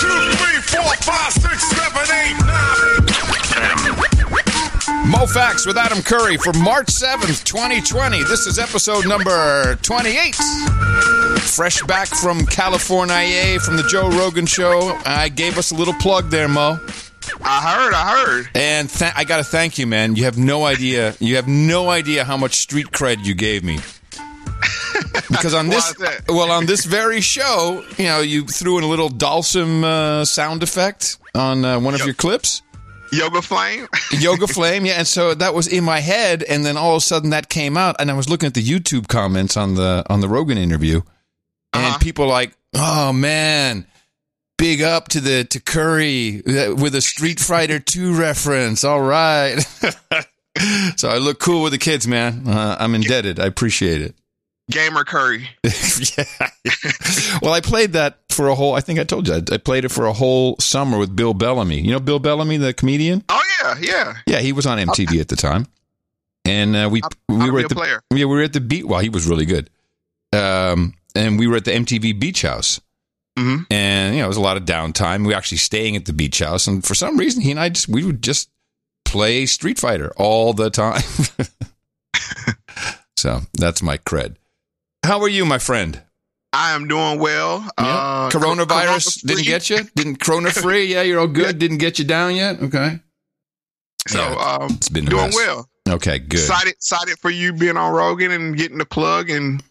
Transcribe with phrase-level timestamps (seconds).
[0.00, 2.84] two, three, four, five, six, seven, eight, nine.
[5.06, 5.20] Mo
[5.66, 8.24] with Adam Curry for March 7th, 2020.
[8.24, 10.34] This is episode number 28.
[11.38, 14.98] Fresh back from California from the Joe Rogan show.
[15.04, 16.80] I gave us a little plug there, Mo.
[17.42, 18.48] I heard, I heard.
[18.54, 20.16] And th- I got to thank you, man.
[20.16, 21.14] You have no idea.
[21.20, 23.78] You have no idea how much street cred you gave me.
[25.28, 25.94] Because on this,
[26.28, 30.62] well, on this very show, you know, you threw in a little Dhalsim uh, sound
[30.62, 32.06] effect on uh, one of Yep.
[32.06, 32.62] your clips.
[33.12, 33.86] Yoga Flame.
[34.12, 37.00] Yoga Flame, yeah, and so that was in my head, and then all of a
[37.00, 40.20] sudden that came out, and I was looking at the YouTube comments on the on
[40.20, 41.00] the Rogan interview,
[41.72, 41.98] and Uh-huh.
[41.98, 43.86] people like, "Oh man,
[44.58, 49.60] big up to the to Curry uh, with a Street Fighter Two reference." All right,
[50.96, 52.48] so I look cool with the kids, man.
[52.48, 53.38] Uh, I'm indebted.
[53.38, 54.14] I appreciate it.
[54.70, 55.48] Gamer Curry.
[55.64, 56.24] yeah.
[57.42, 58.74] well, I played that for a whole.
[58.74, 61.34] I think I told you I, I played it for a whole summer with Bill
[61.34, 61.80] Bellamy.
[61.80, 63.22] You know Bill Bellamy, the comedian.
[63.28, 64.14] Oh yeah, yeah.
[64.26, 65.66] Yeah, he was on MTV at the time,
[66.44, 68.00] and uh, we How- we were at the player.
[68.10, 68.86] yeah we were at the beat.
[68.86, 69.68] Well, he was really good,
[70.32, 72.80] um, and we were at the MTV Beach House,
[73.38, 73.66] Mhm.
[73.70, 75.20] and you know it was a lot of downtime.
[75.20, 77.68] We were actually staying at the beach house, and for some reason, he and I
[77.68, 78.48] just we would just
[79.04, 81.02] play Street Fighter all the time.
[83.16, 84.36] so that's my cred.
[85.04, 86.00] How are you, my friend?
[86.54, 87.68] I am doing well.
[87.76, 89.28] Uh, Coronavirus corona-free.
[89.28, 89.80] didn't get you?
[89.94, 90.86] Didn't Corona free?
[90.86, 91.58] Yeah, you're all good.
[91.58, 92.62] Didn't get you down yet?
[92.62, 93.00] Okay.
[94.08, 95.68] So Yeah, um, It's been doing well.
[95.86, 96.40] Okay, good.
[96.40, 99.62] Excited, excited for you being on Rogan and getting the plug and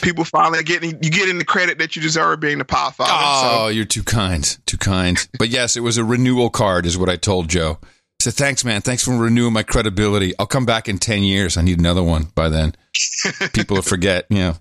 [0.00, 3.06] people finally getting you getting the credit that you deserve being the Podfather.
[3.08, 4.44] Oh, you're too kind.
[4.66, 5.16] Too kind.
[5.38, 7.78] But yes, it was a renewal card, is what I told Joe.
[8.22, 8.82] Said, thanks, man.
[8.82, 10.32] Thanks for renewing my credibility.
[10.38, 11.56] I'll come back in 10 years.
[11.56, 12.72] I need another one by then.
[13.52, 14.54] People will forget, you know.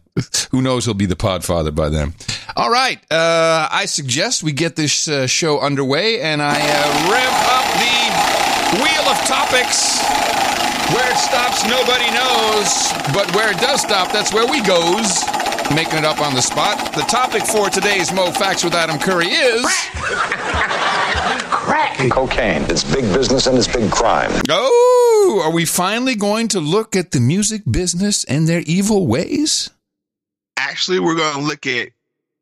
[0.49, 2.15] Who knows He'll be the podfather by then.
[2.55, 2.97] All right.
[3.11, 8.81] Uh, I suggest we get this uh, show underway and I uh, rev up the
[8.81, 10.01] wheel of topics.
[10.95, 12.91] Where it stops, nobody knows.
[13.13, 15.23] But where it does stop, that's where we goes.
[15.75, 16.95] Making it up on the spot.
[16.95, 19.63] The topic for today's Mo Facts with Adam Curry is.
[22.09, 22.63] Cocaine.
[22.63, 24.31] It's big business and it's big crime.
[24.49, 29.69] Oh, are we finally going to look at the music business and their evil ways?
[30.57, 31.89] Actually, we're going to look at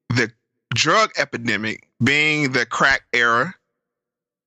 [0.10, 0.32] the
[0.74, 3.54] drug epidemic being the crack era.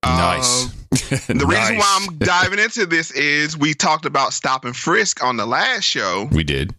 [0.05, 0.67] Nice.
[0.67, 0.69] Uh,
[1.29, 5.37] the reason why I'm diving into this is we talked about stop and frisk on
[5.37, 6.29] the last show.
[6.33, 6.75] we did.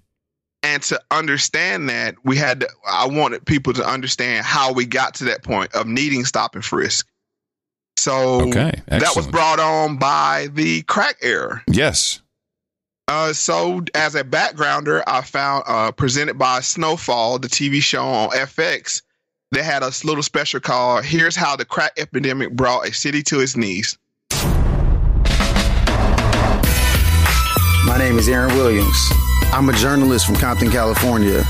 [0.62, 5.16] and to understand that we had to, i wanted people to understand how we got
[5.16, 7.08] to that point of needing stop and frisk
[7.98, 12.22] so Okay, that was brought on by the crack era Yes.
[13.08, 18.30] uh, so as a backgrounder i found uh, presented by snowfall the tv show on
[18.32, 19.02] fx
[19.52, 23.40] they had a little special called here's how the crack epidemic brought a city to
[23.40, 23.98] its knees
[27.86, 28.96] My name is Aaron Williams.
[29.52, 31.44] I'm a journalist from Compton, California.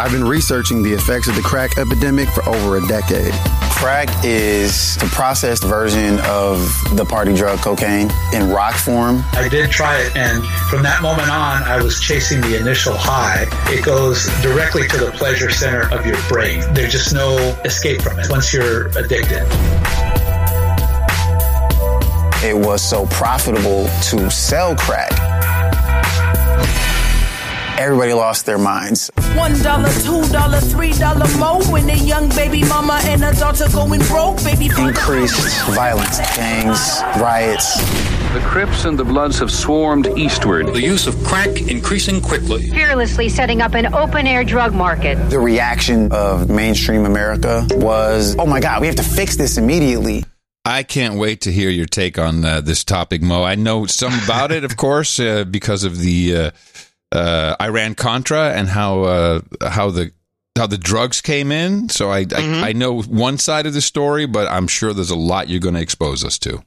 [0.00, 3.32] I've been researching the effects of the crack epidemic for over a decade.
[3.72, 6.60] Crack is the processed version of
[6.94, 9.24] the party drug cocaine in rock form.
[9.32, 13.46] I did try it, and from that moment on, I was chasing the initial high.
[13.72, 16.62] It goes directly to the pleasure center of your brain.
[16.74, 19.42] There's just no escape from it once you're addicted.
[22.44, 25.37] It was so profitable to sell crack.
[27.78, 29.08] Everybody lost their minds.
[29.36, 33.68] One dollar, two dollar, three dollar more when a young baby mama and a daughter
[33.72, 34.64] going broke, baby.
[34.64, 37.76] Increased violence, gangs, riots.
[38.32, 40.66] The Crips and the Bloods have swarmed eastward.
[40.74, 42.68] The use of crack increasing quickly.
[42.68, 45.14] fearlessly setting up an open air drug market.
[45.30, 50.24] The reaction of mainstream America was, oh my God, we have to fix this immediately.
[50.64, 53.44] I can't wait to hear your take on uh, this topic, Mo.
[53.44, 56.50] I know some about it, of course, uh, because of the uh,
[57.12, 60.12] uh, Iran Contra and how uh, how the
[60.56, 61.88] how the drugs came in.
[61.88, 65.16] So I, I I know one side of the story, but I'm sure there's a
[65.16, 66.62] lot you're going to expose us to.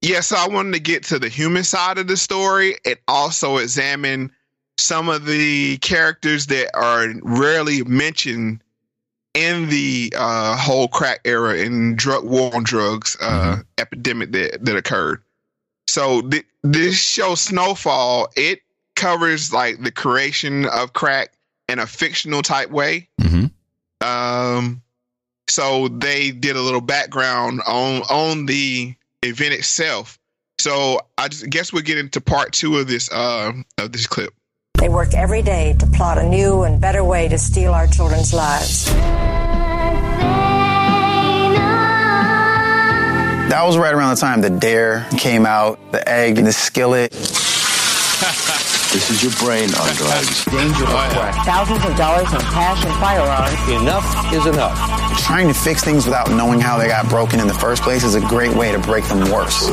[0.00, 3.58] Yeah, so I wanted to get to the human side of the story and also
[3.58, 4.32] examine
[4.76, 8.62] some of the characters that are rarely mentioned
[9.34, 14.76] in the uh, whole crack era and drug war on drugs uh, epidemic that, that
[14.76, 15.22] occurred.
[15.86, 18.61] So th- this show Snowfall it
[18.96, 21.32] covers like the creation of crack
[21.68, 23.08] in a fictional type way.
[23.20, 23.46] hmm
[24.00, 24.82] Um,
[25.48, 30.18] so they did a little background on on the event itself.
[30.58, 34.32] So I just guess we'll get into part two of this uh, of this clip.
[34.78, 38.32] They work every day to plot a new and better way to steal our children's
[38.34, 38.86] lives.
[43.48, 47.12] That was right around the time the Dare came out, the egg, and the skillet.
[48.92, 50.44] This is your brain on drugs.
[50.44, 51.46] Danger of crack.
[51.46, 53.56] Thousands of dollars in cash and firearms.
[53.80, 54.04] Enough
[54.34, 54.76] is enough.
[55.20, 58.16] Trying to fix things without knowing how they got broken in the first place is
[58.16, 59.70] a great way to break them worse.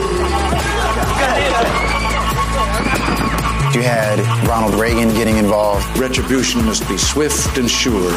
[3.75, 5.85] You had Ronald Reagan getting involved.
[5.97, 8.13] Retribution must be swift and sure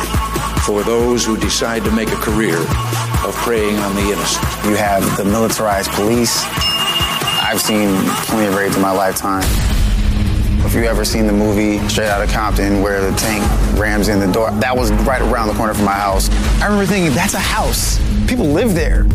[0.65, 2.59] for those who decide to make a career
[3.27, 4.45] of preying on the innocent.
[4.67, 6.45] You have the militarized police.
[7.43, 7.93] I've seen
[8.27, 9.43] plenty of raids in my lifetime.
[10.65, 13.43] If you ever seen the movie Straight Outta Compton where the tank
[13.79, 16.31] rams in the door, that was right around the corner from my house.
[16.61, 17.99] I remember thinking, that's a house.
[18.27, 19.07] People live there.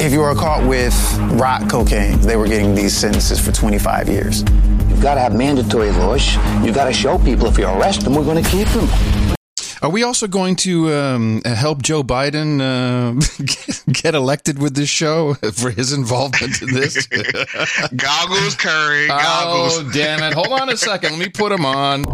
[0.00, 0.94] If you were caught with
[1.40, 4.42] rock cocaine, they were getting these sentences for 25 years.
[4.88, 6.36] You've got to have mandatory laws.
[6.64, 9.37] You've got to show people if you arrest them, we're going to keep them.
[9.80, 15.34] Are we also going to um, help Joe Biden uh, get elected with this show
[15.52, 17.06] for his involvement in this?
[17.96, 19.06] goggles, Curry.
[19.06, 19.78] Goggles.
[19.78, 20.34] Oh, damn it.
[20.34, 21.12] Hold on a second.
[21.12, 22.04] Let me put him on.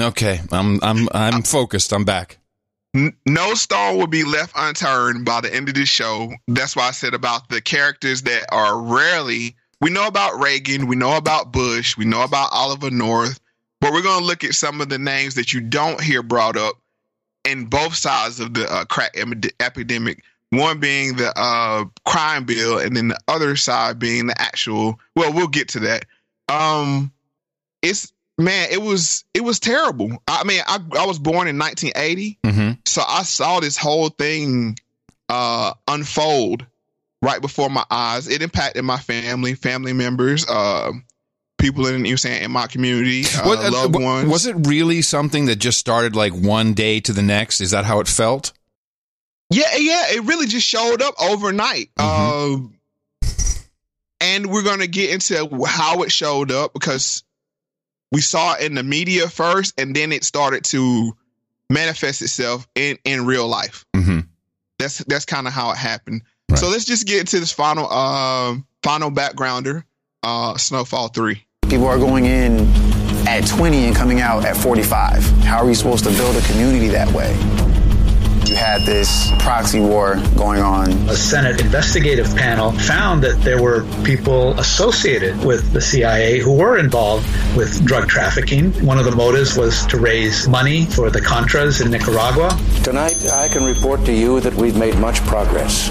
[0.00, 1.92] Okay, I'm I'm I'm focused.
[1.92, 2.38] I'm back.
[3.26, 6.32] No stone will be left unturned by the end of this show.
[6.48, 9.56] That's why I said about the characters that are rarely.
[9.80, 10.86] We know about Reagan.
[10.86, 11.96] We know about Bush.
[11.96, 13.38] We know about Oliver North.
[13.80, 16.56] But we're going to look at some of the names that you don't hear brought
[16.56, 16.74] up
[17.44, 19.16] in both sides of the uh, crack
[19.60, 20.22] epidemic.
[20.50, 24.98] One being the uh, crime bill, and then the other side being the actual.
[25.14, 26.06] Well, we'll get to that.
[26.48, 27.12] Um,
[27.82, 30.20] it's man, it was it was terrible.
[30.26, 32.70] I mean, I I was born in 1980, mm-hmm.
[32.84, 34.76] so I saw this whole thing
[35.28, 36.66] uh, unfold
[37.22, 38.26] right before my eyes.
[38.26, 40.44] It impacted my family, family members.
[40.48, 40.92] Uh,
[41.60, 44.28] people in you saying in my community, uh, What- uh, loved ones.
[44.28, 47.60] Was it really something that just started like one day to the next?
[47.60, 48.52] Is that how it felt?
[49.50, 51.90] Yeah, yeah, it really just showed up overnight.
[51.98, 52.74] Um,
[54.20, 57.24] and we're gonna get into how it showed up because
[58.12, 61.16] we saw it in the media first, and then it started to
[61.68, 63.84] manifest itself in in real life.
[63.94, 64.20] Mm-hmm.
[64.78, 66.22] That's that's kind of how it happened.
[66.56, 69.84] So let's just get into this final um final backgrounder,
[70.22, 71.44] uh, Snowfall Three.
[71.70, 72.66] People are going in
[73.28, 75.22] at 20 and coming out at 45.
[75.44, 77.32] How are you supposed to build a community that way?
[78.50, 80.90] You had this proxy war going on.
[81.08, 86.76] A Senate investigative panel found that there were people associated with the CIA who were
[86.76, 87.24] involved
[87.56, 88.72] with drug trafficking.
[88.84, 92.50] One of the motives was to raise money for the Contras in Nicaragua.
[92.82, 95.88] Tonight, I can report to you that we've made much progress.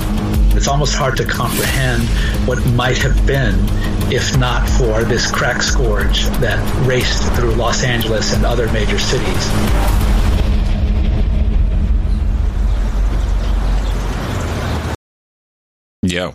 [0.53, 2.03] It's almost hard to comprehend
[2.45, 3.55] what might have been
[4.11, 9.45] if not for this crack scourge that raced through Los Angeles and other major cities.
[16.01, 16.33] Yeah.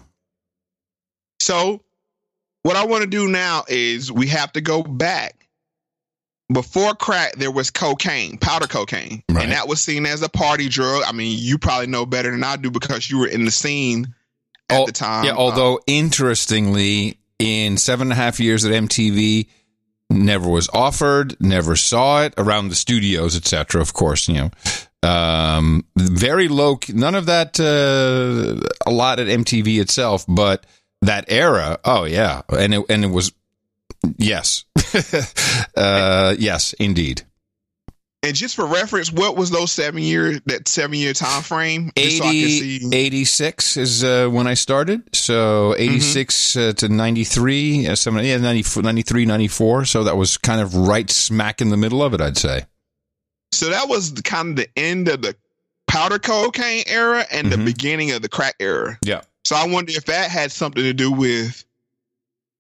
[1.41, 1.81] So,
[2.63, 5.49] what I want to do now is we have to go back.
[6.53, 11.03] Before crack, there was cocaine, powder cocaine, and that was seen as a party drug.
[11.05, 14.15] I mean, you probably know better than I do because you were in the scene
[14.69, 15.25] at the time.
[15.25, 19.47] Yeah, although um, interestingly, in seven and a half years at MTV,
[20.09, 23.83] never was offered, never saw it around the studios, etc.
[23.83, 24.51] Of course, you know,
[25.09, 26.79] um, very low.
[26.89, 27.61] None of that.
[27.61, 30.65] Uh, a lot at MTV itself, but
[31.03, 31.79] that era.
[31.85, 33.33] Oh yeah, and it, and it was
[34.17, 34.65] yes,
[35.77, 37.23] uh, yes, indeed.
[38.25, 41.93] And just for reference, what was those seven year that seven year time frame?
[41.95, 42.89] Just so I can see.
[42.91, 45.15] 86 is uh, when I started.
[45.15, 49.85] So 86 uh, to 93, uh, yeah, 90, 93, 94.
[49.85, 52.63] So that was kind of right smack in the middle of it, I'd say.
[53.53, 55.37] So that was kind of the end of the
[55.87, 58.99] powder cocaine era and the beginning of the crack era.
[59.03, 59.21] Yeah.
[59.45, 61.63] So I wonder if that had something to do with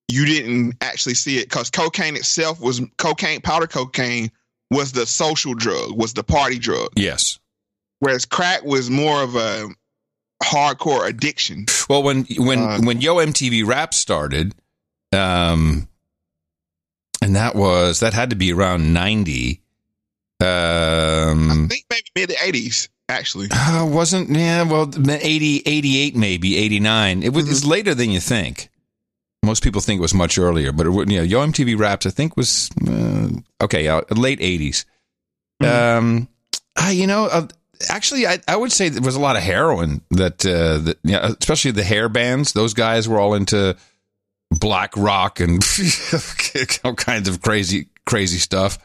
[0.09, 4.31] you didn't actually see it because cocaine itself was cocaine, powder cocaine
[4.71, 6.91] was the social drug, was the party drug.
[6.97, 7.39] Yes.
[8.01, 9.69] Whereas crack was more of a
[10.43, 11.67] hardcore addiction.
[11.89, 14.55] Well, when when when Yo MTV Rap started,
[15.13, 15.89] um,
[17.23, 19.61] and that was that had to be around ninety.
[20.41, 23.49] Um, I think maybe mid eighties, actually.
[23.53, 24.63] uh, wasn't yeah.
[24.65, 27.23] Well, 80, 88 maybe eighty nine.
[27.23, 28.69] It was it's later than you think.
[29.45, 32.11] Most people think it was much earlier, but it, would- yeah, Yo MTV Raps I
[32.11, 33.29] think was uh,
[33.65, 34.85] okay, uh, late 80s
[35.63, 36.29] Um,
[36.77, 37.47] uh, you know, uh,
[37.89, 41.33] actually, I, I would say there was a lot of heroin that, uh, that yeah,
[41.39, 42.53] especially the hair bands.
[42.53, 43.77] Those guys were all into
[44.51, 45.63] black rock and
[46.85, 48.79] all kinds of crazy, crazy stuff.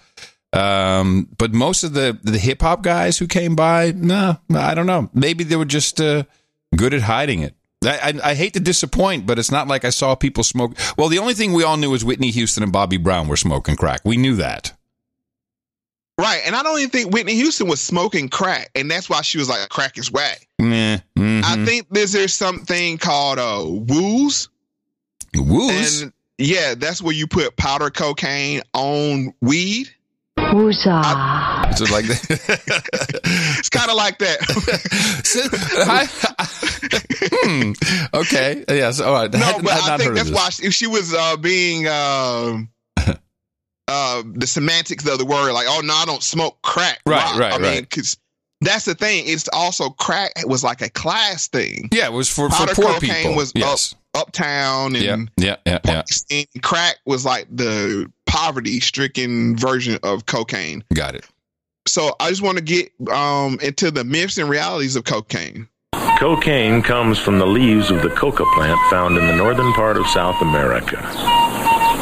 [0.51, 4.87] Um, but most of the the hip hop guys who came by, no, I don't
[4.87, 5.09] know.
[5.13, 6.23] Maybe they were just uh,
[6.75, 7.55] good at hiding it.
[7.83, 10.77] I, I, I hate to disappoint, but it's not like I saw people smoke.
[10.97, 13.75] Well, the only thing we all knew was Whitney Houston and Bobby Brown were smoking
[13.75, 14.01] crack.
[14.03, 14.73] We knew that.
[16.17, 16.41] Right.
[16.45, 18.71] And I don't even think Whitney Houston was smoking crack.
[18.75, 20.45] And that's why she was like, crack is whack.
[20.59, 20.99] Yeah.
[21.17, 21.43] mhm.
[21.45, 24.49] I think there's, there's something called uh, woos.
[25.35, 26.01] Woos?
[26.01, 29.89] And yeah, that's where you put powder cocaine on weed.
[30.51, 31.77] Woozah.
[31.77, 32.83] So like that.
[33.59, 34.39] It's kind of like that.
[35.29, 35.41] So,
[35.85, 36.07] I-
[37.45, 37.71] hmm.
[38.13, 38.63] Okay.
[38.67, 38.99] Yes.
[38.99, 39.31] All right.
[39.31, 42.69] no, Had- but had I think that's why she, she was uh, being um
[43.87, 46.99] uh, the semantics of the word, like, oh no, I don't smoke crack.
[47.05, 47.39] Right, Rock.
[47.39, 47.81] right, I mean, right.
[47.81, 48.17] because
[48.61, 49.25] that's the thing.
[49.27, 51.89] It's also crack was like a class thing.
[51.91, 53.35] Yeah, it was for, for poor people.
[53.35, 53.93] was yes.
[53.93, 55.13] up uptown, Yeah.
[55.13, 55.55] and, Yeah.
[55.65, 55.79] Yeah.
[55.85, 56.03] Yeah.
[56.31, 60.83] and crack was like the poverty-stricken version of cocaine.
[60.93, 61.25] Got it.
[61.87, 65.67] So I just want to get um, into the myths and realities of cocaine.
[66.19, 70.05] Cocaine comes from the leaves of the coca plant found in the northern part of
[70.07, 70.97] South America.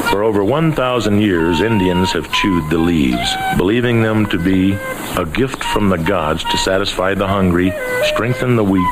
[0.10, 4.72] For over 1,000 years, Indians have chewed the leaves, believing them to be
[5.18, 7.72] a gift from the gods to satisfy the hungry,
[8.06, 8.88] strengthen the weak,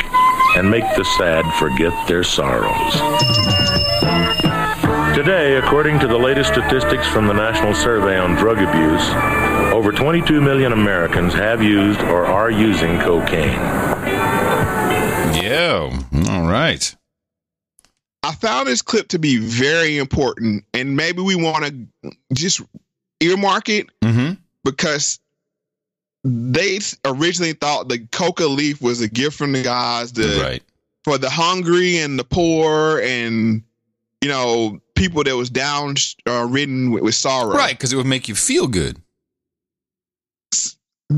[0.56, 2.94] and make the sad forget their sorrows.
[5.16, 10.42] Today, according to the latest statistics from the National Survey on Drug Abuse, over 22
[10.42, 13.54] million Americans have used or are using cocaine.
[15.42, 15.90] Yeah.
[16.30, 16.96] All right.
[18.24, 22.62] I found this clip to be very important, and maybe we want to just
[23.22, 24.34] earmark it Mm-hmm.
[24.64, 25.20] because
[26.28, 30.64] they originally thought the coca leaf was a gift from the gods the, Right.
[31.04, 33.62] for the hungry and the poor and
[34.22, 35.96] you know people that was down
[36.28, 37.56] uh, ridden with, with sorrow.
[37.56, 37.78] Right.
[37.78, 38.98] Because it would make you feel good.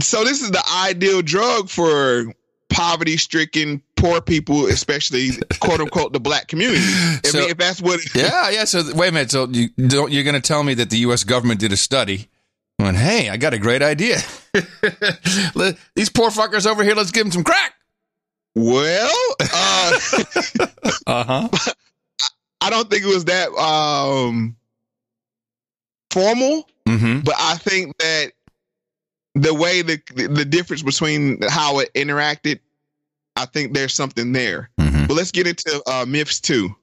[0.02, 2.34] So this is the ideal drug for
[2.70, 5.30] poverty-stricken poor people, especially
[5.62, 6.82] quote unquote the black community.
[6.84, 8.50] I mean, if that's what Yeah.
[8.50, 8.66] Yeah.
[8.66, 9.32] So wait a minute.
[9.32, 11.24] So you don't, you're going to tell me that the U.S.
[11.24, 12.28] government did a study?
[12.80, 14.18] Went, hey, I got a great idea.
[15.96, 17.74] These poor fuckers over here, let's give them some crack.
[18.56, 19.12] Well,
[19.54, 19.92] uh,
[21.08, 21.50] Uh huh.
[22.62, 24.56] I don't think it was that um,
[26.12, 27.20] formal, Mm-hmm.
[27.22, 28.32] but I think that
[29.36, 32.60] the way the the difference between how it interacted,
[33.36, 34.70] I think there's something there.
[34.80, 35.06] Mm-hmm.
[35.08, 36.74] But let's get into uh, myths too.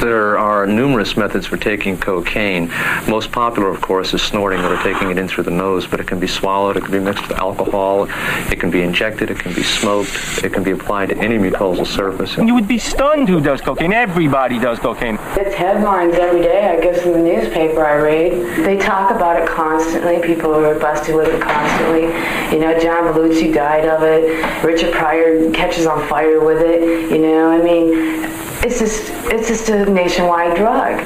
[0.00, 2.68] There are numerous methods for taking cocaine.
[3.08, 6.06] Most popular, of course, is snorting or taking it in through the nose, but it
[6.06, 8.08] can be swallowed, it can be mixed with alcohol,
[8.50, 10.10] it can be injected, it can be smoked,
[10.42, 12.36] it can be applied to any mucosal surface.
[12.36, 13.92] You would be stunned who does cocaine.
[13.92, 15.18] Everybody does cocaine.
[15.36, 18.64] It's headlines every day, I guess, in the newspaper I read.
[18.64, 20.20] They talk about it constantly.
[20.20, 22.02] People are busted with it constantly.
[22.54, 24.64] You know, John Belushi died of it.
[24.64, 27.10] Richard Pryor catches on fire with it.
[27.10, 28.24] You know, I mean,
[28.64, 29.02] it's just
[29.32, 31.00] it's just a nationwide drug.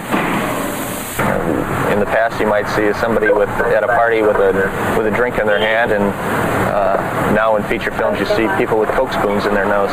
[1.93, 4.53] In the past, you might see somebody with at a party with a
[4.97, 8.79] with a drink in their hand, and uh, now in feature films, you see people
[8.79, 9.91] with coke spoons in their nose.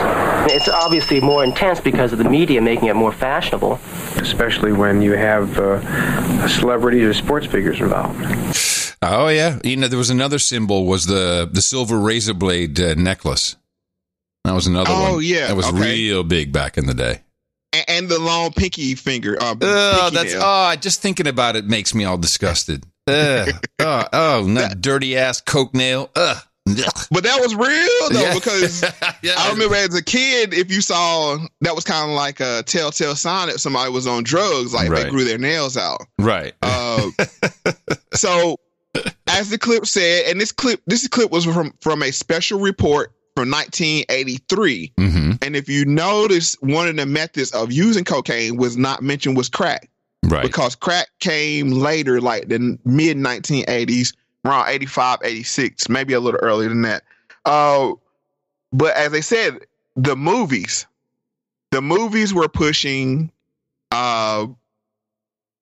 [0.51, 3.79] It's obviously more intense because of the media making it more fashionable.
[4.17, 8.19] especially when you have uh, celebrities or sports figures involved.
[9.01, 9.59] Oh yeah.
[9.63, 13.55] You know, there was another symbol was the the silver razor blade uh, necklace.
[14.43, 15.01] That was another one.
[15.13, 15.79] Oh, yeah, That was okay.
[15.81, 17.21] real big back in the day.
[17.87, 19.37] And, the long pinky finger.
[19.41, 20.41] Uh, Oh, pinky that's nail.
[20.43, 22.85] oh, just thinking about it makes me all disgusted.
[23.07, 23.49] Ugh.
[23.79, 26.09] oh, oh, no, dirty ass coke nail.
[26.15, 26.37] Ugh.
[27.11, 28.33] But that was real though, Yeah.
[28.33, 32.63] because I remember as a kid, if you saw that was kind of like a
[32.63, 35.03] telltale sign that somebody was on drugs, like Right.
[35.03, 36.01] they grew their nails out.
[36.17, 36.53] Right.
[36.63, 37.11] Uh,
[38.15, 38.57] so,
[39.27, 43.11] as the clip said, and this clip, this clip was from from a special report
[43.35, 44.93] from 1983.
[44.97, 45.31] Mm-hmm.
[45.41, 49.49] And if you notice, one of the methods of using cocaine was not mentioned was
[49.49, 49.89] crack,
[50.23, 50.43] Right.
[50.43, 54.13] because crack came later, like the mid 1980s,
[54.45, 57.03] around 85, 86, maybe a little earlier than that.
[57.45, 57.93] Uh,
[58.71, 59.59] but as I said,
[59.95, 60.85] the movies,
[61.71, 63.31] the movies were pushing
[63.91, 64.47] uh,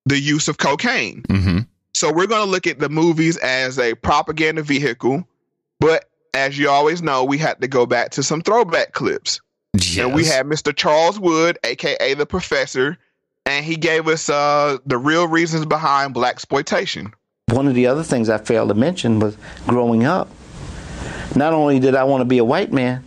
[0.05, 1.23] the use of cocaine.
[1.23, 1.59] Mm-hmm.
[1.93, 5.27] So we're going to look at the movies as a propaganda vehicle.
[5.79, 9.41] But as you always know, we had to go back to some throwback clips.
[9.97, 10.75] And we had Mr.
[10.75, 12.97] Charles Wood, aka the Professor,
[13.45, 17.13] and he gave us uh, the real reasons behind black exploitation.
[17.47, 19.37] One of the other things I failed to mention was
[19.67, 20.29] growing up.
[21.35, 23.03] Not only did I want to be a white man,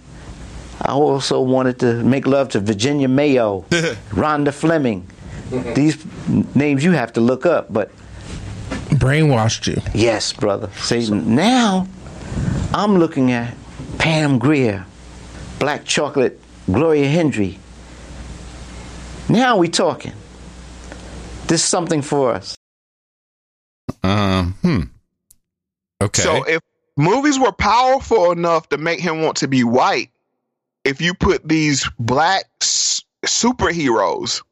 [0.82, 3.62] I also wanted to make love to Virginia Mayo,
[4.10, 5.08] Rhonda Fleming.
[5.50, 6.04] These
[6.56, 7.90] names you have to look up, but
[8.90, 9.80] brainwashed you.
[9.94, 10.70] Yes, brother.
[10.78, 11.86] See, now
[12.72, 13.54] I'm looking at
[13.98, 14.84] Pam Grier,
[15.58, 17.58] Black Chocolate, Gloria Hendry,
[19.28, 20.12] Now we talking.
[21.46, 22.56] This is something for us.
[24.02, 24.80] Um, hmm.
[26.02, 26.22] Okay.
[26.22, 26.60] So if
[26.96, 30.10] movies were powerful enough to make him want to be white,
[30.84, 34.42] if you put these black s- superheroes,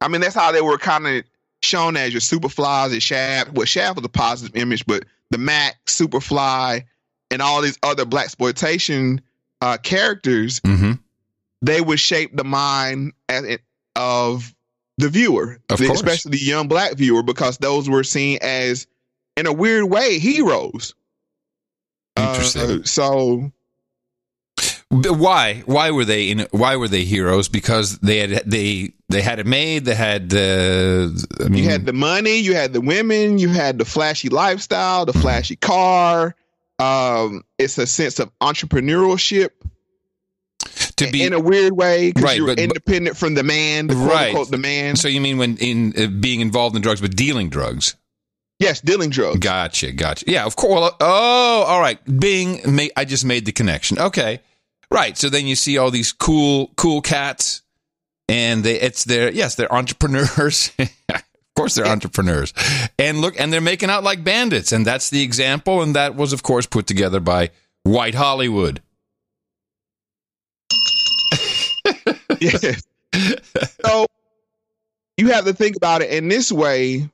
[0.00, 1.24] I mean that's how they were kind of
[1.62, 3.52] shown as your Superflies and Shaft.
[3.52, 6.84] Well, Shaft was a positive image, but the Mack, Superfly,
[7.32, 9.20] and all these other black exploitation
[9.60, 10.98] uh, characters, Mhm.
[11.62, 13.58] they would shape the mind as
[13.96, 14.54] of
[14.98, 18.86] the viewer, Of the- especially the young black viewer, because those were seen as,
[19.36, 20.94] in a weird way, heroes.
[22.16, 22.80] Interesting.
[22.80, 23.52] Uh, so
[24.90, 25.62] Why?
[25.64, 26.46] Why were they in?
[26.50, 27.48] Why were they heroes?
[27.48, 29.86] Because they had they they had it made.
[29.86, 31.26] They had the.
[31.40, 35.06] I mean, you had the money, you had the women, you had the flashy lifestyle,
[35.06, 36.34] the flashy car.
[36.78, 39.50] Um, it's a sense of entrepreneurship
[40.96, 43.86] to be in a weird way because Right, you're but- but- independent from the man,
[43.88, 44.28] the right.
[44.28, 44.96] unquote the man.
[44.96, 47.94] So you mean when in uh, being involved in drugs, but dealing drugs?
[48.58, 49.38] Yes, dealing drugs.
[49.40, 50.24] Gotcha, gotcha.
[50.28, 50.92] Yeah, of course.
[51.00, 51.98] Oh, all right.
[52.20, 53.98] Being, ma- I just made the connection.
[53.98, 54.40] Okay,
[54.90, 55.18] right.
[55.18, 57.62] So then you see all these cool, cool cats,
[58.28, 60.70] and they, it's their, yes, they're entrepreneurs.
[61.62, 62.52] of course, they're entrepreneurs,
[62.98, 66.32] and look, and they're making out like bandits, and that's the example, and that was,
[66.32, 67.50] of course, put together by
[67.84, 68.82] White Hollywood.
[72.40, 72.82] yes.
[73.84, 74.06] so
[75.16, 77.08] you have to think about it in this way.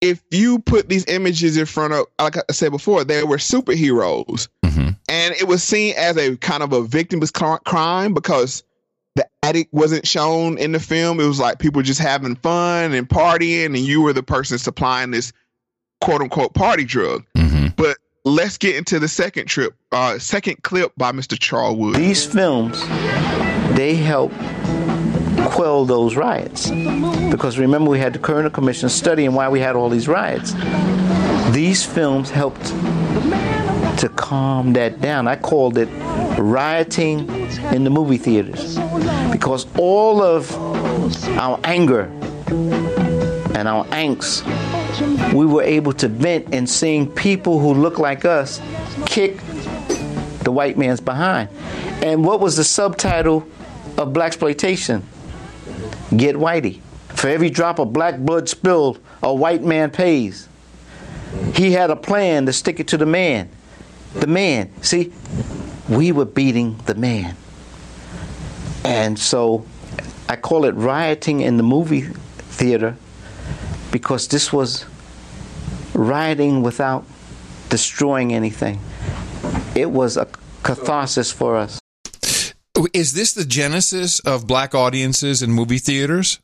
[0.00, 4.48] If you put these images in front of, like I said before, they were superheroes,
[4.64, 4.90] mm-hmm.
[5.08, 7.32] and it was seen as a kind of a victimless
[7.64, 8.64] crime because
[9.14, 11.20] the addict wasn't shown in the film.
[11.20, 15.10] It was like people just having fun and partying, and you were the person supplying
[15.10, 15.32] this
[16.00, 17.24] quote unquote party drug.
[17.76, 21.38] But let's get into the second trip, uh, second clip by Mr.
[21.38, 21.96] Charles Wood.
[21.96, 22.80] These films,
[23.76, 24.32] they help
[25.50, 26.70] quell those riots.
[27.30, 30.54] Because remember, we had the Kerner Commission studying why we had all these riots.
[31.52, 32.72] These films helped
[34.02, 35.28] to calm that down.
[35.28, 35.88] I called it
[36.36, 37.30] rioting
[37.72, 38.76] in the movie theaters.
[39.30, 40.52] Because all of
[41.38, 42.10] our anger
[43.54, 44.42] and our angst,
[45.32, 48.60] we were able to vent in seeing people who look like us
[49.06, 49.36] kick
[50.40, 51.48] the white man's behind.
[52.02, 53.46] And what was the subtitle
[53.98, 55.04] of black exploitation?
[56.16, 56.80] Get whitey.
[57.10, 60.48] For every drop of black blood spilled, a white man pays.
[61.54, 63.48] He had a plan to stick it to the man.
[64.14, 64.70] The man.
[64.82, 65.12] See,
[65.88, 67.36] we were beating the man.
[68.84, 69.64] And so
[70.28, 72.96] I call it rioting in the movie theater
[73.90, 74.86] because this was
[75.94, 77.04] rioting without
[77.68, 78.80] destroying anything.
[79.74, 80.26] It was a
[80.62, 81.80] catharsis for us.
[82.92, 86.40] Is this the genesis of black audiences in movie theaters?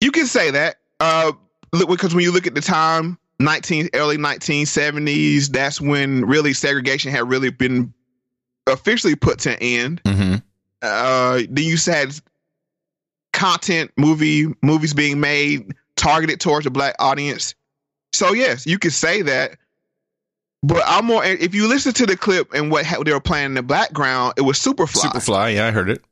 [0.00, 0.76] You can say that.
[0.98, 1.32] Uh,
[1.72, 6.52] look, because when you look at the time, nineteen early nineteen seventies, that's when really
[6.52, 7.92] segregation had really been
[8.66, 10.02] officially put to an end.
[10.04, 10.34] Mm-hmm.
[10.82, 12.18] Uh, then you had
[13.32, 17.54] content movie movies being made targeted towards a black audience.
[18.12, 19.56] So yes, you could say that.
[20.64, 21.24] But I'm more.
[21.24, 24.34] If you listen to the clip and what ha- they were playing in the background,
[24.36, 25.10] it was Superfly.
[25.10, 26.04] Superfly, yeah, I heard it.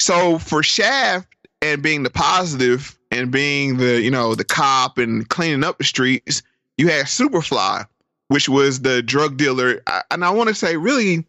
[0.00, 1.28] So for Shaft
[1.60, 5.84] and being the positive and being the you know the cop and cleaning up the
[5.84, 6.42] streets,
[6.80, 7.86] you had Superfly,
[8.28, 11.26] which was the drug dealer, and I want to say really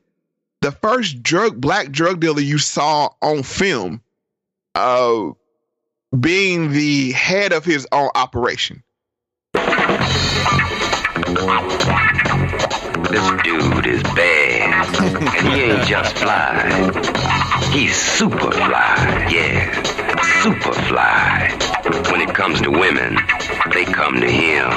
[0.61, 4.01] the first drug black drug dealer you saw on film,
[4.75, 5.31] uh,
[6.17, 8.81] being the head of his own operation.
[9.53, 9.61] This
[13.43, 15.01] dude is bad.
[15.01, 16.91] and he ain't just fly.
[17.73, 19.27] He's super fly.
[19.29, 20.00] Yeah,
[20.41, 21.55] super fly.
[22.11, 23.15] When it comes to women,
[23.73, 24.69] they come to him.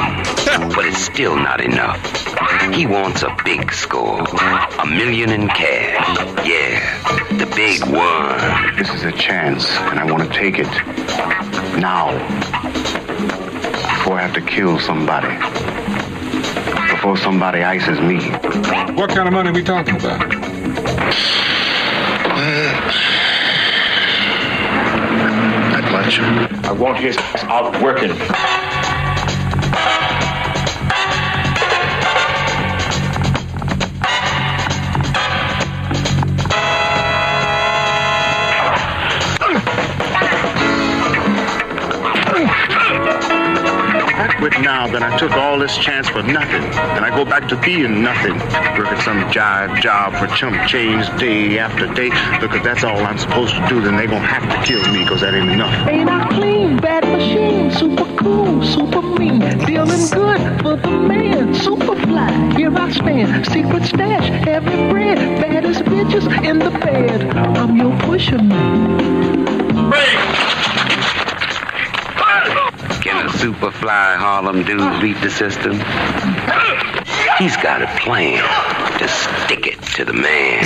[0.74, 1.98] But it's still not enough.
[2.74, 4.20] He wants a big score.
[4.20, 6.46] A million in cash.
[6.46, 6.81] Yeah,
[7.38, 8.77] the big one.
[8.77, 10.68] This is a chance, and I want to take it
[11.81, 12.12] now.
[13.96, 15.35] Before I have to kill somebody.
[16.90, 18.16] Before somebody ices me.
[18.94, 20.29] What kind of money are we talking about?
[22.29, 23.13] Not
[26.05, 26.21] much.
[26.64, 27.17] I want his
[27.49, 28.63] out working.
[44.44, 44.74] Quit now.
[44.74, 46.62] now that I took all this chance for nothing,
[46.96, 48.37] and I go back to being nothing,
[48.76, 53.54] working some jive job for chump change day after day, because that's all I'm supposed
[53.54, 55.88] to do, then they gonna have to kill me, because that ain't enough.
[55.88, 56.76] Ain't I clean?
[56.78, 62.33] Bad machine, super cool, super mean, dealing good for the man, super fly.
[62.57, 67.37] Here I stand, secret stash, every bread, baddest bitches in the bed.
[67.37, 70.63] I'm your pusher man.
[73.05, 74.99] Can a super fly Harlem dude oh.
[75.03, 75.73] beat the system?
[77.37, 78.43] He's got a plan
[78.99, 80.64] to stick it to the man.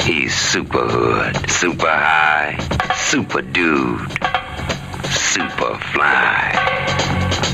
[0.00, 2.56] He's super hood, super high,
[2.96, 4.00] super dude,
[5.12, 6.52] super fly.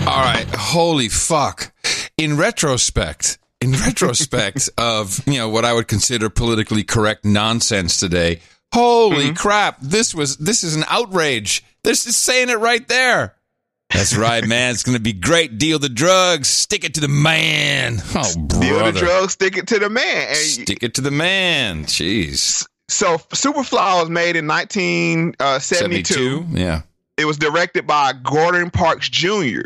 [0.07, 1.73] All right, holy fuck.
[2.17, 8.43] In retrospect, in retrospect of, you know, what I would consider politically correct nonsense today,
[8.73, 9.35] holy mm-hmm.
[9.35, 11.65] crap, this was this is an outrage.
[11.83, 13.35] This is saying it right there.
[13.93, 14.73] That's right, man.
[14.73, 15.59] It's going to be great.
[15.59, 17.99] Deal the drugs, stick it to the man.
[18.15, 18.65] Oh, brother.
[18.65, 20.29] Deal the drugs, stick it to the man.
[20.29, 21.85] And Stick it to the man.
[21.85, 22.67] Jeez.
[22.89, 25.75] so Superfly was made in 1972.
[26.15, 26.47] 72?
[26.51, 26.83] Yeah.
[27.17, 29.63] It was directed by Gordon Parks Jr.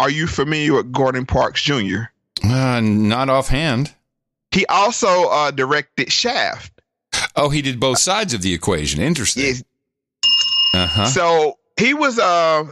[0.00, 2.04] Are you familiar with Gordon Parks Jr.?
[2.44, 3.94] Uh, not offhand.
[4.50, 6.72] He also uh, directed Shaft.
[7.34, 9.00] Oh, he did both sides of the equation.
[9.00, 9.64] Interesting.
[10.74, 11.06] Uh huh.
[11.06, 12.64] So he was uh,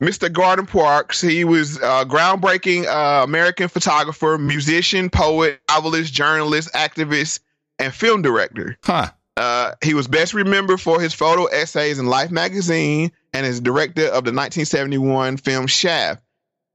[0.00, 0.32] Mr.
[0.32, 1.20] Gordon Parks.
[1.20, 7.40] He was a groundbreaking uh, American photographer, musician, poet, novelist, journalist, activist,
[7.78, 8.76] and film director.
[8.82, 9.10] Huh.
[9.36, 14.04] Uh, he was best remembered for his photo essays in Life magazine and is director
[14.04, 16.22] of the 1971 film Shaft.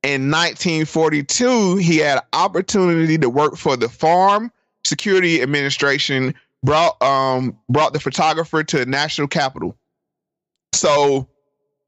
[0.03, 4.51] In 1942, he had an opportunity to work for the Farm
[4.83, 6.35] Security Administration.
[6.63, 9.75] Brought um brought the photographer to the national capital.
[10.73, 11.27] So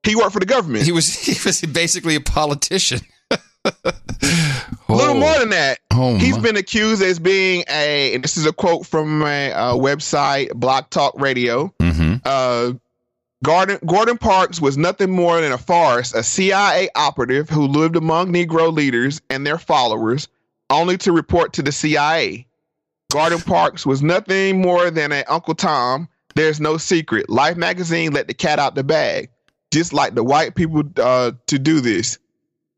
[0.04, 0.86] he worked for the government.
[0.86, 3.02] He was he was basically a politician.
[3.66, 5.80] A little more than that.
[5.92, 6.44] Oh, He's my.
[6.44, 10.90] been accused as being a, and this is a quote from a uh, website, Block
[10.90, 11.74] Talk Radio.
[11.80, 12.16] Mm-hmm.
[12.26, 12.74] Uh,
[13.44, 18.32] Gordon, Gordon Parks was nothing more than a farce, a CIA operative who lived among
[18.32, 20.28] Negro leaders and their followers,
[20.70, 22.48] only to report to the CIA.
[23.12, 26.08] Gordon Parks was nothing more than an Uncle Tom.
[26.36, 27.30] There's no secret.
[27.30, 29.30] Life magazine let the cat out the bag,
[29.74, 32.18] just like the white people uh, to do this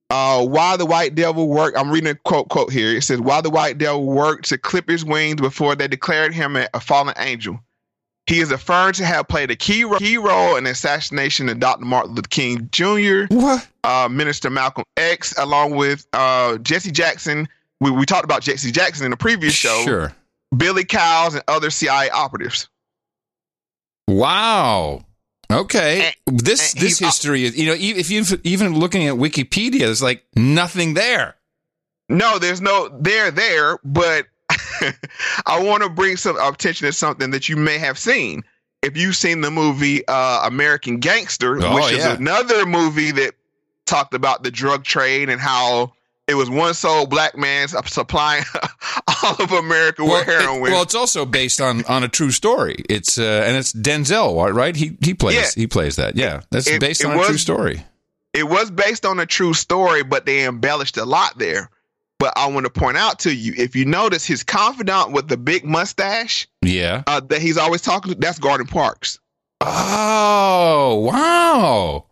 [0.10, 1.78] uh, why the white devil worked.
[1.78, 2.96] I'm reading a quote quote here.
[2.96, 6.56] It says, "Why the white devil worked to clip his wings before they declared him
[6.56, 7.60] a, fallen angel."
[8.28, 11.60] He is affirmed to have played a key ro- key role in the assassination of
[11.60, 11.86] Dr.
[11.86, 13.26] Martin Luther King Jr.?
[13.84, 17.48] Uh, Minister Malcolm X, along with uh, Jesse Jackson.
[17.82, 19.84] We, we talked about Jesse Jackson in the previous show.
[19.84, 20.16] Sure.
[20.58, 22.68] Billy Cowles and other CIA operatives.
[24.08, 25.06] Wow.
[25.52, 26.02] Okay.
[26.08, 29.08] Eh, this and this he's- uh, history is you know e- if you even looking
[29.08, 31.36] at Wikipedia, there's like nothing there.
[32.10, 34.26] No, there's no there there, but
[35.46, 38.44] I want to bring some attention to something that you may have seen.
[38.84, 42.14] If you've seen the movie uh, American Gangster, Oh, which is yeah.
[42.16, 43.34] another movie that
[43.86, 45.94] talked about the drug trade and how
[46.28, 48.44] it was one sole black man supplying
[49.24, 50.62] all of America Well, with it- heroin.
[50.72, 52.78] well, it's also based on on a true story.
[52.90, 54.76] It's uh, and it's Denzel, right?
[54.76, 55.48] He he plays Yeah.
[55.62, 56.16] he plays that.
[56.16, 57.84] Yeah, that's It- based it on a true story.
[58.34, 61.70] it was based on a true story, but they embellished a lot there.
[62.18, 65.36] But I want to point out to you, if you notice, his confidant with the
[65.38, 67.04] big mustache Yeah.
[67.08, 69.20] uh, that he's always talking to, that's Gordon Parks.
[69.62, 72.06] Oh wow.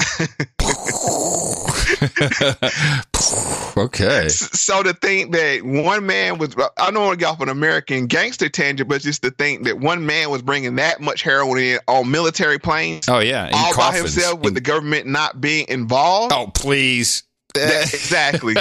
[3.76, 4.28] okay.
[4.28, 8.06] So to think that one man was, I don't want to get off an American
[8.06, 11.78] gangster tangent, but just to think that one man was bringing that much heroin in
[11.88, 13.48] on military planes, Oh yeah.
[13.48, 16.32] in all by himself, with the government not being involved.
[16.32, 17.22] Oh please.
[17.54, 18.54] That- exactly.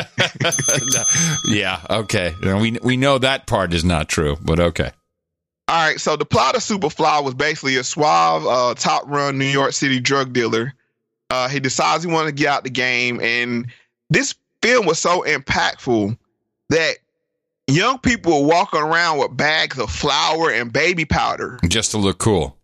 [1.48, 1.82] yeah.
[1.90, 2.34] Okay.
[2.42, 4.92] We we know that part is not true, but okay.
[5.68, 9.46] All right, so the plot of Superfly was basically a suave, uh, top run New
[9.46, 10.74] York City drug dealer.
[11.30, 13.68] Uh, he decides he wanted to get out the game, and
[14.10, 16.18] this film was so impactful
[16.70, 16.98] that
[17.68, 22.18] young people were walking around with bags of flour and baby powder Just to look
[22.18, 22.58] cool.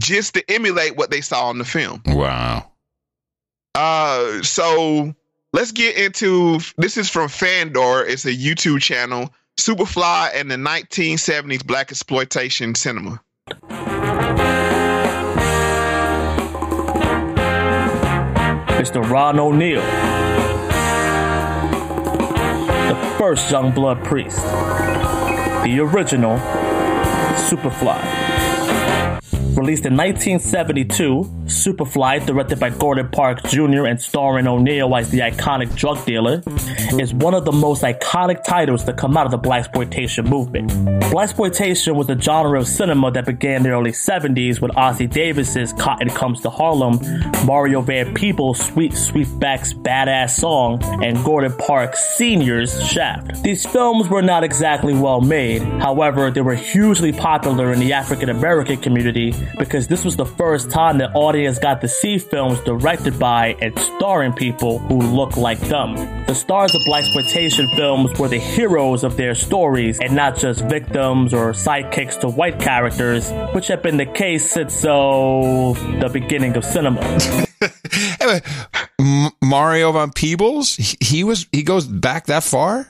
[0.00, 2.02] just to emulate what they saw in the film.
[2.06, 2.70] Wow.
[3.74, 5.14] Uh, so
[5.52, 8.04] let's get into this is from Fandor.
[8.04, 9.32] It's a YouTube channel.
[9.58, 13.20] Superfly and the 1970s black exploitation cinema.
[18.78, 19.02] Mr.
[19.10, 19.80] Ron O'Neal,
[22.88, 24.36] the first Youngblood priest,
[25.64, 26.38] the original
[27.48, 28.17] Superfly.
[29.58, 33.86] Released in 1972, Superfly, directed by Gordon Park Jr.
[33.86, 36.44] and starring O'Neal as the iconic drug dealer,
[37.00, 40.70] is one of the most iconic titles to come out of the blaxploitation movement.
[41.10, 45.72] Blaxploitation was a genre of cinema that began in the early 70s with Ossie Davis's
[45.72, 47.00] Cotton Comes to Harlem,
[47.44, 53.42] Mario Van Peebles' Sweet Sweetback's Badass Song, and Gordon Park Sr.'s Shaft.
[53.42, 58.28] These films were not exactly well made, however, they were hugely popular in the African
[58.28, 63.18] American community because this was the first time the audience got to see films directed
[63.18, 65.94] by and starring people who look like them.
[66.26, 71.32] The stars of blaxploitation films were the heroes of their stories and not just victims
[71.32, 76.64] or sidekicks to white characters, which had been the case since so the beginning of
[76.64, 77.00] cinema.
[78.20, 78.40] Anyway,
[79.00, 82.86] M- Mario Van Peebles, he, he was he goes back that far.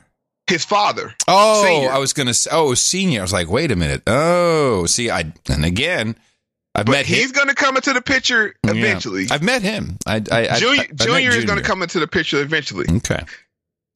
[0.46, 1.14] His father.
[1.26, 1.90] Oh, Senior.
[1.90, 3.20] I was gonna oh, senior.
[3.20, 4.02] I was like, wait a minute.
[4.06, 6.16] Oh, see, I and again,
[6.74, 8.72] I've But met he's going to come into the picture Yeah.
[8.72, 9.26] eventually.
[9.30, 9.96] I've met him.
[10.06, 12.86] I, I, I Junior, met Junior is going to come into the picture eventually.
[12.88, 13.20] Okay.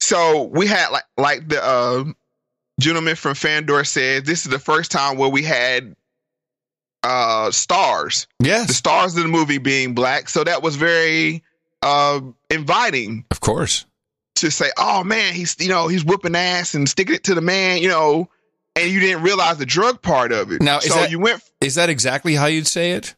[0.01, 2.03] So we had like like the uh,
[2.79, 5.95] gentleman from Fandor said, this is the first time where we had
[7.03, 8.27] uh stars.
[8.41, 8.67] Yes.
[8.67, 10.29] The stars of the movie being black.
[10.29, 11.43] So that was very
[11.81, 13.85] uh inviting Of course.
[14.37, 17.41] to say, oh man, he's you know, he's whooping ass and sticking it to the
[17.41, 18.29] man, you know,
[18.75, 20.61] and you didn't realize the drug part of it.
[20.61, 23.15] Now, is so that- you went Is that exactly how you'd say it?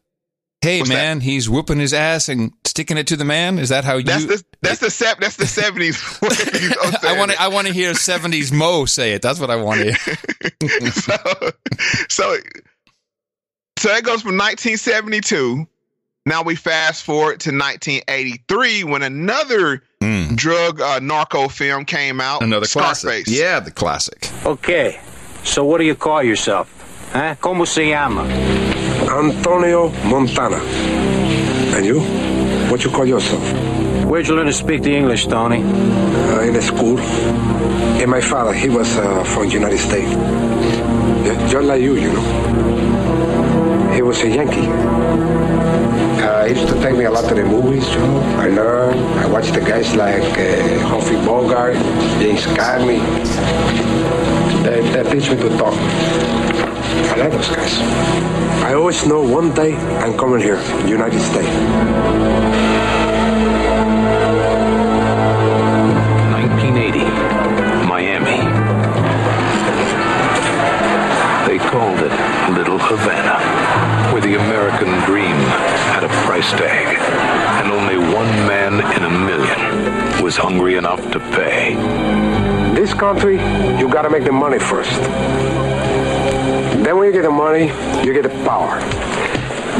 [0.62, 0.96] Hey What's that?
[0.96, 3.60] man, he's whooping his ass and sticking it to the man.
[3.60, 4.30] Is that how that's you?
[4.30, 6.02] the that's the sep- that's the seventies.
[7.04, 7.41] I want to.
[7.41, 9.22] I want to hear '70s Mo say it.
[9.22, 10.89] That's what I want to hear.
[10.91, 11.15] so,
[12.10, 12.38] so,
[13.78, 15.68] so that goes from 1972.
[16.26, 19.84] Now we fast forward to 1983 when another
[20.34, 22.41] drug uh, narco film came out.
[22.41, 23.26] Another classic.
[23.28, 24.32] Yeah, the classic.
[24.44, 25.00] Okay,
[25.46, 26.68] so what do you call yourself?
[27.14, 27.36] Huh?
[27.40, 28.24] ¿Cómo se llama?
[29.10, 30.58] Antonio Montana.
[31.76, 32.02] And you?
[32.70, 33.42] What you call yourself?
[34.06, 35.62] Where'd you learn to speak the English, Tony?
[35.64, 37.00] Uh, in a school.
[37.00, 40.12] And my father, he was uh, from United States.
[40.12, 43.94] Yeah, Just like you, you know.
[43.94, 44.68] He was a Yankee.
[46.22, 48.22] Uh, he used to take me a lot to the movies, you know.
[48.38, 49.00] I learned.
[49.20, 51.76] I watched the guys like uh, Humphrey Bogart,
[52.20, 53.00] James Cagney.
[54.76, 55.74] They, teach me to talk.
[55.74, 57.80] I like those guys.
[58.62, 61.48] I always know one day I'm coming here, United States.
[66.68, 67.00] 1980,
[67.88, 68.44] Miami.
[71.48, 72.12] They called it
[72.52, 73.40] Little Havana,
[74.12, 75.38] where the American dream
[75.96, 76.98] had a price tag,
[77.64, 82.25] and only one man in a million was hungry enough to pay.
[82.86, 83.38] This country,
[83.80, 84.91] you gotta make the money first.
[86.84, 87.71] Then when you get the money,
[88.06, 88.80] you get the power.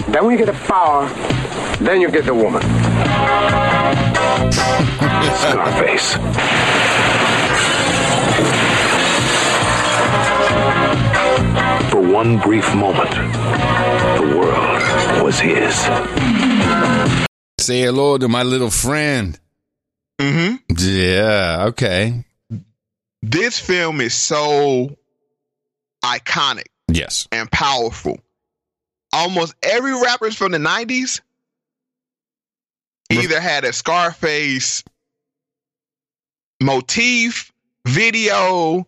[0.10, 1.08] Then when you get the power,
[1.80, 2.64] then you get the woman.
[5.38, 6.14] Scarface.
[11.92, 13.12] For one brief moment,
[14.18, 15.76] the world was his.
[17.60, 19.40] Say hello to my little friend.
[20.20, 20.56] Mm-hmm.
[20.76, 21.66] Yeah.
[21.68, 22.25] Okay.
[23.28, 24.96] This film is so
[26.04, 27.28] iconic Yes.
[27.32, 28.20] and powerful.
[29.12, 31.22] Almost every rapper from the 90s
[33.10, 34.84] either had a Scarface
[36.62, 37.52] motif,
[37.88, 38.88] video,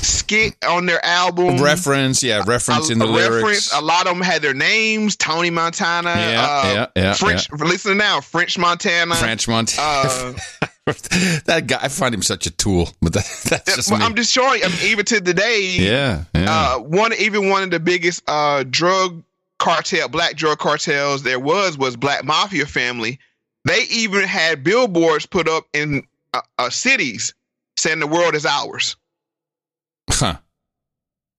[0.00, 1.56] skit on their album.
[1.62, 2.22] Reference.
[2.22, 2.42] Yeah.
[2.46, 3.32] Reference in the a lyrics.
[3.42, 3.72] reference.
[3.72, 5.16] A lot of them had their names.
[5.16, 6.10] Tony Montana.
[6.10, 7.50] Yeah, uh, yeah, yeah, French.
[7.52, 9.14] Listen now, French Montana.
[9.14, 10.34] French Montana.
[10.60, 11.78] Uh, that guy.
[11.80, 12.88] I find him such a tool.
[13.00, 14.06] But that, that's just well, me.
[14.06, 14.62] I'm just showing.
[14.64, 16.24] I mean, even to today, yeah.
[16.34, 16.74] Yeah.
[16.76, 19.22] uh, one even one of the biggest uh, drug
[19.58, 23.20] cartel, black drug cartels there was was Black Mafia Family.
[23.64, 27.34] They even had billboards put up in uh, uh, cities
[27.76, 28.96] saying the world is ours.
[30.10, 30.36] huh.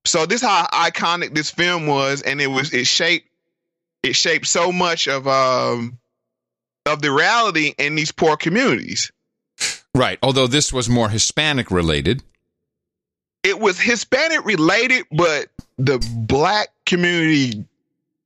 [0.06, 3.27] So this how iconic this film was, and it was it shaped
[4.03, 5.97] it shaped so much of um
[6.86, 9.12] of the reality in these poor communities.
[9.95, 10.17] Right.
[10.23, 12.23] Although this was more Hispanic related.
[13.43, 17.65] It was Hispanic related, but the black community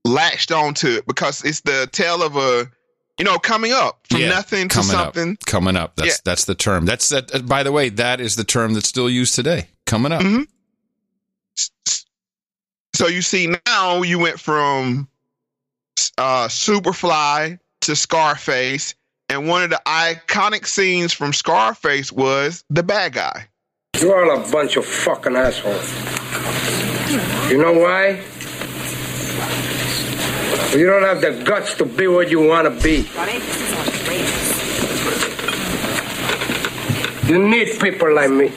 [0.05, 2.69] latched onto it because it's the tale of a
[3.17, 5.31] you know coming up from Yeah, nothing to coming something.
[5.31, 5.95] Up, coming up.
[5.95, 6.15] That's Yeah.
[6.23, 6.85] that's the term.
[6.85, 7.33] That's that.
[7.33, 9.67] uh, By the way, that is the term that's still used today.
[9.85, 10.21] Coming up.
[10.21, 10.45] Mhm.
[12.95, 15.07] So you see now you went from
[16.17, 18.95] uh, Superfly to Scarface,
[19.29, 23.47] and one of the iconic scenes from Scarface was the bad guy.
[23.99, 25.91] You're all a bunch of fucking assholes.
[27.51, 28.23] You know why?
[30.77, 33.07] You don't have the guts to be what you want to be.
[37.27, 38.51] You need people like me.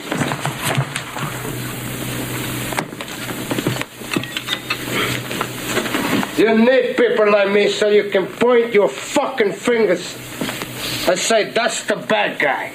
[6.36, 10.16] You need people like me so you can point your fucking fingers
[11.10, 12.70] and say, that's the bad guy.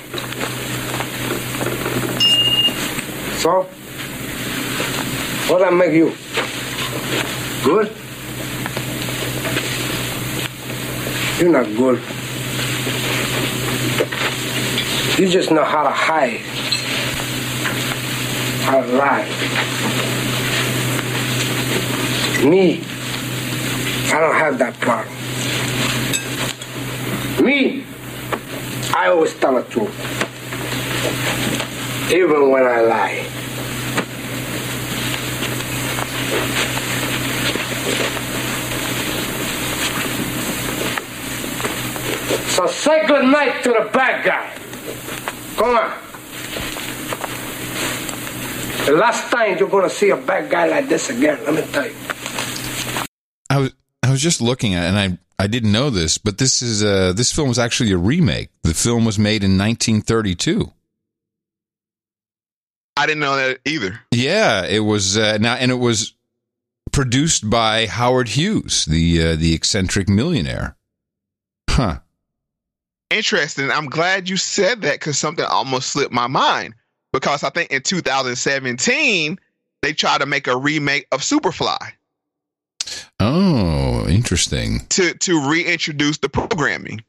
[3.37, 3.63] So,
[5.47, 6.13] what I make you?
[7.63, 7.95] Good?
[11.39, 12.01] You're not good.
[15.17, 16.41] You just know how to hide,
[18.65, 19.29] how to lie.
[22.43, 22.83] Me,
[24.11, 25.15] I don't have that problem.
[27.45, 27.85] Me,
[28.95, 29.91] I always tell the truth,
[32.13, 33.27] even when I lie.
[42.51, 44.49] So say good night to the bad guy.
[45.57, 45.91] Come on.
[48.85, 51.85] The last time you're gonna see a bad guy like this again, let me tell
[51.85, 52.14] you.
[54.15, 57.11] I was just looking at, and I I didn't know this, but this is uh
[57.11, 58.47] this film was actually a remake.
[58.63, 60.71] The film was made in 1932.
[62.95, 63.99] I didn't know that either.
[64.11, 66.13] Yeah, it was uh, now, and it was
[66.93, 70.77] produced by Howard Hughes, the uh, the eccentric millionaire.
[71.69, 71.99] Huh.
[73.09, 73.69] Interesting.
[73.69, 76.73] I'm glad you said that because something almost slipped my mind.
[77.11, 79.39] Because I think in 2017
[79.81, 81.91] they tried to make a remake of Superfly
[83.19, 84.81] Oh, interesting.
[84.89, 87.03] to to reintroduce the programming.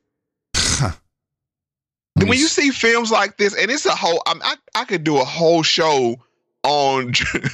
[2.15, 5.19] when you see films like this, and it's a whole, I, I, I could do
[5.19, 6.17] a whole show
[6.63, 7.13] on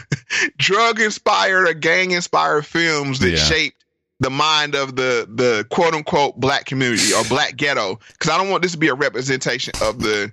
[0.58, 3.37] drug inspired or gang inspired films that Yeah.
[3.37, 3.85] shaped
[4.20, 7.98] the mind of the the quote unquote black community or black ghetto.
[8.12, 10.32] Because I don't want this to be a representation of the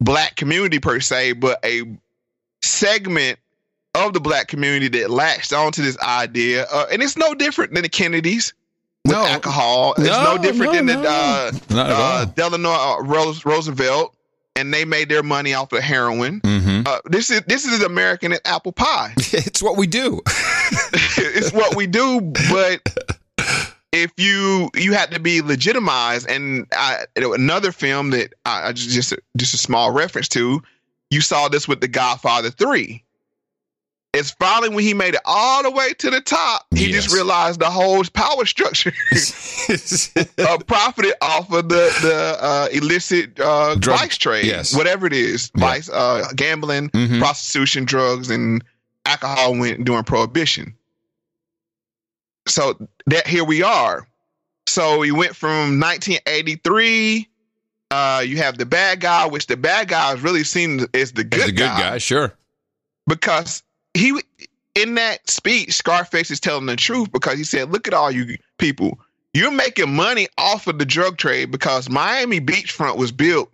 [0.00, 1.82] black community per se, but a
[2.62, 3.38] segment
[3.94, 6.66] of the black community that latched onto this idea.
[6.72, 8.52] Uh, and it's no different than the Kennedys
[9.04, 9.94] with alcohol.
[9.98, 11.02] It's No, no, different no, than no.
[11.02, 12.24] the uh, uh.
[12.26, 14.14] Delano uh, Rose, Roosevelt,
[14.56, 16.40] and they made their money off of heroin.
[16.42, 16.86] Mhm.
[16.86, 19.12] Uh, this is this is American apple pie.
[19.16, 20.20] it's what we do.
[21.16, 22.80] it's what we do, but
[23.92, 28.90] if you you had to be legitimized, and I, another film that I, I just
[28.90, 30.62] just a, just a small reference to,
[31.10, 33.02] you saw this with The Godfather Three.
[34.12, 37.60] It's finally when he made it all the way to the top, he just realized
[37.60, 38.92] the whole power structure
[40.38, 44.74] uh, profited off of the the uh, illicit uh, Drug- vice trade, yes.
[44.76, 47.20] whatever it is, vice, uh, gambling, Mhm.
[47.20, 48.64] prostitution, drugs, and
[49.06, 50.74] alcohol went during prohibition.
[52.48, 54.08] So that here we are.
[54.66, 57.28] So we went from 1983.
[57.92, 61.22] Uh, you have the bad guy, which the bad guy is really seen as the
[61.22, 62.34] good As a good guy, sure.
[63.06, 63.62] because
[63.94, 64.20] he
[64.74, 68.36] in that speech, Scarface is telling the truth because he said, "Look at all you
[68.58, 68.98] people.
[69.34, 73.50] You're making money off of the drug trade because Miami beachfront was built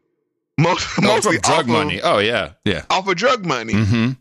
[0.59, 2.01] most Oh, mostly drug off of- money.
[2.03, 2.85] Oh yeah, yeah.
[2.91, 4.13] off of drug money." Mm-hmm.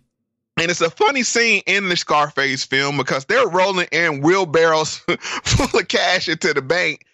[0.57, 4.97] And it's a funny scene in the Scarface film because they're rolling in wheelbarrows
[5.43, 7.05] full of cash into the bank,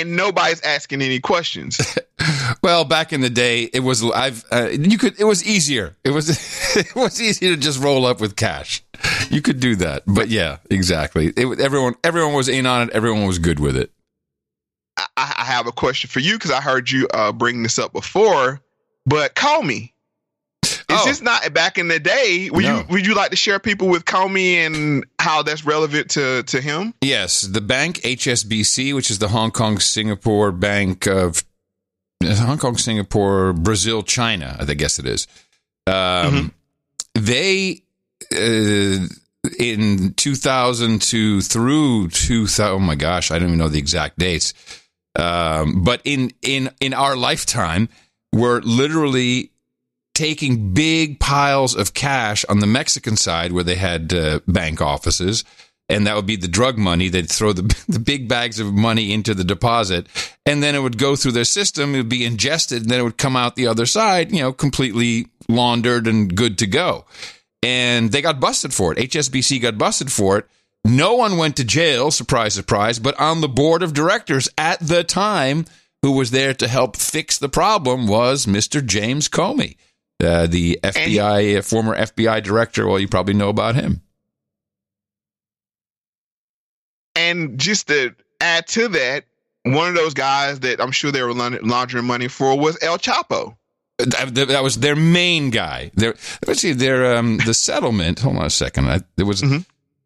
[0.00, 1.98] and nobody's asking any questions.
[2.62, 5.96] Well, back in the day, it was I've uh, you could it was easier.
[6.04, 6.30] It was
[6.76, 8.82] it was easier to just roll up with cash.
[9.28, 11.26] You could do that, but yeah, exactly.
[11.36, 12.94] It, everyone everyone was in on it.
[12.94, 13.90] Everyone was good with it.
[14.96, 17.92] I, I have a question for you because I heard you uh, bring this up
[17.92, 18.62] before.
[19.04, 19.34] But
[20.88, 22.48] Comey, is this not back in the day?
[22.52, 22.68] Would Oh.
[22.68, 22.78] No.
[22.80, 26.60] you would you like to share people with Comey and how that's relevant to to
[26.60, 26.94] him?
[27.00, 31.44] Yes, the bank HSBC, which is the Hong Kong Singapore Bank of
[32.22, 35.26] Hong Kong Singapore Brazil China, I guess it is.
[35.86, 36.52] Um,
[37.14, 37.82] They
[38.32, 39.06] uh,
[39.58, 42.74] in 2002 through 2000.
[42.74, 44.54] Oh my gosh, I don't even know the exact dates.
[45.16, 47.88] Um, but in in in our lifetime,
[48.32, 49.50] we're literally
[50.14, 55.44] taking big piles of cash on the Mexican side where they had uh, bank offices,
[55.88, 57.08] and that would be the drug money.
[57.08, 60.06] They'd throw the, the big bags of money into the deposit,
[60.46, 61.94] and then it would go through their system.
[61.94, 64.52] It would be ingested, and then it would come out the other side, you know,
[64.52, 67.04] completely laundered and good to go.
[67.62, 68.98] And they got busted for it.
[68.98, 70.46] HSBC got busted for it.
[70.84, 75.02] No one went to jail, surprise, surprise, but on the board of directors at the
[75.02, 75.64] time,
[76.02, 78.84] who was there to help fix the problem was Mr.
[78.84, 79.76] James Comey,
[80.22, 82.86] uh, the FBI, uh, former FBI director.
[82.86, 84.02] Well, you probably know about him.
[87.16, 89.24] And just to add to that,
[89.62, 93.56] one of those guys that I'm sure they were laundering money for was El Chapo.
[93.98, 95.92] That, that was their main guy.
[95.94, 98.18] Their let's see, their um the settlement.
[98.20, 98.88] Hold on a second.
[98.88, 99.58] I, there was Mm-hmm.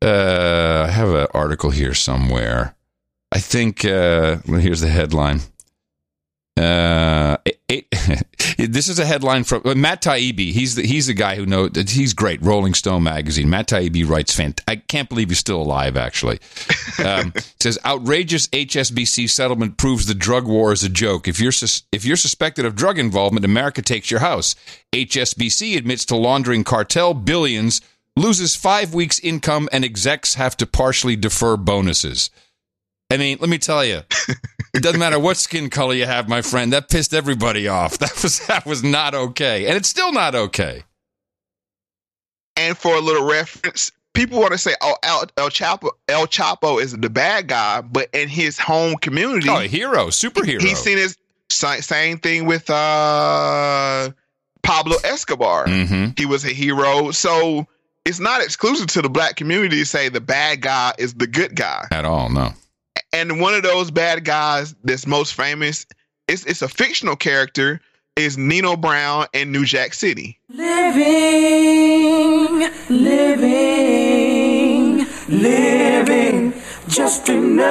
[0.02, 2.76] uh I have an article here somewhere.
[3.32, 5.40] I think uh well, here's the headline.
[6.58, 7.36] Uh,
[7.68, 7.86] it,
[8.58, 10.50] this is a headline from uh, Matt Taibbi.
[10.50, 11.70] He's the, he's the guy who knows.
[11.90, 12.42] He's great.
[12.42, 13.48] Rolling Stone magazine.
[13.48, 14.36] Matt Taibbi writes.
[14.36, 15.96] Fant- I can't believe he's still alive.
[15.96, 16.40] Actually,
[17.04, 21.28] um, says outrageous HSBC settlement proves the drug war is a joke.
[21.28, 24.56] If you're sus- if you're suspected of drug involvement, America takes your house.
[24.92, 27.80] HSBC admits to laundering cartel billions,
[28.16, 32.30] loses five weeks' income, and execs have to partially defer bonuses.
[33.10, 34.02] I mean, let me tell you,
[34.74, 36.72] it doesn't matter what skin color you have, my friend.
[36.74, 37.98] That pissed everybody off.
[37.98, 40.82] That was that was not okay, and it's still not okay.
[42.56, 46.82] And for a little reference, people want to say, "Oh, El, El Chapo, El Chapo
[46.82, 50.60] is the bad guy," but in his home community, Oh, a hero, superhero.
[50.60, 51.16] he's seen as
[51.50, 54.10] same thing with uh,
[54.62, 55.66] Pablo Escobar.
[55.66, 56.10] Mm-hmm.
[56.18, 57.66] He was a hero, so
[58.04, 61.54] it's not exclusive to the black community to say the bad guy is the good
[61.56, 61.86] guy.
[61.90, 62.52] At all, no.
[63.12, 65.86] And one of those bad guys that's most famous,
[66.26, 67.80] it's it's a fictional character,
[68.16, 70.38] is Nino Brown in New Jack City.
[70.48, 71.08] Living,
[72.90, 74.26] living,
[75.28, 76.52] living,
[76.88, 77.68] just enough.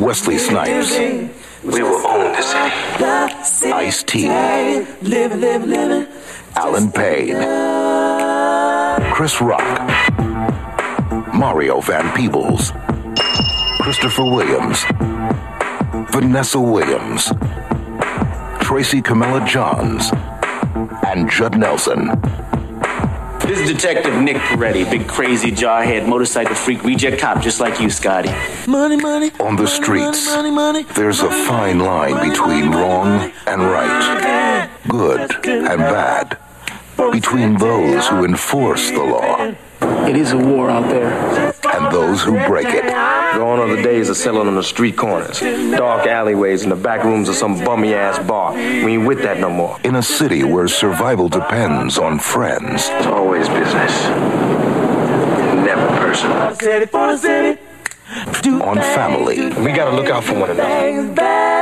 [0.00, 0.96] Wesley Snipes.
[1.64, 2.42] We will own the
[3.42, 3.72] city.
[3.72, 4.26] Ice T.
[4.28, 6.06] Living, living, living.
[6.56, 7.36] Allen Payne.
[9.14, 9.91] Chris Rock.
[11.42, 12.70] Mario Van Peebles.
[13.80, 14.84] Christopher Williams.
[16.12, 17.32] Vanessa Williams.
[18.60, 20.12] Tracy Camilla Johns.
[21.04, 22.10] And Judd Nelson.
[23.40, 27.90] This is Detective Nick Peretti, big crazy jarhead motorcycle freak reject cop just like you,
[27.90, 28.30] Scotty.
[28.70, 29.32] Money, money.
[29.40, 30.84] On the streets, Money, money.
[30.94, 36.38] there's a fine line between wrong and right, good and bad,
[37.10, 39.52] between those who enforce the law
[40.08, 41.12] It is a war out there.
[41.74, 42.84] and those who break it.
[42.84, 47.02] Gone are the days of selling on the street corners, dark alleyways, and the back
[47.04, 48.52] rooms of some bummy ass bar.
[48.54, 49.78] We ain't with that no more.
[49.84, 53.92] In a city where survival depends on friends, It's always business,
[55.64, 56.54] never personal.
[58.12, 58.42] City for the city.
[58.42, 60.68] Do on family, We gotta look out for one another.
[60.68, 61.52] things, bad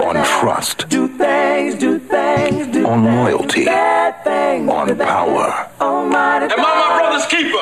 [0.00, 4.70] on trust, Do things, do things, do on loyalty, bad things.
[4.70, 5.68] on power.
[5.80, 7.58] Almighty Am I my brother's keeper?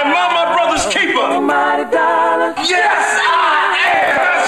[0.00, 1.18] Am I my brother's keeper?
[1.20, 2.54] Almighty dollar.
[2.58, 3.76] Yes, I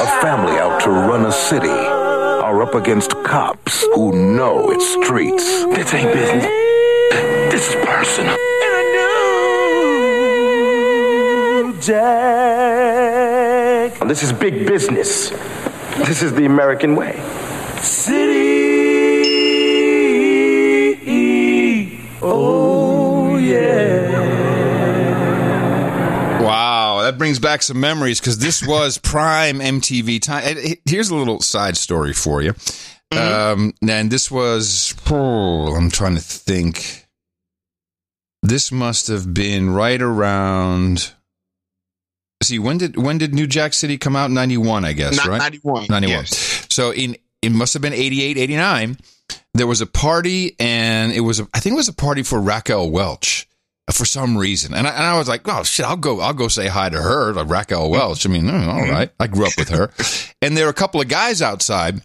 [0.01, 0.07] am.
[0.07, 5.45] A family out to run a city are up against cops who know its streets.
[5.75, 6.45] This ain't business.
[7.53, 8.37] This is personal.
[11.81, 12.07] Jack
[14.09, 15.31] This is big business.
[15.99, 17.21] This is the American way.
[17.81, 18.57] City.
[22.23, 24.01] Oh yeah.
[26.43, 30.57] Wow, that brings back some memories because this was prime MTV time.
[30.85, 32.55] Here's a little side story for you.
[33.13, 37.07] Um, and this was, oh, I'm trying to think.
[38.43, 41.13] This must have been right around.
[42.43, 44.31] See, when did when did New Jack City come out?
[44.31, 45.39] 91, I guess, Ni- right?
[45.39, 46.09] 91, 91.
[46.09, 46.67] yes.
[46.71, 48.99] So in it must have been 88, 89.
[49.55, 52.41] There was a party, and it was a, I think it was a party for
[52.41, 53.49] Raquel Welch
[53.93, 54.75] for some reason.
[54.75, 57.01] And I, and I was like, oh shit, I'll go, I'll go say hi to
[57.01, 58.27] her, like Raquel Welch.
[58.27, 59.11] I mean, mm, all right.
[59.21, 59.91] I grew up with her.
[60.43, 62.03] and there were a couple of guys outside.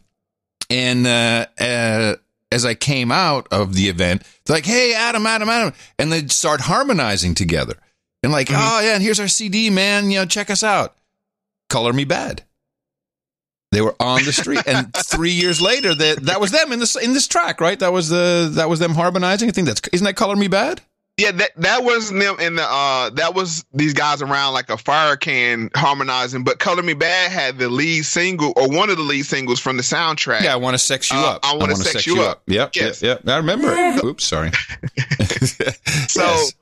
[0.70, 2.16] And, uh, uh,
[2.54, 5.74] as I came out of the event, they're like, Hey, Adam, Adam, Adam.
[5.98, 7.76] And they'd start harmonizing together.
[8.24, 10.12] And like, oh yeah, and here's our CD, man.
[10.12, 10.96] You know, check us out.
[11.70, 12.42] Color Me Badd.
[13.72, 16.96] They were on the street, and three years later, that that was them in this
[16.96, 17.80] in this track, right?
[17.80, 19.48] That was the that was them harmonizing.
[19.50, 20.80] I think that's isn't that Color Me Badd?
[21.18, 24.78] Yeah, that that wasn't them in the uh that was these guys around like a
[24.78, 29.04] fire can harmonizing, but Color Me Badd had the lead single or one of the
[29.04, 30.42] lead singles from the soundtrack.
[30.42, 31.40] Yeah, I want to sex you Uh, up.
[31.46, 32.44] I wanna sex you up.
[32.48, 33.02] Yep, Yes.
[33.02, 33.34] yep, yep.
[33.34, 34.06] I remember.
[34.06, 34.52] Oops, sorry.
[36.08, 36.54] So Yes.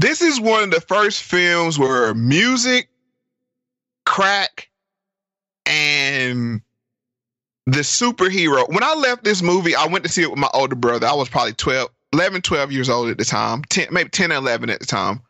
[0.00, 2.88] This is one of the first films where music,
[4.06, 4.70] crack,
[5.66, 6.62] and
[7.66, 8.66] the superhero.
[8.68, 11.06] When I left this movie, I went to see it with my older brother.
[11.06, 14.36] I was probably 12, 11, 12 years old at the time, 10, maybe 10 or
[14.36, 15.20] 11 at the time.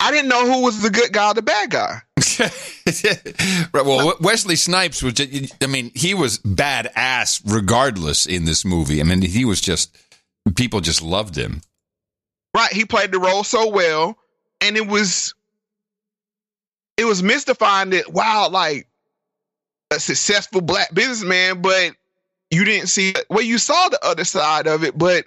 [0.00, 2.02] I didn't know who was the good guy or the bad guy.
[3.72, 5.14] right, well, Wesley Snipes was.
[5.14, 9.00] Just, I mean, he was badass regardless in this movie.
[9.00, 9.96] I mean, he was just
[10.54, 11.62] people just loved him.
[12.58, 12.72] Right.
[12.72, 14.18] He played the role so well.
[14.60, 15.32] and it was
[16.96, 18.88] it was mystifying that wow, like
[19.92, 21.92] a successful black businessman, but
[22.50, 25.26] you didn't see well, you saw the other side of it, but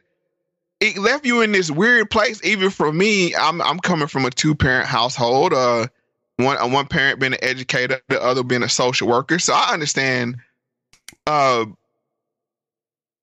[0.82, 2.44] it left you in this weird place.
[2.44, 5.54] Even for me, I'm I'm coming from a two parent household.
[5.54, 5.88] Uh,
[6.36, 9.40] one uh, one parent being an educator, the other being a social worker.
[9.40, 10.36] So I understand.
[11.26, 11.66] Uh,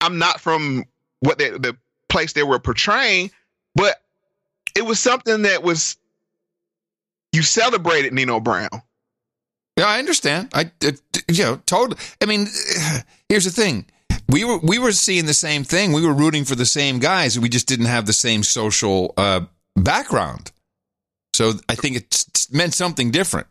[0.01, 0.85] I'm not from
[1.21, 1.77] what they, the
[2.09, 3.31] place they were portraying,
[3.75, 3.97] but
[4.77, 5.97] it was something that was
[7.33, 8.69] you celebrated Nino Brown.
[9.77, 10.49] Yeah, I understand.
[10.55, 10.71] I,
[11.29, 12.01] you know, totally.
[12.21, 12.49] I mean,
[13.29, 13.87] here's the thing:
[14.29, 15.93] we were we were seeing the same thing.
[15.93, 17.39] We were rooting for the same guys.
[17.39, 19.43] We just didn't have the same social uh,
[19.77, 20.53] background.
[21.33, 23.47] So I think it meant something different.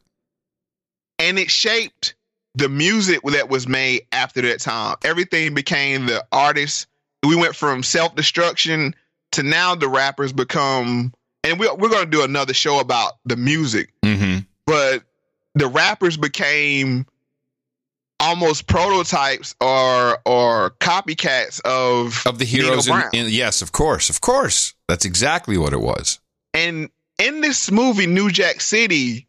[1.19, 2.15] And it shaped
[2.55, 4.97] the music that was made after that time.
[5.03, 6.87] Everything became the artists.
[7.25, 8.93] We went from self destruction
[9.33, 11.13] to now the rappers become.
[11.43, 13.93] And we, we're going to do another show about the music.
[14.03, 14.39] Mm-hmm.
[14.65, 15.03] But
[15.55, 17.05] the rappers became
[18.19, 22.87] almost prototypes or or copycats of of the heroes.
[22.87, 24.73] In, in, yes, of course, of course.
[24.87, 26.19] That's exactly what it was.
[26.53, 29.27] And in this movie, New Jack City,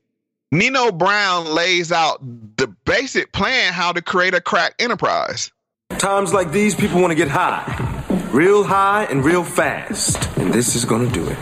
[0.53, 2.21] Nino Brown lays out
[2.57, 5.51] the basic plan how to create a crack enterprise.
[5.99, 7.65] Times like these, people want to get high,
[8.31, 11.39] real high and real fast, and this is to do it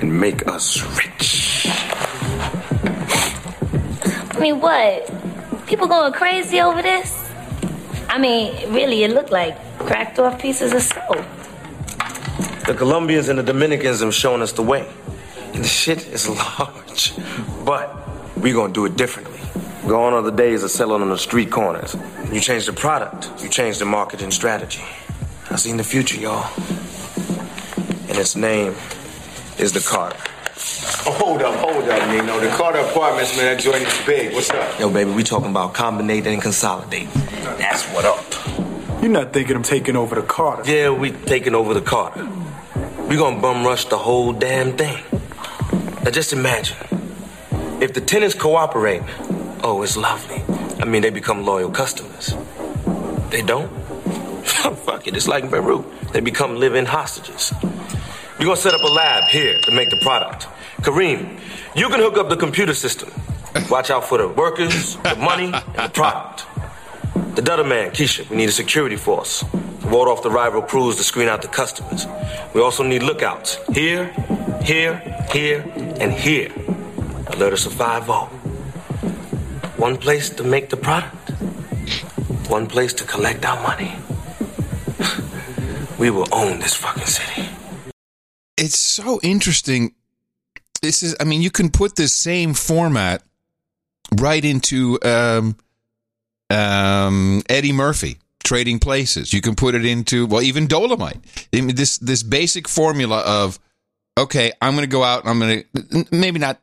[0.00, 1.66] and make us rich.
[4.34, 5.10] I mean, what?
[5.66, 7.30] People going crazy over this?
[8.08, 11.24] I mean, really, it looked like cracked off pieces of soap.
[12.66, 14.88] The Colombians and the Dominicans have shown us the way.
[15.54, 17.14] And the shit is large.
[17.64, 17.88] But
[18.36, 19.40] we gonna do it differently.
[19.86, 21.96] Gone are the days of selling on the street corners.
[22.32, 24.82] You change the product, you change the marketing strategy.
[25.50, 26.50] I seen the future, y'all.
[28.08, 28.74] And its name
[29.58, 30.18] is the Carter.
[31.06, 32.40] Oh, hold up, hold up, Nino.
[32.40, 34.34] The Carter Apartments, man, that joint is big.
[34.34, 34.78] What's up?
[34.78, 37.08] Yo, baby, we talking about combinating and consolidating.
[37.56, 39.02] That's what up.
[39.02, 40.70] You're not thinking I'm taking over the Carter.
[40.70, 42.28] Yeah, we taking over the Carter.
[43.08, 45.02] We gonna bum rush the whole damn thing.
[46.04, 46.76] Now just imagine.
[47.80, 49.02] If the tenants cooperate,
[49.62, 50.42] oh, it's lovely.
[50.80, 52.34] I mean, they become loyal customers.
[53.30, 53.68] They don't?
[54.84, 55.84] Fuck it, it's like Beirut.
[56.12, 57.52] They become living hostages.
[58.38, 60.46] We're gonna set up a lab here to make the product.
[60.82, 61.40] Kareem,
[61.74, 63.10] you can hook up the computer system.
[63.68, 66.46] Watch out for the workers, the money, and the product.
[67.34, 69.40] The Dutter man, Keisha, we need a security force.
[69.40, 72.06] To ward off the rival crews to screen out the customers.
[72.54, 74.06] We also need lookouts here,
[74.62, 74.98] here,
[75.32, 75.64] here,
[76.00, 76.52] and here.
[77.28, 78.06] Alert us of 5
[79.78, 81.30] One place to make the product,
[82.50, 83.94] one place to collect our money.
[85.98, 87.48] we will own this fucking city.
[88.56, 89.94] It's so interesting.
[90.82, 93.22] This is, I mean, you can put this same format
[94.18, 95.56] right into um,
[96.50, 99.32] um, Eddie Murphy trading places.
[99.32, 101.18] You can put it into well, even Dolomite.
[101.54, 103.60] I mean, this this basic formula of
[104.18, 105.24] okay, I'm going to go out.
[105.24, 106.60] and I'm going to maybe not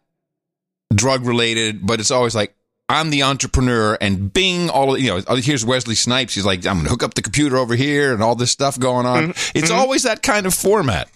[0.94, 2.54] drug related, but it's always like
[2.88, 6.36] I'm the entrepreneur and bing, all of, you know, oh, here's Wesley Snipes.
[6.36, 8.80] He's like, I'm going to hook up the computer over here and all this stuff
[8.80, 9.30] going on.
[9.30, 9.58] Mm-hmm.
[9.58, 11.10] It's always that kind of format.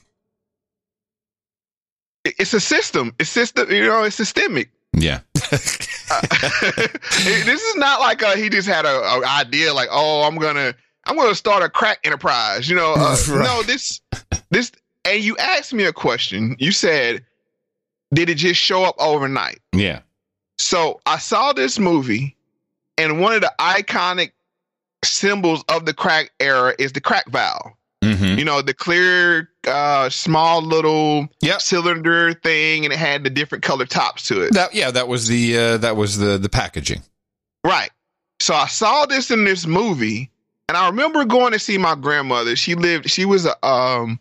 [2.26, 3.14] It's a system.
[3.20, 4.70] It's system, you know, it's systemic.
[4.94, 5.20] Yeah.
[5.36, 10.36] uh, this is not like uh, he just had a, a, idea like, oh, I'm
[10.36, 10.74] gonna
[11.06, 12.70] I'm gonna start a crack enterprise.
[12.70, 13.44] You know, uh, right.
[13.44, 14.02] no, this
[14.50, 14.72] this.
[15.06, 16.56] And you asked me a question.
[16.60, 17.26] You said,
[18.14, 19.60] did it just show up overnight?
[19.74, 20.02] Yeah.
[20.60, 22.36] So I saw this movie,
[22.98, 24.34] and one of the iconic
[25.04, 27.72] symbols of the crack era is the crack valve.
[28.04, 28.40] Mm-hmm.
[28.40, 31.62] You know, the clear, uh, small little yep.
[31.62, 34.54] cylinder thing, and it had the different color tops to it.
[34.54, 37.02] That yeah, that was the uh, that was the the packaging.
[37.66, 37.92] Right.
[38.42, 40.30] So I saw this in this movie,
[40.70, 42.56] and I remember going to see my grandmother.
[42.56, 43.10] She lived.
[43.10, 44.20] She was a um,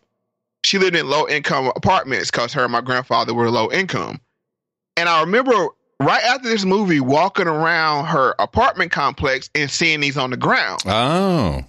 [0.65, 4.21] she lived in low income apartments because her and my grandfather were low income.
[4.97, 5.69] And I remember
[6.01, 10.83] right after this movie walking around her apartment complex and seeing these on the ground.
[10.87, 11.65] Oh.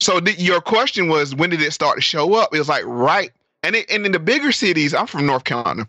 [0.00, 2.54] So th- your question was when did it start to show up?
[2.54, 5.88] It was like right, and it, and in the bigger cities, I'm from North Carolina,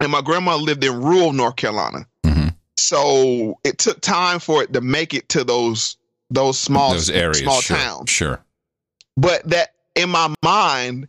[0.00, 2.06] and my grandma lived in rural North Carolina.
[2.24, 2.48] Mm-hmm.
[2.76, 5.96] So it took time for it to make it to those
[6.30, 8.10] those small those areas, small sure, towns.
[8.10, 8.44] Sure.
[9.16, 11.08] But that in my mind,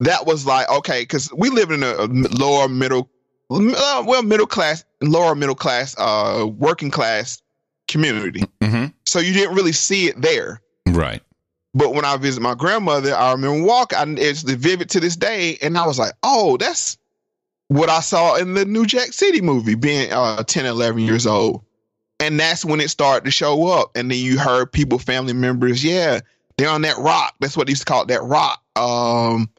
[0.00, 3.10] that was like okay, because we live in a lower middle,
[3.50, 7.42] uh, well, middle class, lower middle class, uh, working class
[7.88, 8.42] community.
[8.60, 8.86] Mm-hmm.
[9.04, 10.60] So you didn't really see it there.
[10.86, 11.22] Right.
[11.74, 13.98] But when I visit my grandmother, I remember walking.
[13.98, 16.96] I, it's vivid to this day, and I was like, "Oh, that's
[17.68, 21.62] what I saw in the New Jack City movie." Being uh, 10, 11 years old,
[22.18, 23.94] and that's when it started to show up.
[23.94, 26.20] And then you heard people, family members, yeah,
[26.56, 27.34] they're on that rock.
[27.40, 28.62] That's what they used to call it, that rock.
[28.76, 29.50] Um,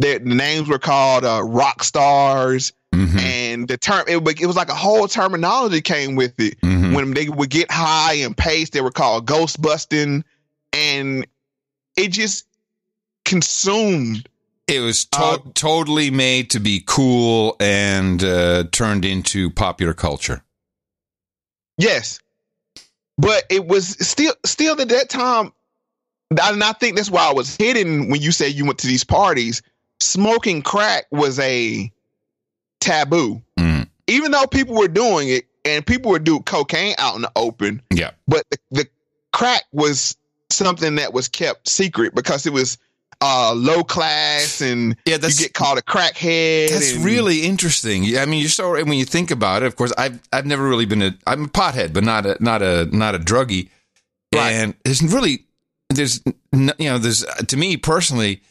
[0.00, 3.18] their, the names were called uh, rock stars, Mm-hmm.
[3.18, 6.60] and the term it, it was like a whole terminology came with it.
[6.60, 6.92] Mm-hmm.
[6.92, 10.24] When they would get high and pace, they were called ghost busting,
[10.74, 11.26] and
[11.96, 12.46] it just
[13.24, 14.28] consumed.
[14.68, 20.44] It was uh, to- totally made to be cool and uh, turned into popular culture.
[21.78, 22.20] Yes,
[23.16, 25.52] but it was still still at that time.
[26.30, 29.04] And I think that's why I was hidden when you said you went to these
[29.04, 29.62] parties.
[30.00, 31.90] Smoking crack was a
[32.82, 33.40] taboo,
[34.06, 37.80] even though people were doing it and people were doing cocaine out in the open.
[37.94, 38.88] Yeah, but the, the
[39.32, 40.16] crack was
[40.50, 42.76] something that was kept secret because it was
[43.22, 46.70] uh, low class and yeah, you get called a crackhead.
[46.70, 48.02] That's and- really interesting.
[48.04, 49.66] Yeah, I mean, you're so when you think about it.
[49.66, 52.62] Of course, I've I've never really been a I'm a pothead, but not a not
[52.62, 53.68] a not a druggie.
[54.34, 55.44] And there's really
[55.90, 56.22] there's
[56.52, 58.42] you know there's to me personally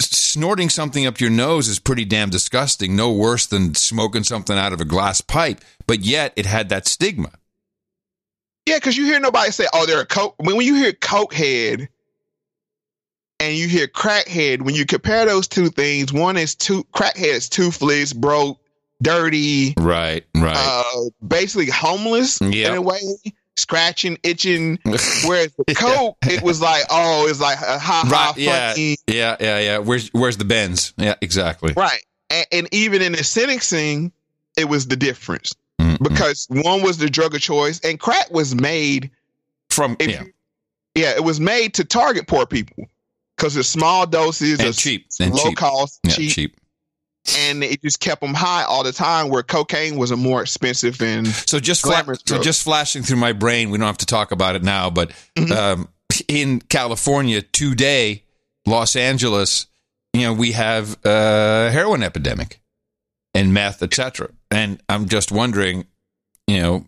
[0.00, 2.94] snorting something up your nose is pretty damn disgusting.
[2.96, 5.60] No worse than smoking something out of a glass pipe.
[5.86, 7.30] But yet it had that stigma.
[8.66, 11.86] Yeah, because you hear nobody say, "Oh, they're a coke." When when you hear cokehead
[13.38, 17.48] and you hear crackhead, when you compare those two things, one is two crackhead is
[17.48, 18.58] toothless, broke,
[19.02, 20.56] dirty, Right, right.
[20.58, 22.52] uh, basically homeless Yep.
[22.72, 23.00] in a way,
[23.56, 24.78] scratching, itching.
[24.84, 28.36] Whereas the coke, it was like, oh, it's like a ha ha right.
[28.36, 28.70] Yeah.
[28.72, 28.96] funny.
[29.06, 29.36] Yeah.
[29.40, 29.58] Yeah.
[29.58, 29.78] Yeah.
[29.78, 30.92] Where's Where's the Benz?
[30.96, 31.14] Yeah.
[31.20, 31.72] Exactly.
[31.76, 32.00] Right.
[32.30, 34.12] And, and even in the sentencing,
[34.56, 36.02] it was the difference mm-hmm.
[36.02, 39.10] because one was the drug of choice and crack was made
[39.70, 40.22] from, yeah.
[40.22, 40.32] you-
[40.94, 42.86] yeah, it was made to target poor people
[43.36, 45.56] because it's small doses, And cheap, and low cheap.
[45.58, 46.56] cost, Yeah, cheap, cheap.
[47.38, 49.28] And it just kept them high all the time.
[49.28, 53.32] Where cocaine was a more expensive and So just fla- so just flashing through my
[53.32, 53.70] brain.
[53.70, 55.52] We don't have to talk about it now, but Mm-hmm.
[55.52, 55.88] um,
[56.28, 58.22] in California today,
[58.66, 59.66] Los Angeles,
[60.12, 62.60] you know, we have a heroin epidemic
[63.34, 64.30] and meth, etc.
[64.50, 65.86] And I'm just wondering,
[66.46, 66.86] you know,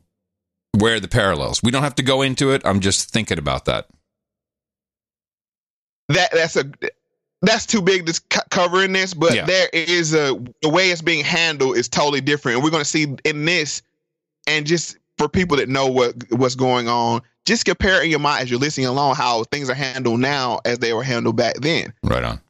[0.78, 1.62] where are the parallels?
[1.62, 2.62] We don't have to go into it.
[2.64, 3.86] I'm just thinking about that.
[6.08, 6.64] that that's a
[7.42, 9.44] that's too big to co- cover in this, but Yeah.
[9.46, 12.56] there is a the way it's being handled is totally different.
[12.56, 13.82] And we're going to see in this,
[14.46, 18.42] and just for people that know what what's going on, just compare in your mind
[18.42, 21.92] as you're listening along how things are handled now as they were handled back then.
[22.02, 22.40] Right on.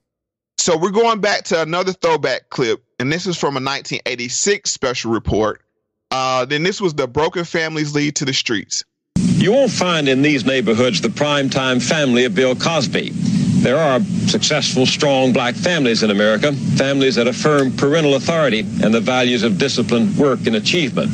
[0.59, 5.13] So we're going back to another throwback clip, and this is from a 1986 special
[5.13, 5.63] report.
[6.11, 8.83] Uh, then this was the broken families lead to the streets.
[9.17, 13.13] You won't find in these neighborhoods the primetime family of Bill Cosby.
[13.61, 19.01] There are successful, strong black families in America, families that affirm parental authority and the
[19.01, 21.11] values of discipline, work, and achievement.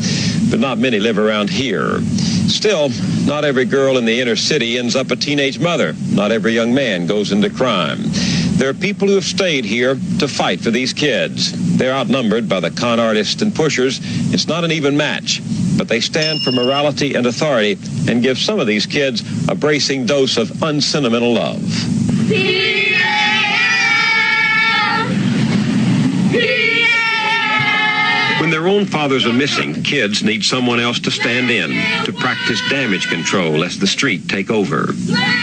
[0.50, 2.00] But not many live around here.
[2.48, 2.90] Still,
[3.24, 5.94] not every girl in the inner city ends up a teenage mother.
[6.10, 8.00] Not every young man goes into crime.
[8.56, 11.76] There are people who have stayed here to fight for these kids.
[11.76, 14.00] They're outnumbered by the con artists and pushers.
[14.34, 15.40] It's not an even match,
[15.78, 20.04] but they stand for morality and authority and give some of these kids a bracing
[20.04, 22.03] dose of unsentimental love.
[28.40, 31.70] When their own fathers are missing, kids need someone else to stand in,
[32.04, 34.92] to practice damage control as the street take over.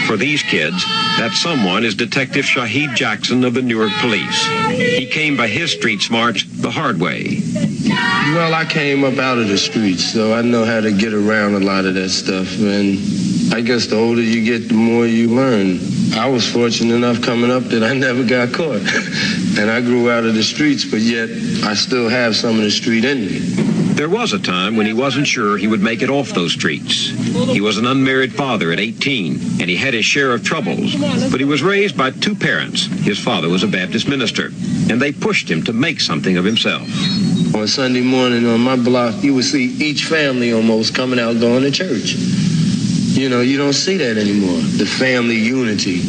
[0.07, 0.83] For these kids,
[1.17, 4.47] that someone is Detective Shahid Jackson of the Newark Police.
[4.69, 7.41] He came by his street smarts the hard way.
[8.33, 11.55] Well, I came up out of the streets, so I know how to get around
[11.55, 12.59] a lot of that stuff.
[12.59, 12.97] And
[13.51, 15.79] I guess the older you get, the more you learn.
[16.13, 18.81] I was fortunate enough coming up that I never got caught.
[19.59, 21.29] and I grew out of the streets, but yet
[21.63, 23.39] I still have some of the street in me.
[23.93, 27.09] There was a time when he wasn't sure he would make it off those streets.
[27.51, 30.95] He was an unmarried father at 18, and he had his share of troubles.
[31.29, 32.85] But he was raised by two parents.
[32.85, 34.47] His father was a Baptist minister,
[34.89, 36.87] and they pushed him to make something of himself.
[37.53, 41.63] On Sunday morning on my block, you would see each family almost coming out going
[41.63, 42.15] to church.
[43.13, 44.57] You know, you don't see that anymore.
[44.77, 46.01] The family unity.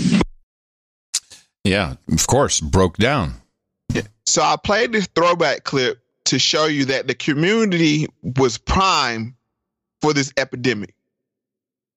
[1.64, 3.34] Yeah, of course, broke down.
[4.24, 9.34] So I played this throwback clip to show you that the community was prime
[10.00, 10.94] for this epidemic.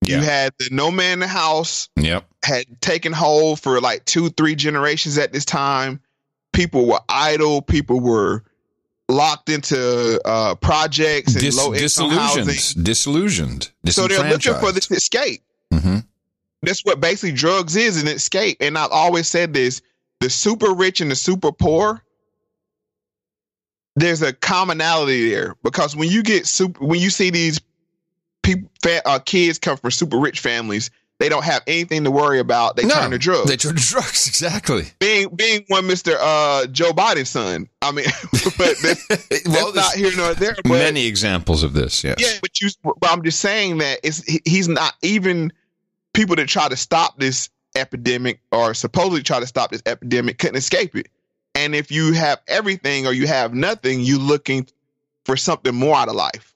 [0.05, 2.25] You had the no man in the house Yep.
[2.43, 5.99] had taken hold for like two, three generations at this time.
[6.53, 7.61] People were idle.
[7.61, 8.43] People were
[9.09, 12.45] locked into uh, projects and Dis- low income housing.
[12.83, 15.43] disillusioned, disillusioned, So they're looking for this escape.
[15.73, 15.97] Mm-hmm.
[16.61, 18.57] that's what basically drugs is an escape.
[18.61, 19.81] And I've always said this:
[20.21, 22.01] the super rich and the super poor.
[23.97, 27.61] There's a commonality there because when you get super, when you see these
[28.43, 28.69] people,
[29.05, 32.75] uh, kids come from super rich families, they don't have anything to worry about.
[32.75, 33.49] They No, turn to drugs.
[33.49, 34.87] They turn to drugs, exactly.
[34.99, 37.69] being being one Mister uh, Joe Biden's son.
[37.81, 38.05] I mean,
[38.57, 40.55] but that's, that's Well, not here nor there.
[40.63, 42.17] But Many examples of this, yes.
[42.19, 42.69] yeah, but you.
[42.83, 45.53] But I'm just saying that it's he's not even
[46.13, 50.55] people that try to stop this epidemic or supposedly try to stop this epidemic couldn't
[50.57, 51.07] escape it.
[51.55, 54.67] And if you have everything or you have nothing, you looking
[55.23, 56.54] for something more out of life.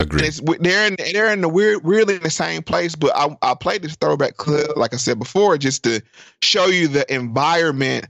[0.00, 0.24] Agreed.
[0.24, 2.94] And it's they're in they're in the weird really in the same place.
[2.94, 6.02] But I I played this throwback clip, like I said before, just to
[6.42, 8.06] show you the environment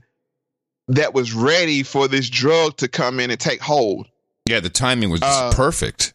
[0.87, 4.07] that was ready for this drug to come in and take hold.
[4.47, 6.13] Yeah, the timing was Uh, perfect.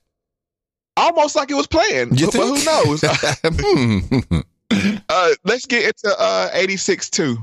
[0.96, 2.18] Almost like it was planned.
[2.18, 3.04] You but, but who knows?
[4.72, 5.00] Hmm.
[5.08, 7.38] uh, let's get into uh, 86 2.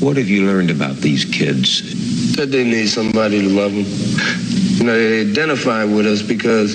[0.00, 2.34] What have you learned about these kids?
[2.36, 3.84] That they need somebody to love them.
[4.78, 6.74] You know, they identify with us because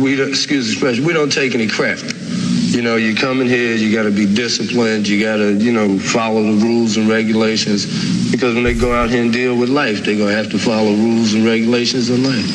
[0.00, 1.98] we don't, excuse the expression, we don't take any crap.
[2.70, 5.70] You know, you come in here, you got to be disciplined, you got to, you
[5.70, 7.84] know, follow the rules and regulations
[8.30, 10.58] because when they go out here and deal with life, they're going to have to
[10.58, 12.46] follow rules and regulations of life.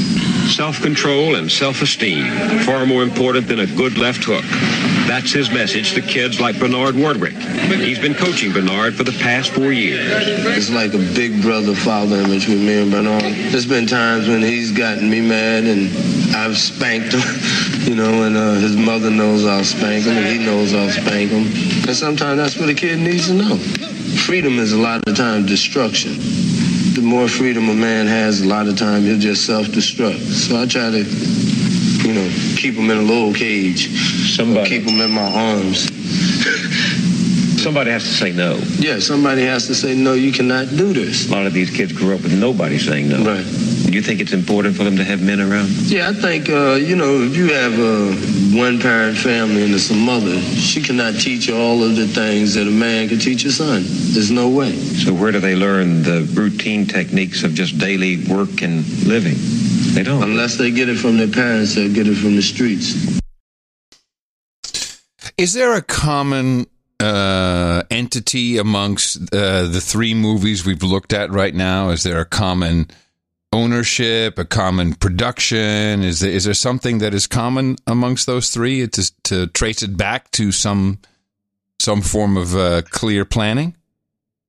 [0.50, 2.26] Self control and self esteem,
[2.62, 4.95] far more important than a good left hook.
[5.08, 7.34] That's his message to kids like Bernard Wardwick.
[7.34, 10.04] He's been coaching Bernard for the past four years.
[10.58, 13.22] It's like a big brother father image with me and Bernard.
[13.22, 15.96] There's been times when he's gotten me mad and
[16.36, 17.22] I've spanked him,
[17.88, 21.30] you know, and uh, his mother knows I'll spank him and he knows I'll spank
[21.30, 21.46] him.
[21.88, 23.58] And sometimes that's what a kid needs to know.
[24.26, 26.14] Freedom is a lot of times destruction.
[26.96, 30.20] The more freedom a man has, a lot of time he'll just self-destruct.
[30.20, 31.04] So I try to,
[32.06, 33.90] you know, keep them in a little cage.
[34.36, 34.70] Somebody.
[34.70, 35.90] Keep them in my arms.
[37.66, 38.62] Somebody has to say no.
[38.78, 41.28] Yeah, somebody has to say, no, you cannot do this.
[41.28, 43.26] A lot of these kids grew up with nobody saying no.
[43.26, 43.44] Right.
[43.44, 45.70] Do you think it's important for them to have men around?
[45.90, 48.14] Yeah, I think, uh, you know, if you have a
[48.56, 52.54] one parent family and it's a mother, she cannot teach you all of the things
[52.54, 53.82] that a man can teach a son.
[54.14, 54.74] There's no way.
[54.74, 59.38] So where do they learn the routine techniques of just daily work and living?
[59.96, 60.22] They don't.
[60.22, 63.20] Unless they get it from their parents, they'll get it from the streets.
[65.36, 66.68] Is there a common
[67.00, 71.90] uh, entity amongst uh, the three movies we've looked at right now?
[71.90, 72.88] Is there a common
[73.52, 76.04] ownership, a common production?
[76.04, 79.98] Is there, is there something that is common amongst those three to, to trace it
[79.98, 81.00] back to some
[81.80, 83.76] some form of uh, clear planning?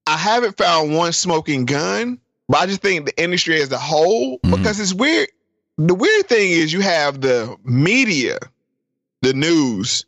[0.07, 4.39] I haven't found one smoking gun, but I just think the industry as a whole,
[4.43, 5.29] because it's weird.
[5.79, 8.39] The weird thing is you have the media,
[9.23, 10.07] the news,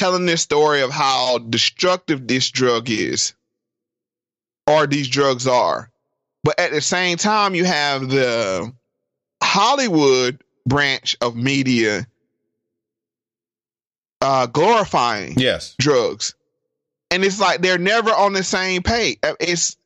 [0.00, 3.34] telling this story of how destructive this drug is
[4.66, 5.90] or these drugs are.
[6.42, 8.72] But at the same time, you have the
[9.42, 12.06] Hollywood branch of media
[14.22, 16.34] uh, glorifying yes drugs,
[17.10, 19.18] and it's like they're never on the same page.
[19.22, 19.76] Uh, It's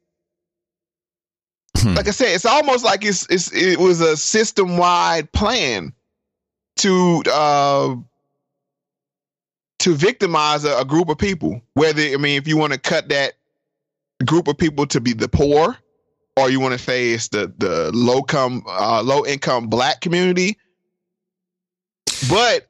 [1.96, 5.92] like I said, it's almost like it's, it's it was a system wide plan
[6.76, 7.96] to uh,
[9.85, 11.61] to victimize a, a group of people.
[11.74, 13.35] Whether I mean, if you want to cut that
[14.24, 15.76] group of people to be the poor,
[16.39, 20.57] or you want to say it's the the low come uh, low income black community.
[22.30, 22.66] But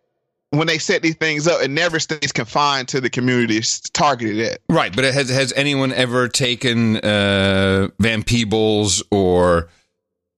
[0.50, 4.40] when they set these things up, it never stays confined to the community it's targeted
[4.40, 4.58] at.
[4.68, 9.68] Right, but has has anyone ever taken uh, Van Peebles or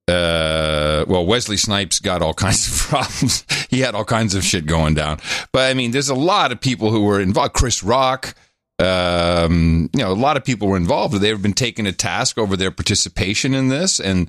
[0.08, 3.44] uh, well Wesley Snipes got all kinds of problems.
[3.70, 5.18] he had all kinds of shit going down.
[5.52, 7.54] But I mean, there's a lot of people who were involved.
[7.54, 8.34] Chris Rock,
[8.78, 11.14] um, you know, a lot of people were involved.
[11.14, 14.28] They've been taken a task over their participation in this, and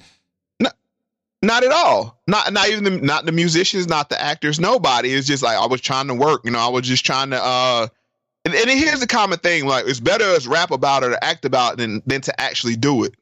[1.43, 2.19] Not at all.
[2.25, 5.13] Not not even the not the musicians, not the actors, nobody.
[5.13, 7.43] It's just like I was trying to work, you know, I was just trying to
[7.43, 7.87] uh
[8.43, 11.45] and, and here's the common thing, like it's better to rap about it or act
[11.45, 13.13] about it than than to actually do it.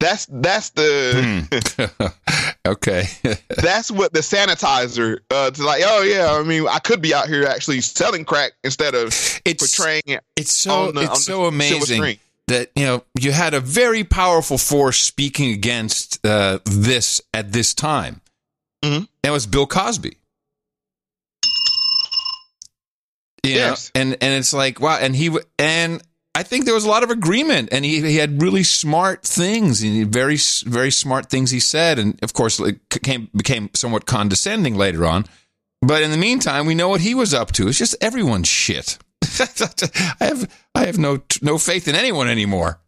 [0.00, 2.12] That's that's the
[2.66, 3.04] okay,
[3.48, 7.26] that's what the sanitizer uh to like, oh yeah, I mean I could be out
[7.28, 9.12] here actually selling crack instead of
[9.44, 10.22] portraying it.
[10.36, 14.98] It's so the- it's so amazing that you know you had a very powerful force
[14.98, 18.20] speaking against uh, this at this time.
[18.84, 19.04] Mm-hmm.
[19.24, 20.16] It was Bill Cosby.
[23.44, 23.90] You know, Yes.
[23.94, 26.02] and and it's like wow, and he and
[26.38, 29.82] I think there was a lot of agreement, and he he had really smart things,
[29.82, 30.36] and he very
[30.66, 35.24] very smart things he said, and of course, like came became somewhat condescending later on.
[35.82, 37.66] But in the meantime, we know what he was up to.
[37.66, 38.98] It's just everyone's shit.
[39.40, 42.80] I have I have no no faith in anyone anymore.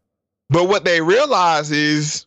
[0.49, 2.27] But what they realize is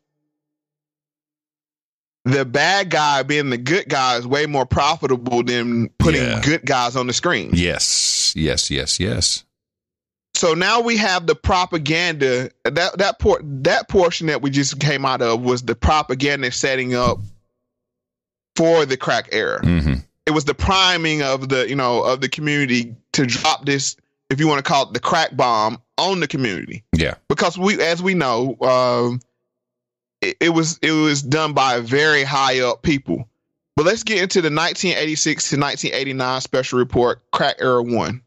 [2.26, 6.42] the bad guy being the good guy is way more profitable than putting Yeah.
[6.42, 7.52] good guys on the screen.
[7.54, 9.44] Yes, yes, yes, yes.
[10.44, 15.06] So now we have the propaganda that that por- that portion that we just came
[15.06, 17.20] out of was the propaganda setting up
[18.58, 19.62] for the crack era.
[19.62, 19.94] Mm-hmm.
[20.26, 23.96] It was the priming of the you know of the community to drop this,
[24.30, 26.84] if you want to call it the crack bomb, on the community.
[26.92, 27.14] Yeah.
[27.30, 29.22] because we, as we know, um,
[30.20, 33.30] it, it was it was done by very high up people.
[33.78, 38.24] But let's get into the 1986 to 1989 special report, Crack Era One.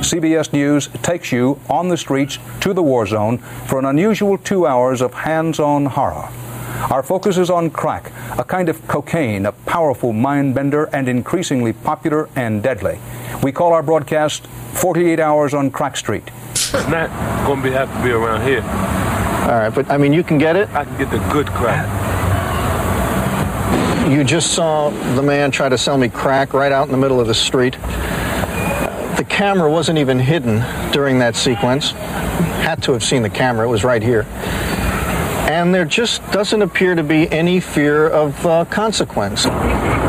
[0.00, 4.66] CBS News takes you on the streets to the war zone for an unusual two
[4.66, 6.28] hours of hands on horror.
[6.90, 11.72] Our focus is on crack, a kind of cocaine, a powerful mind bender and increasingly
[11.72, 13.00] popular and deadly.
[13.42, 16.30] We call our broadcast 48 Hours on Crack Street.
[16.50, 17.08] It's not
[17.46, 18.60] going to be have to be around here.
[18.60, 20.68] All right, but I mean, you can get it.
[20.70, 21.86] I can get the good crack.
[24.10, 27.20] You just saw the man try to sell me crack right out in the middle
[27.20, 27.76] of the street.
[29.16, 30.62] The camera wasn't even hidden
[30.92, 31.92] during that sequence.
[31.92, 34.26] Had to have seen the camera, it was right here.
[35.48, 39.46] And there just doesn't appear to be any fear of uh, consequence.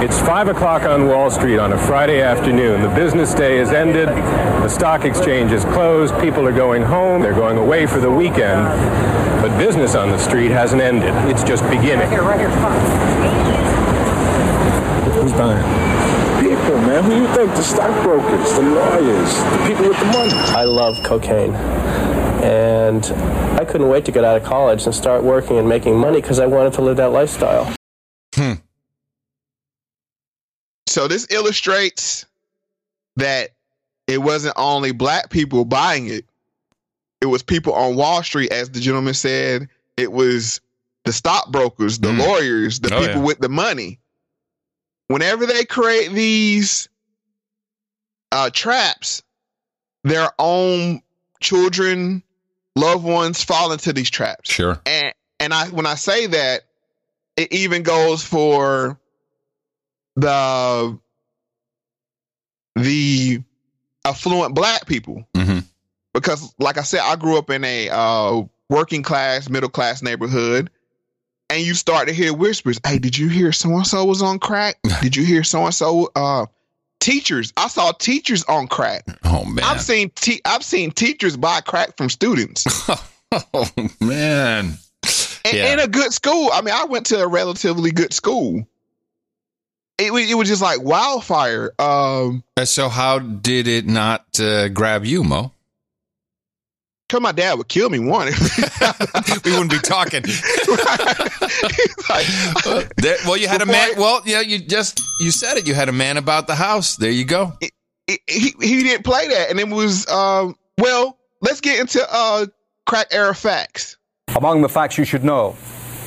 [0.03, 2.82] It's 5 o'clock on Wall Street on a Friday afternoon.
[2.82, 4.10] The business day is ended.
[4.10, 6.14] The stock exchange is closed.
[6.20, 7.22] People are going home.
[7.22, 8.68] They're going away for the weekend.
[9.41, 11.14] But business on the street hasn't ended.
[11.32, 12.10] It's just beginning.
[15.14, 15.86] Who's buying?
[16.98, 17.26] People, man.
[17.26, 17.52] Who you think?
[17.56, 20.34] The stockbrokers, the lawyers, the people with the money.
[20.34, 21.54] I love cocaine.
[22.43, 23.06] And
[23.60, 26.39] I couldn't wait to get out of college and start working and making money because
[26.39, 27.74] I wanted to live that lifestyle.
[28.36, 28.54] Hmm.
[30.88, 32.26] So this illustrates
[33.18, 33.52] that
[34.08, 36.26] it wasn't only black people buying it;
[37.22, 39.68] it was people on Wall Street, as the gentleman said.
[39.98, 40.62] It was
[41.06, 43.24] the stockbrokers, the lawyers, the Oh, people yeah.
[43.26, 44.00] with the money.
[45.08, 46.89] Whenever they create these
[48.32, 49.24] uh, traps,
[50.03, 51.01] their own
[51.39, 52.24] children,
[52.76, 54.51] loved ones fall into these traps.
[54.51, 54.80] Sure.
[54.86, 56.62] And and I when I say that,
[57.36, 58.99] it even goes for
[60.16, 60.99] the
[62.76, 63.43] the
[64.05, 65.60] affluent black people Mm-hmm.
[66.14, 70.70] because like I said, I grew up in a uh, working class, middle class neighborhood.
[71.58, 72.80] And you start to hear whispers.
[72.86, 74.76] Hey, did you hear so and so was on crack?
[75.01, 76.12] Did you hear so and so?
[76.16, 76.45] Uh,
[76.99, 77.51] teachers.
[77.58, 79.05] I saw teachers on crack.
[79.24, 79.66] Oh man.
[79.66, 82.64] I've seen te- I've seen teachers buy crack from students.
[83.55, 83.68] oh
[83.99, 84.78] man.
[85.45, 85.74] in, Yeah.
[85.74, 86.51] in a good school.
[86.53, 88.64] I mean, I went to a relatively good school.
[89.97, 91.72] It, wa- it was just like wildfire.
[91.80, 95.53] Um, So how did it not uh, grab you, Mo?
[97.10, 98.28] Cause my dad would kill me one.
[99.45, 100.24] we wouldn't be talking.
[102.97, 103.91] There- well, you had a man.
[103.97, 105.68] Well, yeah, you just you said it.
[105.68, 106.95] You had a man about the house.
[106.97, 107.53] There you go.
[107.62, 110.55] he, he he didn't play that, and it was um.
[110.78, 112.47] Well, let's get into uh
[112.86, 113.97] crack era facts.
[114.36, 115.55] Among the facts you should know,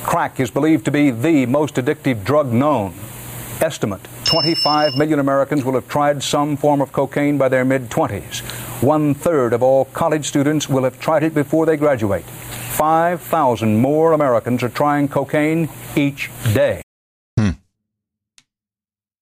[0.03, 2.93] crack is believed to be the most addictive drug known.
[3.59, 8.39] Estimate 25 million Americans will have tried some form of cocaine by their mid 20s.
[8.81, 12.23] One third of all college students will have tried it before they graduate.
[12.23, 15.67] 5,000 more Americans are trying cocaine
[15.97, 16.81] each day.
[17.37, 17.49] Hmm.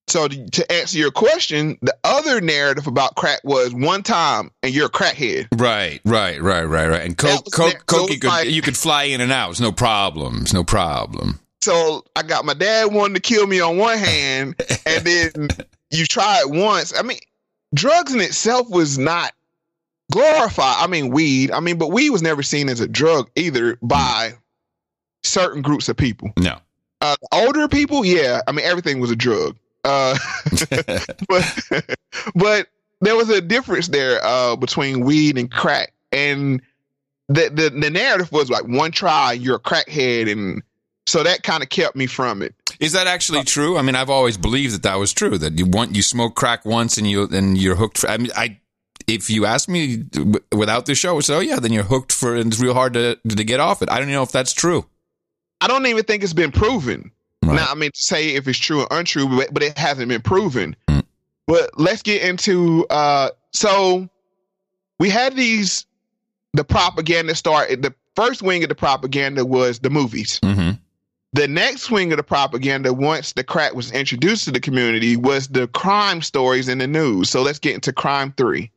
[0.07, 4.71] So to, to answer your question, the other narrative about crack was one time and
[4.71, 5.47] you're a crackhead.
[5.59, 7.01] Right, right, right, right, right.
[7.01, 8.11] And coke, was coke, coke.
[8.11, 9.49] You could like- you could fly in and out.
[9.49, 10.53] It's no problems.
[10.53, 11.39] No problem.
[11.61, 14.55] So I got my dad wanting to kill me on one hand,
[14.85, 15.49] and then
[15.91, 16.97] you try it once.
[16.97, 17.19] I mean,
[17.73, 19.33] drugs in itself was not
[20.11, 20.75] glorified.
[20.77, 21.51] I mean, weed.
[21.51, 24.33] I mean, but weed was never seen as a drug either by
[25.23, 26.31] certain groups of people.
[26.37, 26.57] No.
[27.01, 28.41] Uh, older people, yeah.
[28.47, 29.55] I mean, everything was a drug.
[29.83, 30.17] Uh,
[31.29, 31.97] but
[32.35, 32.67] but
[32.99, 36.61] there was a difference there uh, between weed and crack, and
[37.29, 40.61] the, the the narrative was like one try, you're a crackhead, and
[41.09, 42.53] so that kind of kept me from it.
[42.79, 43.77] Is that actually true?
[43.77, 45.37] I mean, I've always believed that that was true.
[45.37, 47.97] That you want you smoke crack once and you and you're hooked.
[47.97, 48.59] For, I mean, I
[49.07, 52.53] if you ask me w- without the show, so yeah, then you're hooked for and
[52.53, 53.89] it's real hard to to get off it.
[53.89, 54.85] I don't know if that's true.
[55.61, 57.11] I don't even think it's been proven.
[57.41, 60.21] Now, I mean, to say if it's true or untrue, but, but it hasn't been
[60.21, 60.75] proven.
[61.47, 64.07] But let's get into uh so
[64.99, 65.87] we had these
[66.53, 70.39] the propaganda start the first wing of the propaganda was the movies.
[70.41, 70.71] Mm-hmm.
[71.33, 75.47] The next wing of the propaganda, once the crack was introduced to the community, was
[75.47, 77.29] the crime stories in the news.
[77.29, 78.71] So let's get into crime three.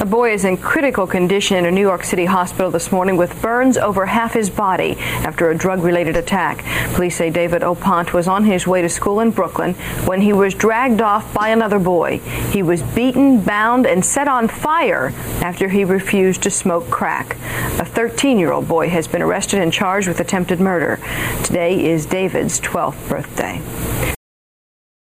[0.00, 3.42] A boy is in critical condition in a New York City hospital this morning with
[3.42, 6.64] burns over half his body after a drug related attack.
[6.94, 9.74] Police say David Opont was on his way to school in Brooklyn
[10.06, 12.16] when he was dragged off by another boy.
[12.50, 17.36] He was beaten, bound, and set on fire after he refused to smoke crack.
[17.78, 20.98] A 13 year old boy has been arrested and charged with attempted murder.
[21.44, 23.60] Today is David's 12th birthday.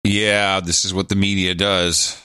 [0.03, 2.19] Yeah, this is what the media does.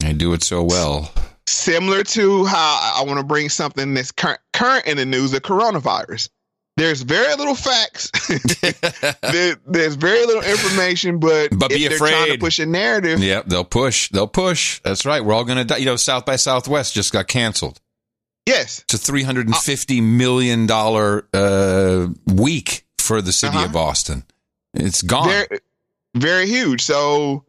[0.00, 1.12] They do it so well.
[1.46, 5.40] Similar to how I want to bring something that's cur- current in the news, the
[5.40, 6.28] coronavirus.
[6.76, 8.10] There's very little facts.
[9.22, 12.40] there, there's very little information, but, But be they're trying to afraid.
[12.40, 14.08] push a narrative, Yeah, they'll push.
[14.10, 14.80] They'll push.
[14.82, 15.22] That's right.
[15.22, 15.76] We're all going to die.
[15.78, 17.78] You know, South by Southwest just got canceled.
[18.46, 23.76] yes, It's a three hundred and fifty million dollar uh, week for the city of
[23.76, 24.24] Austin.
[24.72, 25.28] It's gone.
[25.28, 25.58] very,
[26.16, 26.80] very huge.
[26.82, 27.44] So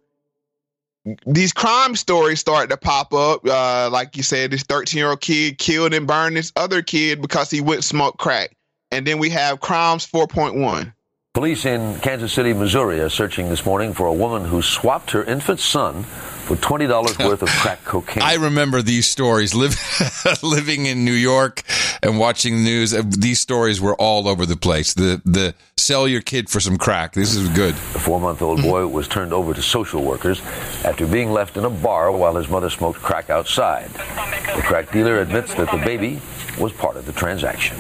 [1.26, 3.46] these crime stories start to pop up.
[3.46, 7.22] Uh, like you said, this 13 year old kid killed and burned this other kid
[7.22, 8.56] because he went smoke crack.
[8.92, 10.94] And then we have crimes 4.1.
[11.34, 15.24] Police in Kansas City, Missouri are searching this morning for a woman who swapped her
[15.24, 18.22] infant son for $20 worth of crack cocaine.
[18.22, 19.56] I remember these stories.
[19.56, 19.76] Live,
[20.44, 21.64] living in New York
[22.04, 24.94] and watching the news, uh, these stories were all over the place.
[24.94, 27.14] The the sell your kid for some crack.
[27.14, 27.74] This is good.
[27.74, 30.40] The four month old boy was turned over to social workers
[30.86, 33.90] after being left in a bar while his mother smoked crack outside.
[33.90, 36.22] The crack dealer admits that the baby
[36.60, 37.78] was part of the transaction.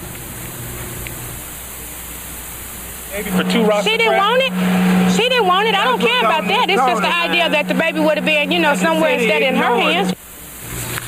[3.13, 5.11] For two rocks She didn't want it.
[5.11, 5.75] She didn't want it.
[5.75, 6.67] I don't care about that.
[6.67, 9.55] It's just the idea that the baby would have been, you know, somewhere instead in
[9.55, 10.15] her hands.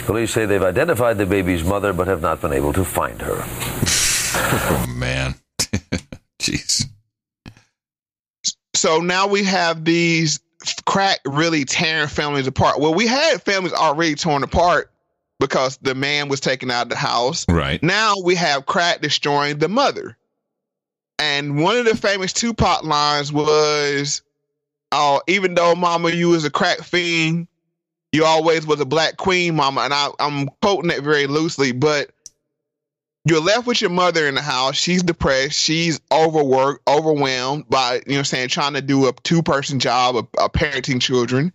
[0.05, 3.43] Police say they've identified the baby's mother but have not been able to find her.
[4.37, 5.35] Oh man,
[6.39, 6.85] jeez.
[8.75, 10.41] So now we have these
[10.85, 12.79] crack really tearing families apart.
[12.81, 14.91] Well, we had families already torn apart
[15.39, 17.45] because the man was taken out of the house.
[17.47, 17.81] Right.
[17.81, 20.17] Now we have crack destroying the mother.
[21.19, 24.21] And one of the famous Tupac lines was,
[24.91, 27.47] "Oh, even though Mama, you was a crack fiend,
[28.11, 32.11] you always was a black queen, Mama." And I, I'm quoting it very loosely, but
[33.27, 34.75] you're left with your mother in the house.
[34.75, 35.59] She's depressed.
[35.59, 39.79] She's overworked, overwhelmed by, you know, what I'm saying trying to do a two person
[39.79, 41.51] job of, of parenting children,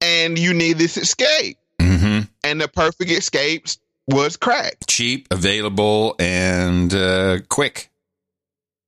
[0.00, 1.58] and you need this escape.
[1.80, 3.66] hmm And the perfect escape
[4.08, 4.78] was crack.
[4.88, 7.90] Cheap, available, and uh, quick.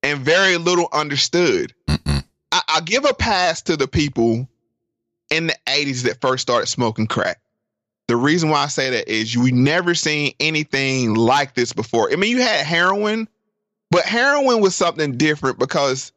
[0.05, 1.75] And very little understood.
[1.89, 4.49] I, I give a pass to the people
[5.31, 7.41] in the 80s that first started smoking crack.
[8.07, 12.13] The reason why I say that is we never seen anything like this before.
[12.13, 13.29] I mean, you had heroin,
[13.91, 16.13] but heroin was something different because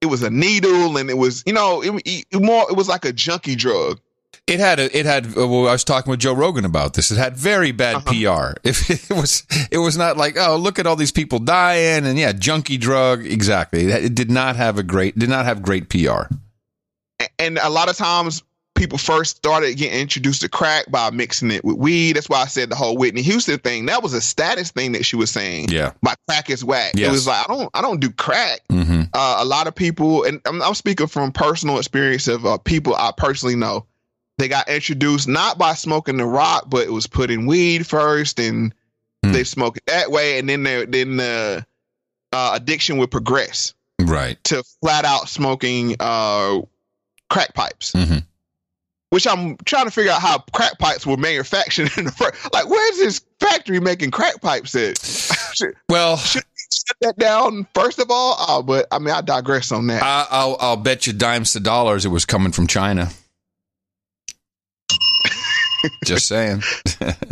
[0.00, 3.04] it was a needle and it was, you know, it, it more it was like
[3.04, 4.00] a junkie drug.
[4.46, 5.26] It had a, it had.
[5.36, 7.10] uh, Well, I was talking with Joe Rogan about this.
[7.10, 8.52] It had very bad Uh-huh.
[8.54, 8.58] PR.
[8.64, 12.18] If it was, it was not like, oh, look at all these people dying, and
[12.18, 13.24] yeah, junkie drug.
[13.26, 13.86] Exactly.
[13.86, 16.24] It did not have a great, did not have great PR.
[17.38, 18.42] and a lot of times
[18.74, 22.16] people first started getting introduced to crack by mixing it with weed.
[22.16, 23.86] That's why I said the whole Whitney Houston thing.
[23.86, 25.68] That was a status thing that she was saying.
[25.68, 25.92] Yeah.
[26.02, 26.94] My crack is whack.
[26.98, 28.60] It was like I don't I don't do crack.
[28.70, 29.02] Mm-hmm.
[29.12, 32.96] Uh, a lot of people, and I'm, I'm speaking from personal experience of uh, people
[32.96, 33.86] I personally know.
[34.38, 38.74] They got introduced not by smoking the rock, but it was putting weed first, and
[39.24, 39.32] Hmm.
[39.32, 41.64] they smoke it that way, and then the then the
[42.32, 44.42] uh, addiction would progress Right.
[44.44, 46.60] to flat out smoking uh,
[47.30, 47.92] crack pipes.
[47.92, 48.18] Mm-hmm.
[49.10, 52.52] Which I'm trying to figure out how crack pipes were manufactured in the first.
[52.52, 54.98] Like, where's this factory making crack pipes at?
[55.54, 58.34] should, well, should we shut that down first of all?
[58.40, 60.02] Oh, but I mean, I digress on that.
[60.02, 63.10] I, I'll, I'll bet you dimes to dollars it was coming from China.
[66.04, 66.62] Just saying.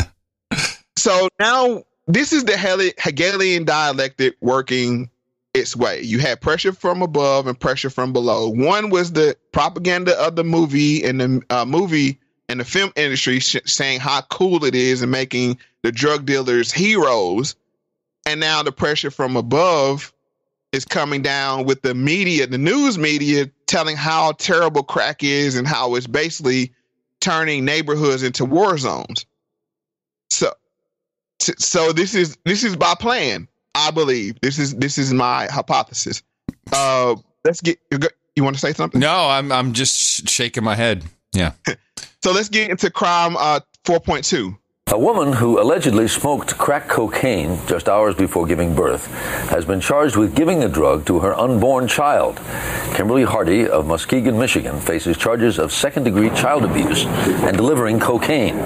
[0.96, 5.10] so now this is the Hegelian dialectic working
[5.54, 6.00] its way.
[6.00, 8.48] You had pressure from above and pressure from below.
[8.48, 13.38] One was the propaganda of the movie and the uh, movie and the film industry
[13.38, 17.54] sh- saying how cool it is and making the drug dealers heroes.
[18.24, 20.12] And now the pressure from above
[20.72, 25.66] is coming down with the media, the news media, telling how terrible crack is and
[25.66, 26.72] how it's basically
[27.22, 29.24] turning neighborhoods into war zones.
[30.30, 30.52] So,
[31.40, 33.48] so this is this is by plan.
[33.74, 36.22] I believe this is this is my hypothesis.
[36.72, 37.78] Uh, let's get.
[37.90, 37.98] You
[38.36, 39.00] You want to say something?
[39.00, 41.04] No, I'm I'm just shaking my head.
[41.32, 41.52] Yeah.
[42.24, 44.56] So let's get into crime uh 4.2.
[44.92, 49.06] A woman who allegedly smoked crack cocaine just hours before giving birth
[49.48, 52.38] has been charged with giving the drug to her unborn child.
[52.94, 58.56] Kimberly Hardy of Muskegon, Michigan faces charges of second degree child abuse and delivering cocaine.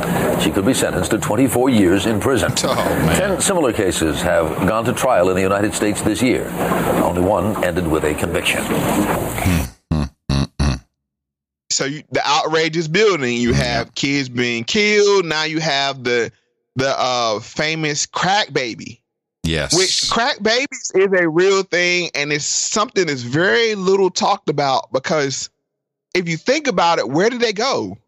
[0.40, 2.50] She could be sentenced to 24 years in prison.
[2.64, 6.48] Oh, Ten similar cases have gone to trial in the United States this year.
[7.04, 8.64] Only one ended with a conviction.
[8.64, 9.75] Hmm.
[11.76, 13.36] So you, the outrage is building.
[13.36, 15.26] You have kids being killed.
[15.26, 16.32] Now you have the
[16.74, 19.02] the uh, famous crack baby.
[19.42, 19.76] Yes.
[19.76, 24.90] Which crack babies is a real thing, and it's something that's very little talked about
[24.90, 25.50] because
[26.14, 27.98] if you think about it, where did they go?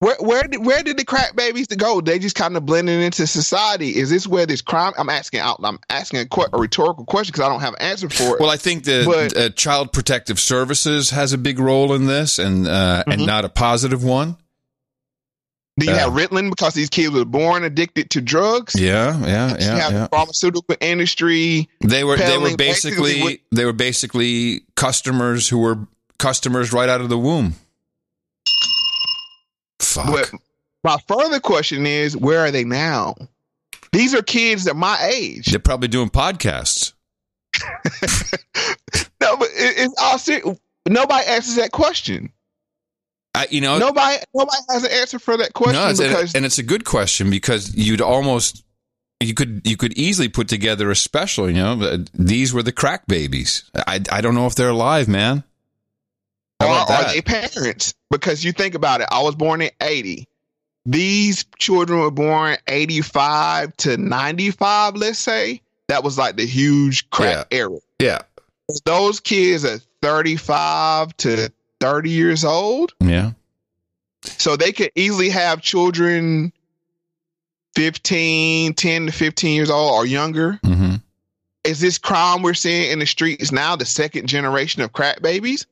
[0.00, 2.02] Where where did where did the crack babies to go?
[2.02, 3.96] They just kind of blending into society.
[3.96, 4.92] Is this where this crime?
[4.98, 5.58] I'm asking out.
[5.64, 8.40] I'm asking a, que- a rhetorical question because I don't have an answer for it.
[8.40, 12.38] Well, I think the But- uh, Child Protective Services has a big role in this,
[12.38, 13.26] and uh, and Mhm.
[13.26, 14.36] not a positive one.
[15.78, 18.74] Do you Uh, have Ritalin because these kids were born addicted to drugs?
[18.78, 19.98] Yeah, yeah, you yeah, have yeah.
[20.04, 21.68] the pharmaceutical industry.
[21.80, 25.78] They were they were peddling basically they were basically customers who were
[26.18, 27.56] customers right out of the womb.
[30.04, 30.30] Fuck.
[30.30, 30.40] But
[30.84, 33.14] my further question is, where are they now?
[33.92, 35.46] These are kids that my age.
[35.46, 36.92] They're probably doing podcasts.
[39.26, 40.56] No, but it, it's all
[40.88, 42.32] Nobody answers that question.
[43.34, 46.34] I, you know, Nobody, nobody has an answer for that question no, it's, and, because
[46.34, 48.64] and it's a good question because you'd almost
[49.20, 51.48] you could you could easily put together a special.
[51.48, 53.70] You know, these were the crack babies.
[53.74, 55.42] I I don't know if they're alive, man.
[56.88, 57.12] Are that?
[57.14, 57.94] they parents?
[58.10, 60.26] Because you think about it, I was born in 80.
[60.84, 65.60] These children were born 85 to 95, let's say.
[65.88, 67.78] That was like the huge crack era.
[68.00, 68.20] Yeah,
[68.84, 72.92] Those kids are 35 to 30 years old.
[73.00, 73.32] yeah.
[74.38, 76.52] So they could easily have children
[77.74, 80.58] 15, 10 to 15 years old or younger.
[80.64, 80.96] Mm-hmm.
[81.64, 85.66] Is this crime we're seeing in the streets now the second generation of crack babies?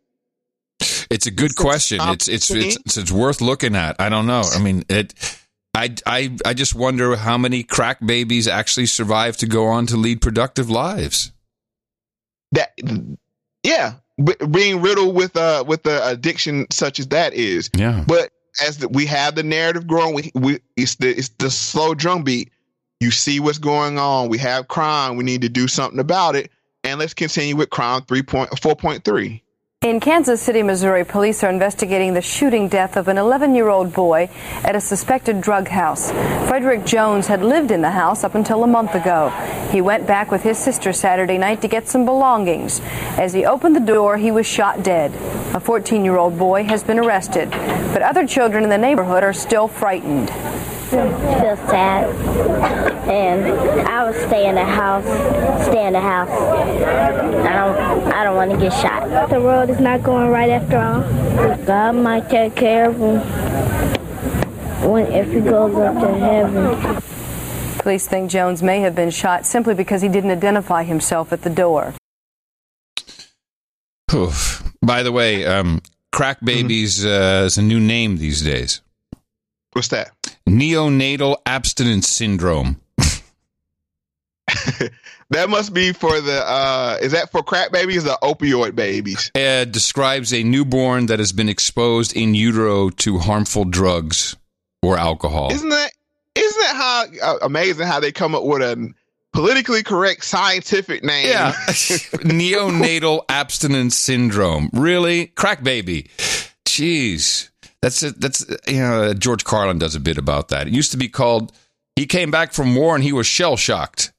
[1.11, 1.99] It's a good question.
[2.03, 3.97] It's it's, it's it's it's worth looking at.
[4.01, 4.43] I don't know.
[4.55, 5.15] I mean, it.
[5.75, 9.97] I I I just wonder how many crack babies actually survive to go on to
[9.97, 11.33] lead productive lives.
[12.53, 12.73] that
[13.63, 13.95] yeah
[14.51, 18.05] being riddled with uh with the addiction such as that is Yeah.
[18.07, 18.31] but
[18.65, 22.53] as the, we have the narrative growing we, we it's the it's the slow drumbeat
[23.01, 26.53] you see what's going on we have crime we need to do something about it
[26.85, 29.41] and let's continue with crime 3.4.3
[29.85, 33.93] In Kansas City, Missouri, police are investigating the shooting death of an 11 year old
[33.93, 34.31] boy
[34.63, 36.11] at a suspected drug house.
[36.49, 39.29] Frederick Jones had lived in the house up until a month ago.
[39.71, 42.81] He went back with his sister Saturday night to get some belongings.
[43.19, 45.13] As he opened the door, he was shot dead.
[45.55, 49.35] A 14 year old boy has been arrested, but other children in the neighborhood are
[49.35, 50.31] still frightened.
[50.91, 52.09] Feel sad.
[53.09, 55.05] And I would stay in the house,
[55.67, 56.31] stay in the house.
[56.31, 59.31] I don't, I don't want to get shot.
[59.31, 61.57] The world is not going right after all.
[61.65, 63.21] God might take care of him
[64.91, 67.03] when if he goes up to heaven.
[67.79, 71.51] Police think Jones may have been shot simply because he didn't identify himself at the
[71.51, 71.95] door.
[74.13, 74.73] Oof.
[74.81, 75.83] By the way, um,
[76.13, 78.81] crack babies uh, is a new name these days.
[79.75, 80.13] What's that
[80.49, 82.81] Neonatal abstinence syndrome.
[85.31, 89.65] that must be for the uh is that for crack babies or opioid babies uh,
[89.65, 94.37] describes a newborn that has been exposed in utero to harmful drugs
[94.83, 95.51] or alcohol.
[95.51, 95.91] isn't that
[96.35, 97.05] isn't that how
[97.35, 98.93] uh, amazing how they come up with a
[99.33, 101.53] politically correct scientific name Yeah.
[102.23, 104.71] Neonatal abstinence syndrome.
[104.73, 105.29] Really?
[105.29, 106.11] Crack baby.
[106.65, 107.51] Jeez.
[107.85, 108.19] That's it.
[108.19, 110.67] That's, you know, George Carlin does a bit about that.
[110.67, 111.53] It used to be called,
[111.97, 114.11] he came back from war and he was shell shocked.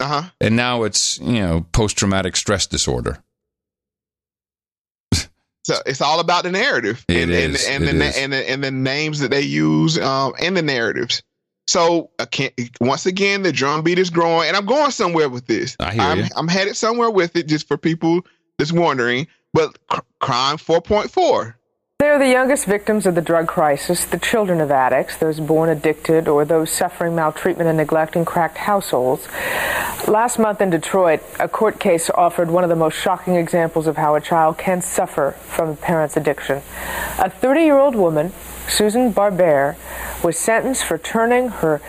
[0.00, 3.22] uh-huh And now it's, you know, post traumatic stress disorder.
[5.64, 8.32] So it's all about the narrative It and, is, and, and, it the, na- and,
[8.32, 11.22] the, and the names that they use um, in the narratives.
[11.66, 12.26] So uh,
[12.80, 15.76] once again, the drum beat is growing, and I'm going somewhere with this.
[15.78, 16.24] I hear I'm, you.
[16.34, 18.22] I'm headed somewhere with it, just for people
[18.56, 19.26] that's wondering.
[19.52, 21.54] But cr- crime 4.4.
[22.00, 26.28] They're the youngest victims of the drug crisis, the children of addicts, those born addicted
[26.28, 29.28] or those suffering maltreatment and neglect in cracked households.
[30.08, 33.98] Last month in Detroit, a court case offered one of the most shocking examples of
[33.98, 36.62] how a child can suffer from a parent's addiction.
[37.18, 38.32] A 30 year old woman,
[38.66, 39.76] Susan Barber,
[40.24, 41.82] was sentenced for turning her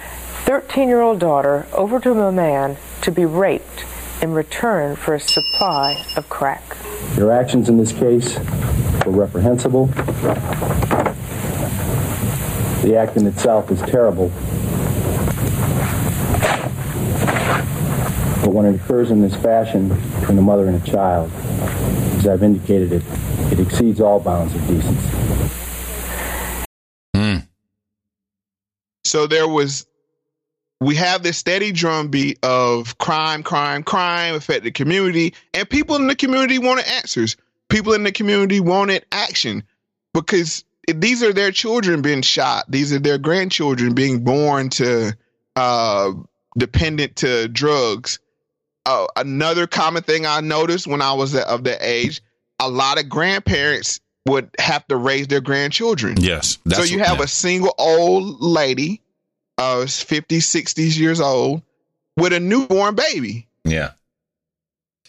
[0.43, 3.85] 13 year old daughter over to a man to be raped
[4.21, 6.77] in return for a supply of crack.
[7.17, 8.37] Your actions in this case
[9.05, 9.87] were reprehensible.
[12.81, 14.29] The act in itself is terrible.
[18.41, 19.89] But when it occurs in this fashion
[20.19, 21.31] between a mother and a child,
[22.17, 23.03] as I've indicated, it,
[23.51, 25.07] it exceeds all bounds of decency.
[27.15, 27.37] Hmm.
[29.03, 29.85] So there was,
[30.81, 36.07] we have this steady drumbeat of crime, crime, crime affect the community, and people in
[36.07, 37.37] the community wanted answers.
[37.69, 39.63] People in the community wanted action
[40.13, 42.65] because these are their children being shot.
[42.67, 45.15] These are their grandchildren being born to
[45.55, 46.11] uh,
[46.57, 48.17] dependent to drugs.
[48.87, 52.23] Uh, another common thing I noticed when I was of that age,
[52.59, 56.15] a lot of grandparents would have to raise their grandchildren.
[56.19, 56.57] Yes.
[56.71, 59.01] so you have a single old lady,
[59.61, 61.61] uh, 50, 60s years old,
[62.17, 63.47] with a newborn baby.
[63.63, 63.91] Yeah.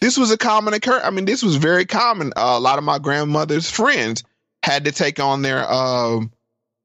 [0.00, 1.04] This was a common occurrence.
[1.04, 2.32] I mean, this was very common.
[2.36, 4.24] Uh, a lot of my grandmother's friends
[4.62, 6.32] had to take on their um,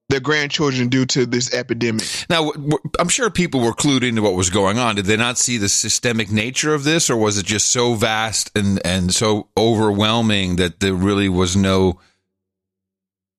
[0.09, 2.05] their grandchildren due to this epidemic.
[2.29, 2.51] Now,
[2.99, 4.95] I'm sure people were clued into what was going on.
[4.95, 8.51] Did they not see the systemic nature of this, or was it just so vast
[8.55, 11.99] and, and so overwhelming that there really was no.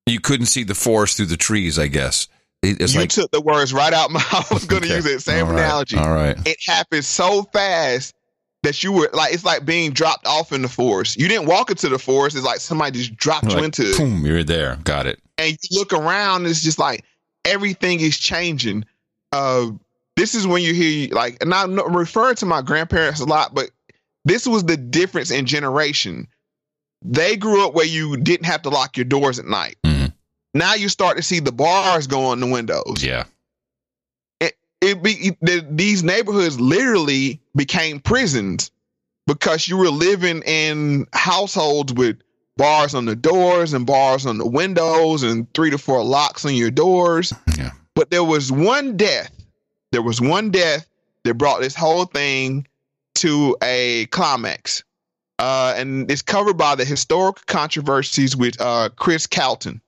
[0.07, 2.29] You couldn't see the forest through the trees, I guess.
[2.63, 3.11] It- It's you like.
[3.11, 4.19] took the words right out my.
[4.33, 4.51] Mouth.
[4.51, 4.97] I was going to Okay.
[4.97, 5.61] use that same All right.
[5.63, 5.97] analogy.
[5.97, 6.37] All right.
[6.47, 8.15] It happened so fast
[8.65, 11.17] that you were like, it's like being dropped off in the forest.
[11.19, 12.35] You didn't walk into the forest.
[12.37, 13.97] It's like somebody just dropped you like, into it.
[13.97, 14.77] boom, you're there.
[14.85, 15.21] Got it.
[15.39, 17.05] and you look around, it's just like
[17.45, 18.85] everything is changing.
[19.31, 19.69] Uh,
[20.17, 23.71] this is when you hear like, and I'm referring to my grandparents a lot, but
[24.25, 26.27] this was the difference in generation.
[27.05, 29.77] They grew up where you didn't have to lock your doors at night.
[30.55, 33.03] Now you start to see the bars go on the windows.
[33.03, 33.25] Yeah.
[34.41, 38.71] It, it be the, these neighborhoods literally became prisons
[39.27, 42.19] because you were living in households with
[42.57, 46.55] bars on the doors and bars on the windows and three to four locks on
[46.55, 47.33] your doors.
[47.57, 47.73] Yeah.
[47.97, 49.33] But there was one death.
[49.91, 50.87] There was one death
[51.25, 52.69] that brought this whole thing
[53.17, 54.85] to a climax.
[55.41, 59.81] Uh, and it's covered by the historical controversies with uh, Chris Calton.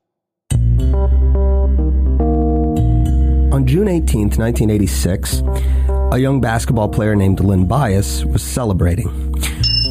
[3.53, 5.43] On June 18, 1986,
[6.13, 9.31] a young basketball player named Len Bias was celebrating.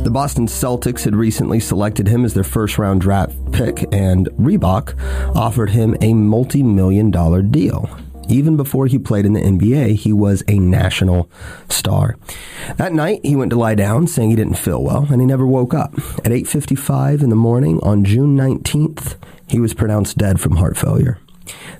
[0.03, 4.95] The Boston Celtics had recently selected him as their first round draft pick, and Reebok
[5.35, 7.89] offered him a multi million dollar deal.
[8.29, 11.29] Even before he played in the NBA, he was a national
[11.67, 12.15] star.
[12.77, 15.45] That night, he went to lie down, saying he didn't feel well, and he never
[15.45, 15.93] woke up.
[16.23, 19.15] At 8:55 in the morning on June 19th,
[19.49, 21.17] he was pronounced dead from heart failure.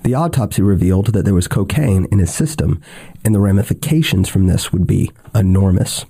[0.02, 2.80] The autopsy revealed that there was cocaine in his system,
[3.24, 6.04] and the ramifications from this would be enormous.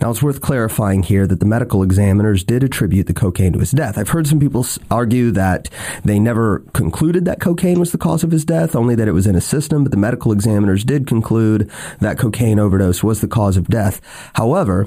[0.00, 3.70] Now, it's worth clarifying here that the medical examiners did attribute the cocaine to his
[3.70, 3.96] death.
[3.96, 5.68] I've heard some people argue that
[6.04, 9.26] they never concluded that cocaine was the cause of his death, only that it was
[9.26, 11.70] in his system, but the medical examiners did conclude
[12.00, 14.00] that cocaine overdose was the cause of death.
[14.34, 14.86] However,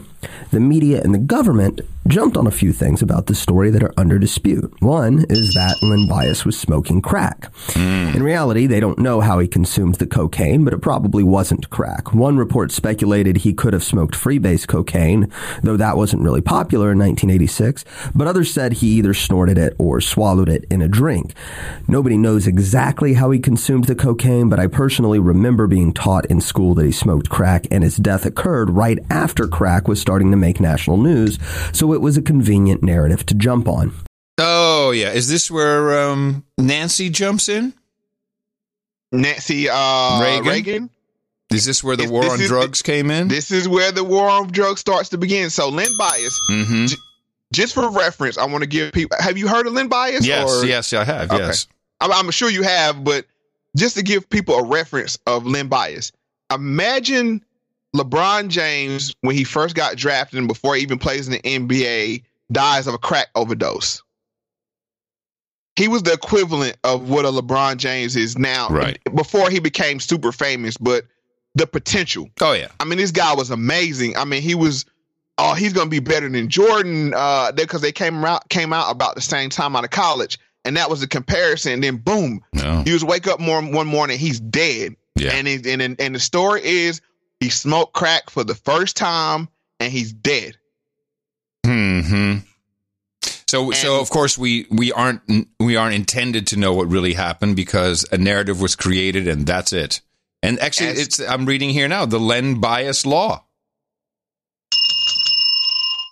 [0.52, 3.94] the media and the government jumped on a few things about this story that are
[3.96, 4.74] under dispute.
[4.82, 7.52] One is that Len Bias was smoking crack.
[7.70, 8.16] Hmm.
[8.16, 12.14] In reality, they don't know how he consumed the cocaine, but it probably wasn't crack.
[12.14, 15.32] One report speculated he could have smoked freebase cocaine,
[15.64, 17.86] though that wasn't really popular in 1986,
[18.16, 21.34] but others said he either snorted it or swallowed it in a drink.
[21.88, 26.42] Nobody knows exactly how he consumed the cocaine, but I personally remember being taught in
[26.42, 30.38] school that he smoked crack and his death occurred right after crack was starting to
[30.38, 31.40] make national news,
[31.72, 33.94] so it was a convenient narrative to jump on.
[34.38, 35.12] Oh, yeah.
[35.12, 37.74] Is this where um, Nancy jumps in?
[39.12, 40.48] Nancy uh, Reagan?
[40.48, 40.90] Reagan?
[41.52, 43.28] Is this where the This- war on is- drugs came in?
[43.28, 45.50] This is where the war on drugs starts to begin.
[45.50, 46.86] So Len Bias, Mm-hmm.
[46.88, 46.96] j-
[47.52, 49.18] just for reference, I want to give people.
[49.20, 50.26] Have you heard of Len Bias?
[50.26, 51.32] Yes, or- yes, I have.
[51.32, 51.44] Okay.
[51.44, 51.68] Yes.
[52.02, 53.26] I'm, I'm sure you have, but
[53.76, 56.12] just to give people a reference of Len Bias,
[56.54, 57.44] imagine
[57.96, 62.24] LeBron James when he first got drafted and before he even plays in the NBA
[62.52, 64.04] dies of a crack overdose.
[65.76, 69.00] He was the equivalent of what a LeBron James is now, Right.
[69.16, 71.06] Before he became super famous, but
[71.56, 72.30] the potential.
[72.42, 72.68] Oh yeah.
[72.80, 74.18] I mean, this guy was amazing.
[74.18, 74.86] I mean, he was.
[75.42, 77.14] Oh, he's gonna be better than Jordan.
[77.16, 80.76] Uh, because they came out came out about the same time out of college, and
[80.76, 81.72] that was the comparison.
[81.74, 82.84] And then boom, No.
[82.86, 84.96] he was wake up more one morning, he's dead.
[85.16, 85.32] Yeah.
[85.34, 87.00] And he, and and the story is
[87.40, 89.48] he smoked crack for the first time,
[89.80, 90.58] and he's dead.
[91.66, 92.38] Hmm.
[93.48, 95.22] So, so of course we we aren't
[95.60, 99.74] we aren't intended to know what really happened because a narrative was created and that's
[99.74, 100.02] it.
[100.42, 103.46] And actually, As- it's I'm reading here now the Len bias law.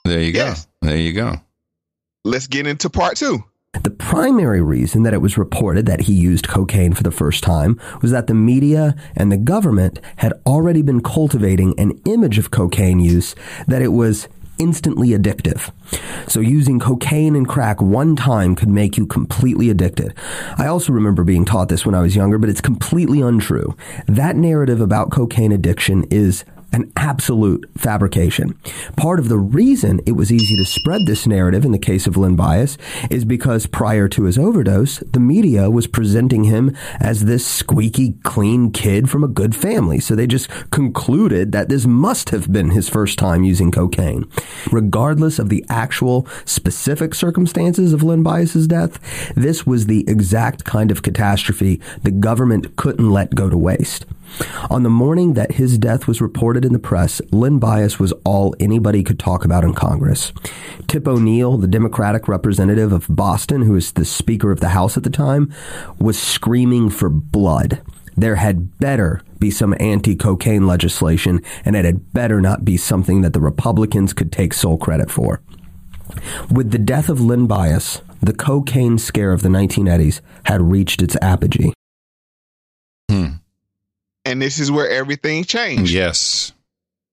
[0.06, 0.40] There you go.
[0.40, 0.68] Yes.
[0.82, 1.36] There you go.
[2.24, 3.44] Let's get into part two.
[3.84, 7.80] The primary reason that it was reported that he used cocaine for the first time
[8.02, 13.00] was that the media and the government had already been cultivating an image of cocaine
[13.00, 13.36] use
[13.68, 14.28] that it was
[14.60, 15.72] instantly addictive.
[16.30, 20.14] So using cocaine and crack one time could make you completely addicted.
[20.58, 23.76] I also remember being taught this when I was younger, but it's completely untrue.
[24.08, 26.44] That narrative about cocaine addiction is
[26.78, 28.54] an absolute fabrication.
[28.96, 32.16] Part of the reason it was easy to spread this narrative in the case of
[32.16, 32.78] Len Bias
[33.10, 38.72] is because prior to his overdose, the media was presenting him as this squeaky clean
[38.72, 40.00] kid from a good family.
[40.00, 44.30] So they just concluded that this must have been his first time using cocaine.
[44.72, 49.00] Regardless of the actual specific circumstances of Len Bias's death,
[49.36, 54.06] this was the exact kind of catastrophe the government couldn't let go to waste.
[54.70, 58.56] On the morning that his death was reported in the press, Len Bias was all
[58.60, 60.34] anybody could talk about in Congress.
[60.88, 65.04] Tip O'Neill, the Democratic representative of Boston, who was the Speaker of the House at
[65.04, 65.54] the time,
[66.00, 67.82] was screaming for blood.
[68.16, 73.22] There had better be some anti cocaine legislation, and it had better not be something
[73.22, 75.42] that the Republicans could take sole credit for.
[76.50, 81.16] With the death of Len Bias, the cocaine scare of the 1980s had reached its
[81.22, 81.74] apogee.
[83.10, 83.28] Hmm
[84.28, 85.92] and this is where everything changed.
[85.92, 86.52] Yes.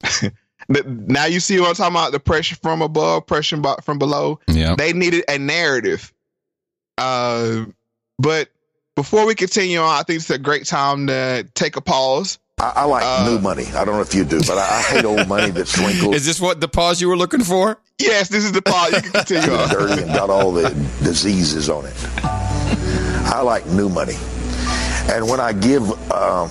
[0.68, 4.40] now you see what I'm talking about the pressure from above, pressure from below.
[4.48, 4.74] Yeah.
[4.76, 6.12] They needed a narrative.
[6.98, 7.66] Uh,
[8.18, 8.48] but
[8.96, 12.38] before we continue on, I think it's a great time to take a pause.
[12.58, 13.66] I, I like uh, new money.
[13.74, 16.14] I don't know if you do, but I, I hate old money that's wrinkled.
[16.14, 17.80] Is this what the pause you were looking for?
[17.98, 18.92] Yes, this is the pause.
[18.92, 19.68] You can continue on.
[19.68, 20.70] Dirty and got all the
[21.02, 21.94] diseases on it.
[22.24, 24.16] I like new money,
[25.10, 25.82] and when I give.
[26.12, 26.50] Um,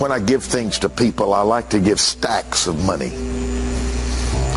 [0.00, 3.10] when I give things to people, I like to give stacks of money.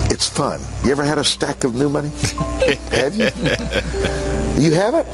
[0.09, 0.61] It's fun.
[0.85, 2.09] You ever had a stack of new money?
[2.91, 3.25] have you?
[4.61, 5.07] You haven't?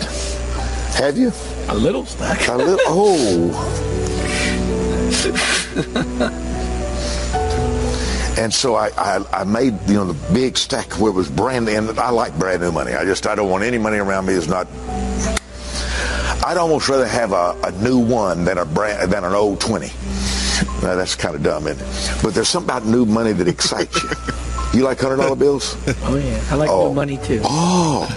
[0.94, 1.32] Have you?
[1.68, 2.48] A little stack.
[2.48, 2.80] A little.
[2.86, 3.56] Oh.
[8.38, 11.66] and so I, I, I, made you know the big stack where it was brand
[11.66, 12.94] new and I like brand new money.
[12.94, 14.68] I just I don't want any money around me that's not.
[16.46, 19.92] I'd almost rather have a, a new one than a brand than an old twenty.
[20.82, 22.24] Now, that's kind of dumb, isn't it?
[22.24, 24.10] But there's something about new money that excites you.
[24.74, 25.76] You like hundred dollar bills?
[26.04, 26.90] Oh yeah, I like oh.
[26.90, 27.42] new money too.
[27.44, 28.08] Oh,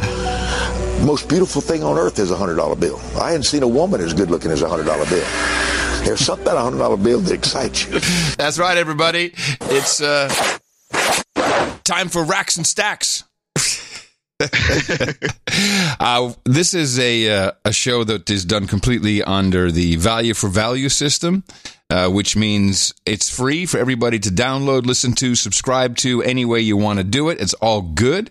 [1.05, 3.01] most beautiful thing on earth is a hundred dollar bill.
[3.21, 5.27] I hadn't seen a woman as good looking as a hundred dollar bill.
[6.05, 8.01] There's something about a hundred dollar bill that excites you.
[8.37, 9.33] That's right, everybody.
[9.63, 10.29] It's uh,
[11.85, 13.25] time for racks and stacks.
[16.01, 20.49] uh, this is a uh, a show that is done completely under the value for
[20.49, 21.45] value system,
[21.91, 26.61] uh, which means it's free for everybody to download, listen to, subscribe to any way
[26.61, 27.41] you want to do it.
[27.41, 28.31] It's all good.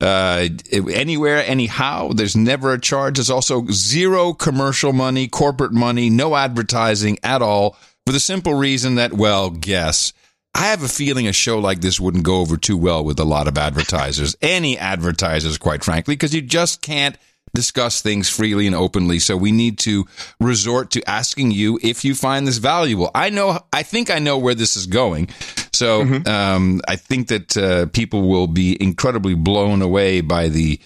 [0.00, 2.10] Uh, anywhere, anyhow.
[2.12, 3.16] There's never a charge.
[3.16, 7.76] There's also zero commercial money, corporate money, no advertising at all.
[8.04, 10.12] For the simple reason that, well, guess
[10.54, 13.24] I have a feeling a show like this wouldn't go over too well with a
[13.24, 17.18] lot of advertisers, any advertisers, quite frankly, because you just can't
[17.54, 19.18] discuss things freely and openly.
[19.18, 20.06] So we need to
[20.40, 23.10] resort to asking you if you find this valuable.
[23.14, 25.28] I know, I think I know where this is going.
[25.72, 26.28] So mm-hmm.
[26.28, 30.80] um, I think that uh, people will be incredibly blown away by the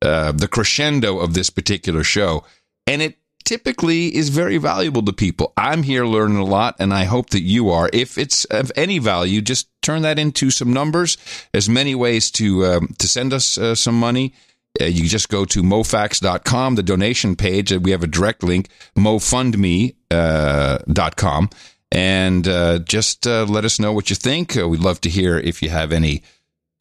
[0.00, 2.44] uh, the crescendo of this particular show,
[2.88, 5.52] and it typically is very valuable to people.
[5.56, 7.88] I'm here learning a lot, and I hope that you are.
[7.92, 11.16] If it's of any value, just turn that into some numbers.
[11.52, 14.34] There's many ways to um, to send us uh, some money.
[14.80, 17.72] Uh, you just go to mofax.com, the donation page.
[17.72, 21.56] We have a direct link, mofundme.com, uh,
[21.90, 24.56] and uh, just uh, let us know what you think.
[24.56, 26.22] Uh, we'd love to hear if you have any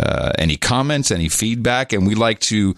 [0.01, 2.75] uh, any comments, any feedback, and we like to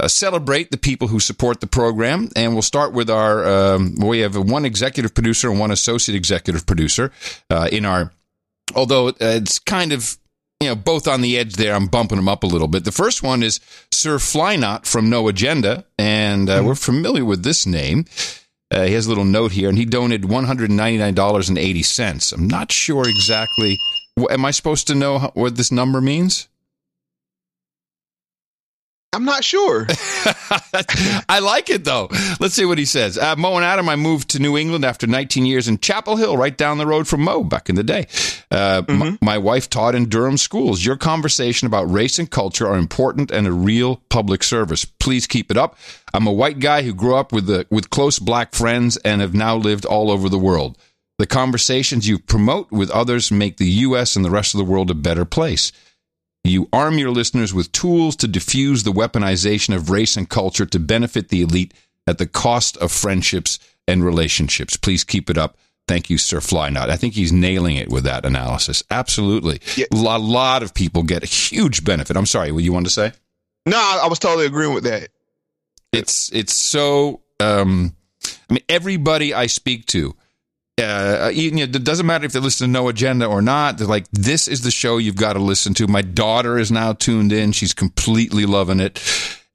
[0.00, 2.28] uh, celebrate the people who support the program.
[2.36, 6.66] And we'll start with our, um, we have one executive producer and one associate executive
[6.66, 7.12] producer
[7.50, 8.12] uh, in our,
[8.74, 10.18] although it's kind of,
[10.60, 11.74] you know, both on the edge there.
[11.74, 12.84] I'm bumping them up a little bit.
[12.84, 13.60] The first one is
[13.90, 16.66] Sir Flynot from No Agenda, and uh, mm-hmm.
[16.66, 18.06] we're familiar with this name.
[18.70, 22.32] Uh, he has a little note here, and he donated $199.80.
[22.32, 23.78] I'm not sure exactly.
[24.30, 26.48] Am I supposed to know what this number means?
[29.12, 29.86] I'm not sure.
[31.28, 32.08] I like it though.
[32.38, 33.16] Let's see what he says.
[33.16, 36.36] Uh, Mo and Adam, I moved to New England after 19 years in Chapel Hill,
[36.36, 38.08] right down the road from Mo back in the day.
[38.50, 39.02] Uh, mm-hmm.
[39.02, 40.84] m- my wife taught in Durham schools.
[40.84, 44.84] Your conversation about race and culture are important and a real public service.
[44.84, 45.78] Please keep it up.
[46.12, 49.34] I'm a white guy who grew up with the, with close black friends and have
[49.34, 50.76] now lived all over the world.
[51.18, 54.16] The conversations you promote with others make the U.S.
[54.16, 55.72] and the rest of the world a better place.
[56.48, 60.78] You arm your listeners with tools to diffuse the weaponization of race and culture to
[60.78, 61.74] benefit the elite
[62.06, 63.58] at the cost of friendships
[63.88, 64.76] and relationships.
[64.76, 65.56] Please keep it up.
[65.88, 66.90] Thank you, Sir Flyknot.
[66.90, 68.82] I think he's nailing it with that analysis.
[68.90, 69.60] Absolutely.
[69.78, 72.16] A lot, lot of people get a huge benefit.
[72.16, 73.12] I'm sorry, what you want to say?
[73.66, 75.10] No, I I was totally agreeing with that.
[75.92, 77.22] It's it's so.
[77.38, 77.94] Um,
[78.48, 80.14] I mean, everybody I speak to,
[80.78, 83.78] uh, you know, it doesn't matter if they listen to No Agenda or not.
[83.78, 85.86] They're like, this is the show you've got to listen to.
[85.86, 89.00] My daughter is now tuned in; she's completely loving it.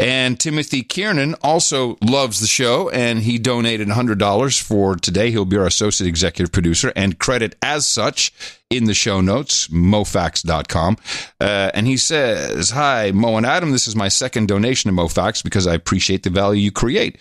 [0.02, 5.30] And Timothy Kiernan also loves the show, and he donated $100 for today.
[5.30, 8.34] He'll be our associate executive producer and credit as such
[8.72, 10.98] in the show notes, mofax.com.
[11.40, 13.70] Uh, and he says, Hi, Mo and Adam.
[13.70, 17.20] This is my second donation to Mofax because I appreciate the value you create.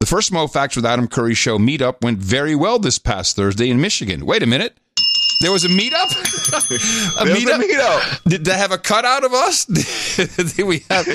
[0.00, 3.82] The first Mofax with Adam Curry show meetup went very well this past Thursday in
[3.82, 4.24] Michigan.
[4.24, 4.78] Wait a minute.
[5.42, 6.10] There was a meetup?
[7.20, 7.60] a There a meetup?
[7.60, 8.22] meetup.
[8.24, 9.66] Did they have a cutout of us?
[10.56, 11.06] Did we have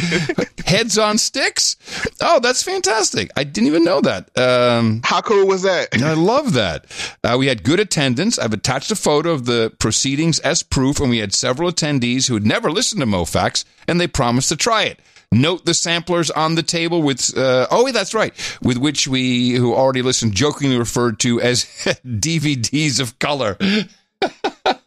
[0.67, 1.77] heads on sticks?
[2.21, 3.31] Oh, that's fantastic.
[3.35, 4.29] I didn't even know that.
[4.37, 5.89] Um, How cool was that?
[5.99, 6.85] I love that.
[7.23, 8.37] Uh, we had good attendance.
[8.37, 12.35] I've attached a photo of the proceedings as proof, and we had several attendees who
[12.35, 14.99] had never listened to Mofax, and they promised to try it.
[15.35, 19.73] Note the samplers on the table with, uh, oh, that's right, with which we, who
[19.73, 21.65] already listened, jokingly referred to as
[22.05, 23.57] DVDs of color.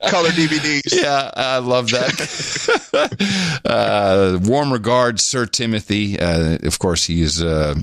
[0.09, 1.01] Color DVDs.
[1.03, 3.61] Yeah, I love that.
[3.65, 6.19] uh, warm regards, Sir Timothy.
[6.19, 7.75] Uh, of course, he is uh,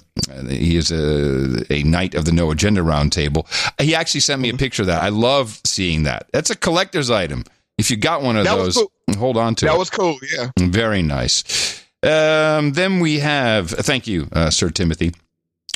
[0.50, 3.46] he is a, a knight of the No Agenda Roundtable.
[3.80, 5.04] He actually sent me a picture of that.
[5.04, 6.28] I love seeing that.
[6.34, 7.44] That's a collector's item.
[7.78, 8.92] If you got one of That those, cool.
[9.18, 9.70] hold on to it.
[9.70, 10.18] That was cool.
[10.36, 10.50] Yeah.
[10.58, 11.85] Very nice.
[12.06, 15.14] Um, then we have, thank you, uh, Sir Timothy.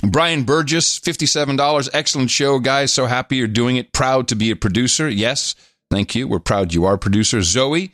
[0.04, 1.90] Brian Burgess, $57.
[1.94, 2.94] Excellent show, guys.
[2.94, 3.92] So happy you're doing it.
[3.92, 5.10] Proud to be a producer.
[5.10, 5.56] Yes.
[5.92, 6.28] Thank you.
[6.28, 7.42] We're proud you are a producer.
[7.42, 7.92] Zoe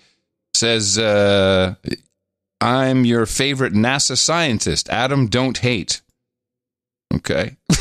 [0.53, 1.75] says, uh,
[2.61, 4.89] I'm your favorite NASA scientist.
[4.89, 6.01] Adam, don't hate.
[7.13, 7.55] Okay.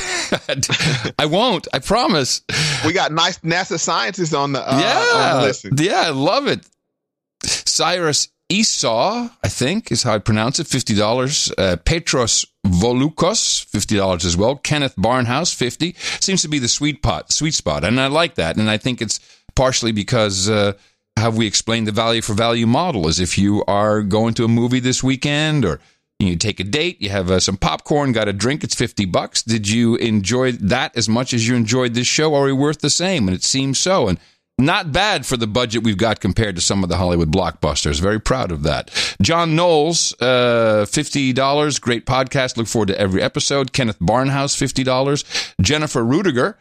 [1.18, 1.68] I won't.
[1.72, 2.42] I promise.
[2.84, 4.78] We got nice NASA scientists on the, uh, on
[5.42, 5.92] the Yeah.
[5.92, 6.66] Yeah, I love it.
[7.44, 11.52] Cyrus Esau, I think is how I pronounce it, $50.
[11.56, 14.56] Uh, Petros Volukos, $50 as well.
[14.56, 17.84] Kenneth Barnhouse, 50 Seems to be the sweet pot, sweet spot.
[17.84, 18.56] And I like that.
[18.56, 19.20] And I think it's
[19.54, 20.74] partially because, uh,
[21.16, 24.48] have we explained the value for value model is if you are going to a
[24.48, 25.80] movie this weekend or
[26.18, 29.42] you take a date, you have uh, some popcorn, got a drink, it's 50 bucks.
[29.42, 32.34] Did you enjoy that as much as you enjoyed this show?
[32.34, 33.28] Are we worth the same?
[33.28, 34.08] And it seems so.
[34.08, 34.18] And
[34.58, 38.00] not bad for the budget we've got compared to some of the Hollywood blockbusters.
[38.00, 38.90] Very proud of that.
[39.20, 41.80] John Knowles, uh, $50.
[41.80, 42.56] Great podcast.
[42.56, 43.72] Look forward to every episode.
[43.72, 45.24] Kenneth Barnhouse, $50.
[45.60, 46.58] Jennifer Rudiger,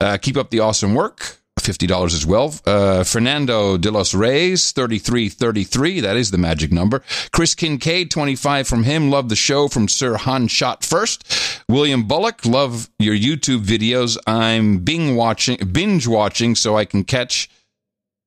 [0.00, 1.38] uh, keep up the awesome work.
[1.60, 2.54] $50 as well.
[2.66, 6.00] Uh, Fernando de los Reyes, 3333.
[6.00, 7.02] That is the magic number.
[7.32, 9.10] Chris Kincaid, 25 from him.
[9.10, 11.24] Love the show from Sir Han Shot First.
[11.68, 14.16] William Bullock, love your YouTube videos.
[14.26, 17.48] I'm binge watching, binge watching so I can catch,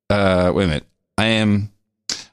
[0.09, 0.85] uh, wait a minute.
[1.17, 1.71] I am,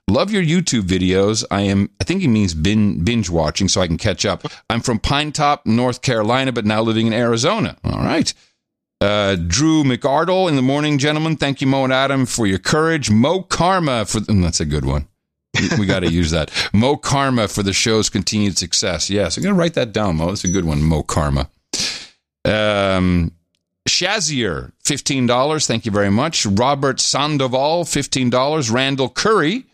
[0.09, 1.45] love your YouTube videos.
[1.51, 4.45] I am, I think he means bin, binge watching so I can catch up.
[4.71, 7.77] I'm from Pine Top, North Carolina, but now living in Arizona.
[7.85, 8.33] All right.
[9.07, 11.37] Uh, Drew McArdle in the morning, gentlemen.
[11.37, 13.09] Thank you, Mo and Adam, for your courage.
[13.09, 15.07] Mo Karma for mm, that's a good one.
[15.79, 16.51] We, got to use that.
[16.73, 19.09] Mo Karma for the show's continued success.
[19.09, 20.27] Yes, I'm going to write that down, Mo.
[20.27, 20.83] That's a good one.
[20.83, 21.49] Mo Karma.
[22.45, 23.31] Um,
[23.89, 25.69] Shazier, fifteen dollars.
[25.69, 26.45] Thank you very much.
[26.45, 28.71] Robert Sandoval, fifteen dollars.
[28.71, 29.67] Randall Curry.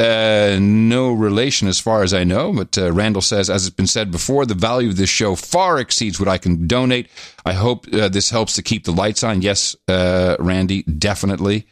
[0.00, 3.86] Uh, no relation as far as I know, but uh, Randall says, as it's been
[3.86, 7.10] said before, the value of this show far exceeds what I can donate.
[7.44, 9.42] I hope uh, this helps to keep the lights on.
[9.42, 11.66] Yes, uh, Randy, definitely.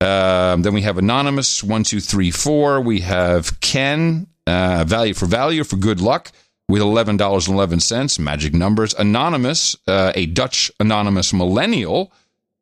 [0.00, 2.80] Um, then we have Anonymous, one, two, three, four.
[2.80, 6.32] We have Ken, uh, value for value for good luck
[6.68, 8.92] with $11.11, magic numbers.
[8.94, 12.12] Anonymous, uh, a Dutch anonymous millennial,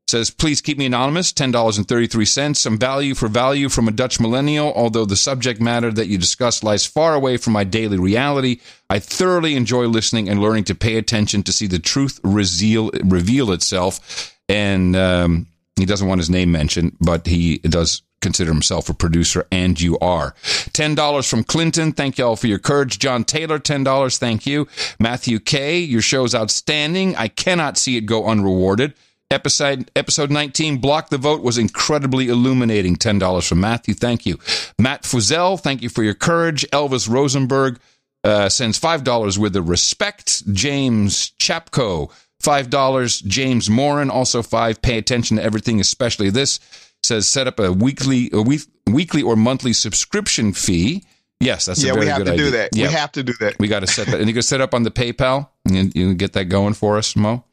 [0.09, 2.57] says, please keep me anonymous, $10.33.
[2.57, 4.73] Some value for value from a Dutch millennial.
[4.75, 8.61] Although the subject matter that you discuss lies far away from my daily reality,
[8.91, 13.51] I thoroughly enjoy listening and learning to pay attention to see the truth reveal, reveal
[13.53, 14.35] itself.
[14.49, 19.47] And um, he doesn't want his name mentioned, but he does consider himself a producer,
[19.53, 20.33] and you are.
[20.43, 21.93] $10 from Clinton.
[21.93, 22.99] Thank you all for your courage.
[22.99, 24.19] John Taylor, $10.
[24.19, 24.67] Thank you.
[24.99, 27.15] Matthew K., your show's outstanding.
[27.17, 28.95] I cannot see it go unrewarded.
[29.35, 32.95] Episode episode 19, Block the Vote, was incredibly illuminating.
[32.97, 33.93] $10 from Matthew.
[33.95, 34.39] Thank you.
[34.79, 36.65] Matt Fuzel, thank you for your courage.
[36.71, 37.81] Elvis Rosenberg
[38.23, 40.47] uh, sends $5 with the respect.
[40.55, 42.11] James Chapko,
[42.43, 43.27] $5.
[43.27, 46.61] James Morin, also 5 Pay attention to everything, especially this.
[47.03, 51.03] says set up a weekly, a week, weekly or monthly subscription fee.
[51.41, 52.45] Yes, that's yeah, we have to idea.
[52.45, 52.71] do that.
[52.73, 53.59] Yeah, We have to do that.
[53.59, 55.49] we got to set that, and you can set up on the PayPal.
[55.67, 57.45] And you can get that going for us, Mo,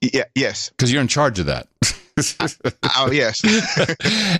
[0.00, 0.70] Yeah, yes.
[0.70, 1.68] because you're in charge of that.
[2.96, 3.40] Oh, yes.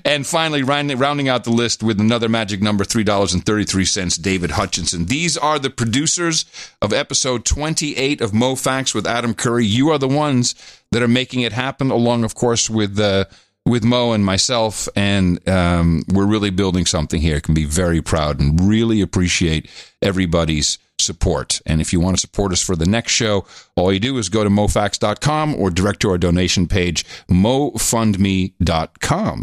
[0.04, 5.06] and finally, rounding, out the list with another magic number, $3.33, David Hutchinson.
[5.06, 6.44] These are the producers
[6.82, 9.66] of episode 28 of Mo Facts with Adam Curry.
[9.66, 10.54] You are the ones
[10.92, 13.24] that are making it happen, along, of course, with uh,
[13.66, 14.88] with Mo and myself.
[14.96, 17.40] And um, we're really building something here.
[17.40, 19.70] Can be very proud and really appreciate
[20.02, 21.60] everybody's support.
[21.66, 23.44] And if you want to support us for the next show,
[23.76, 28.56] all you do is go to mofax.com or direct to our donation page, mofundme.com.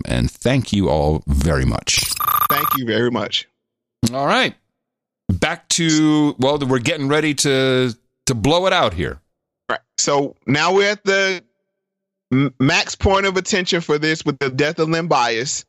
[0.06, 2.06] And thank you all very much.
[2.50, 3.48] Thank you very much.
[4.14, 4.56] All right.
[5.30, 7.94] Back to, well, we're getting ready to
[8.28, 9.20] to blow it out here.
[9.70, 9.80] Right.
[9.98, 11.44] So now we're at the
[12.60, 15.66] max point of attention for this with the death of Len Bias.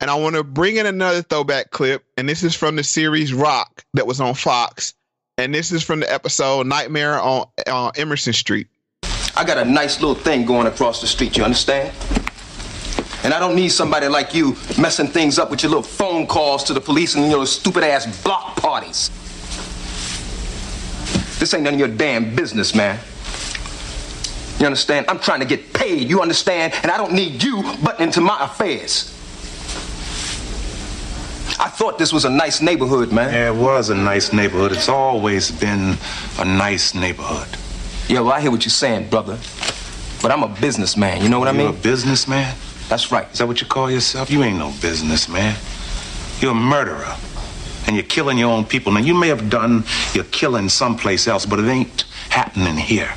[0.00, 2.04] And I want to bring in another throwback clip.
[2.16, 4.94] And this is from the series Roc that was on Fox.
[5.42, 8.68] And this is from the episode Nightmare on, on Emerson Street.
[9.36, 11.92] I got a nice little thing going across the street, you understand?
[13.24, 16.62] And I don't need somebody like you messing things up with your little phone calls
[16.64, 19.08] to the police and your stupid ass block parties.
[21.40, 23.00] This ain't none of your damn business, man.
[24.60, 25.06] You understand?
[25.08, 26.72] I'm trying to get paid, you understand?
[26.84, 29.12] And I don't need you butting into my affairs.
[31.58, 33.32] I thought this was a nice neighborhood, man.
[33.32, 34.72] Yeah, it was a nice neighborhood.
[34.72, 35.96] It's always been
[36.38, 37.48] a nice neighborhood.
[38.08, 39.38] Yeah, well, I hear what you're saying, brother.
[40.20, 41.62] But I'm a businessman, you know what I mean?
[41.62, 41.80] You're mean?
[41.80, 42.54] a businessman?
[42.88, 43.30] That's right.
[43.32, 44.30] Is that what you call yourself?
[44.30, 45.56] You ain't no businessman.
[46.40, 47.16] You're a murderer.
[47.86, 48.92] And you're killing your own people.
[48.92, 49.84] Now, you may have done
[50.14, 53.12] your killing someplace else, but it ain't happening here.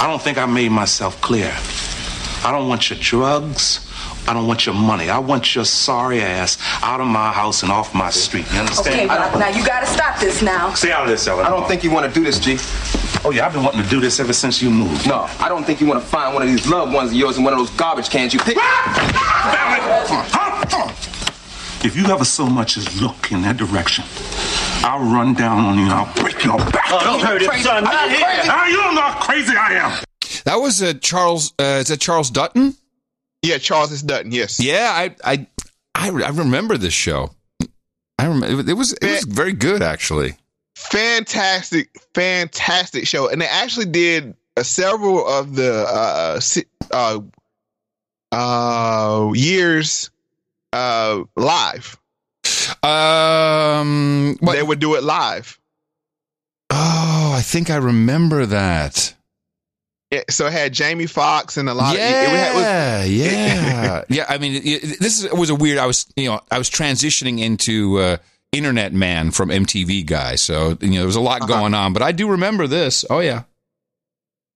[0.00, 1.52] I don't think I made myself clear.
[2.44, 3.87] I don't want your drugs.
[4.28, 5.08] I don't want your money.
[5.08, 8.44] I want your sorry ass out of my house and off my street.
[8.52, 8.94] You understand?
[8.94, 10.74] Okay, now, now you gotta stop this now.
[10.74, 11.46] Stay out of this, Ellen.
[11.46, 12.58] I don't think you want to do this, G.
[13.24, 15.08] Oh, yeah, I've been wanting to do this ever since you moved.
[15.08, 17.38] No, I don't think you want to find one of these loved ones of yours
[17.38, 18.58] in one of those garbage cans you pick.
[21.82, 24.04] If you ever so much as look in that direction,
[24.84, 26.90] I'll run down on you and I'll break your back.
[26.90, 27.82] Oh, don't hurt him, son.
[27.82, 28.26] Not here.
[28.44, 30.04] Ah, you don't know how crazy I am.
[30.44, 32.76] That was uh, Charles, uh, is that Charles Dutton?
[33.42, 34.60] Yeah, Charles is Dutton, yes.
[34.60, 35.46] Yeah, I, I,
[35.94, 37.30] I, I remember this show.
[38.18, 40.36] I remember, it was, it was very good, actually.
[40.74, 46.40] fantastic, fantastic show, and they actually did uh, several of the uh,
[46.92, 47.20] uh,
[48.32, 50.10] uh, years
[50.72, 51.96] uh, live.
[52.82, 55.58] Um, they would do it live.
[56.70, 59.14] Oh, I think I remember that.
[60.10, 64.04] Yeah, so it had Jamie Foxx and a lot yeah, of it, it was- yeah,
[64.08, 64.24] yeah.
[64.28, 65.78] I mean, it, it- this is, was a weird.
[65.78, 68.16] I was, you know, I was transitioning into uh,
[68.52, 71.46] internet man from MTV guy, so you know there was a lot Uh-huh.
[71.52, 71.92] going on.
[71.92, 73.04] But I do remember this.
[73.10, 73.42] Oh yeah,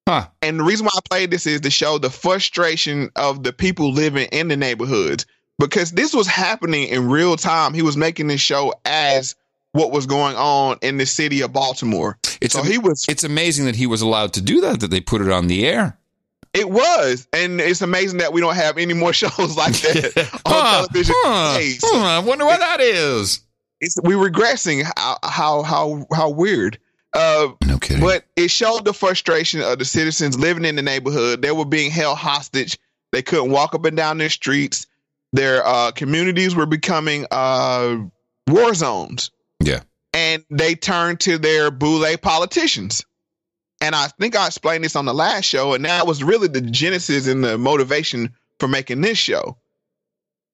[0.09, 0.27] huh?
[0.41, 3.93] And the reason why I played this is to show the frustration of the people
[3.93, 5.27] living in the neighborhoods
[5.59, 7.75] because this was happening in real time.
[7.75, 9.35] He was making this show as
[9.73, 12.19] what was going on in the city of Baltimore.
[12.43, 13.07] It's so he was.
[13.09, 14.81] It's amazing that he was allowed to do that.
[14.81, 15.99] That they put it on the air.
[16.55, 20.13] It was, and it's amazing that we don't have any more shows like that
[20.45, 21.15] on Huh, television.
[21.19, 21.79] huh, today.
[21.83, 23.41] huh, I wonder what that is.
[23.81, 24.83] It's we regressing.
[24.97, 26.79] How how how how weird.
[27.15, 28.03] Uh, no kidding.
[28.03, 31.43] But it showed the frustration of the citizens living in the neighborhood.
[31.43, 32.79] They were being held hostage.
[33.13, 34.87] They couldn't walk up and down their streets.
[35.35, 37.97] Their uh, communities were becoming uh,
[38.49, 39.31] war zones.
[40.13, 43.05] And they turned to their boule politicians.
[43.81, 46.61] And I think I explained this on the last show, and that was really the
[46.61, 49.57] genesis and the motivation for making this show.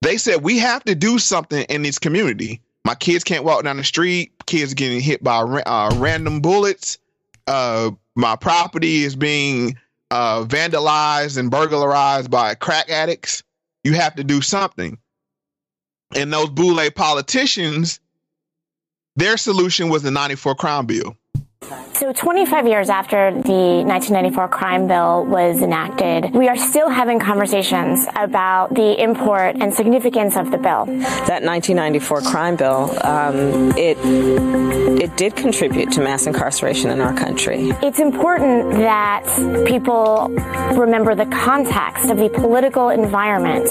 [0.00, 2.62] They said we have to do something in this community.
[2.84, 4.32] My kids can't walk down the street.
[4.46, 6.98] Kids getting hit by uh, random bullets.
[7.46, 9.76] Uh, my property is being
[10.10, 13.42] uh, vandalized and burglarized by crack addicts.
[13.84, 14.98] You have to do something.
[16.14, 18.00] And those boule politicians,
[19.18, 21.17] their solution was the 94 crime bill.
[21.94, 28.06] So, 25 years after the 1994 crime bill was enacted, we are still having conversations
[28.14, 30.86] about the import and significance of the bill.
[30.86, 33.98] That 1994 crime bill, um, it
[35.02, 37.72] it did contribute to mass incarceration in our country.
[37.82, 39.24] It's important that
[39.66, 40.28] people
[40.74, 43.70] remember the context of the political environment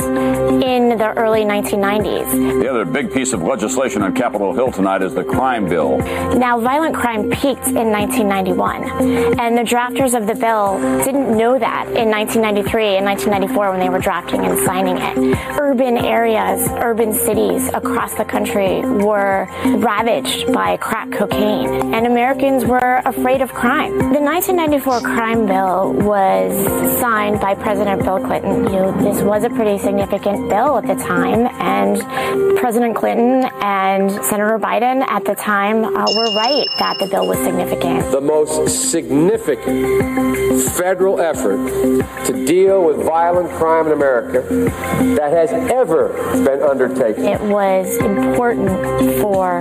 [0.64, 2.62] in the early 1990s.
[2.62, 5.98] The other big piece of legislation on Capitol Hill tonight is the crime bill.
[6.38, 9.40] Now, violent crime peaked in 1991.
[9.40, 13.90] And the drafters of the bill didn't know that in 1993 and 1994 when they
[13.90, 15.38] were drafting and signing it.
[15.60, 19.48] Urban areas, urban cities across the country were
[19.78, 23.92] ravaged by crack cocaine, and Americans were afraid of crime.
[23.98, 28.66] The 1994 crime bill was signed by President Bill Clinton.
[28.66, 34.12] You know, this was a pretty significant bill at the time, and President Clinton and
[34.26, 37.67] Senator Biden at the time uh, were right that the bill was significant.
[37.68, 41.58] The most significant federal effort
[42.26, 44.42] to deal with violent crime in America
[45.18, 46.14] that has ever
[46.46, 47.26] been undertaken.
[47.26, 48.70] It was important
[49.22, 49.60] for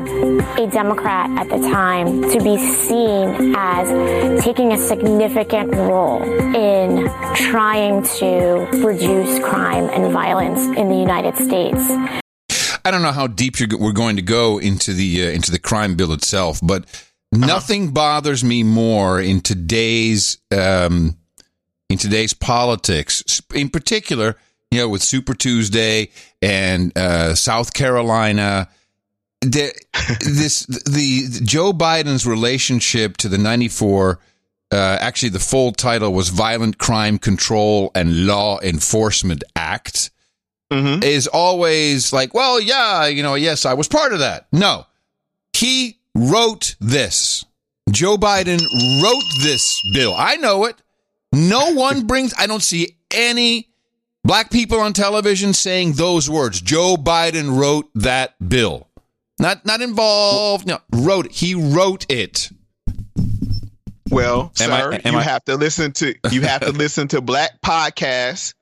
[0.57, 6.23] a Democrat at the time to be seen as taking a significant role
[6.55, 11.91] in trying to reduce crime and violence in the United States.
[12.85, 15.97] I don't know how deep we're going to go into the uh, into the crime
[15.97, 16.85] bill itself, but
[17.33, 21.17] nothing bothers me more in today's um,
[21.89, 24.37] in today's politics, in particular,
[24.71, 26.11] you know, with Super Tuesday
[26.43, 28.69] and uh, South Carolina.
[29.43, 29.73] The,
[30.21, 34.21] this the Joe Biden's relationship to the ninety four.
[34.73, 40.11] Uh, actually, the full title was Violent Crime Control and Law Enforcement Act
[40.73, 41.03] mm-hmm.
[41.03, 44.47] is always like, well, yeah, you know, yes, I was part of that.
[44.53, 44.87] No,
[45.53, 47.45] he wrote this.
[47.91, 48.61] Joe Biden
[49.03, 50.15] wrote this bill.
[50.17, 50.77] I know it.
[51.33, 53.69] No one brings, I don't see any
[54.25, 56.61] black people on television saying those words.
[56.61, 58.89] Joe Biden wrote that bill.
[59.39, 60.67] Not not involved.
[60.67, 61.33] No, wrote it.
[61.33, 62.51] He wrote it.
[64.11, 67.21] Well, am sir, I, you I, have to listen to you have to listen to
[67.21, 68.55] black podcasts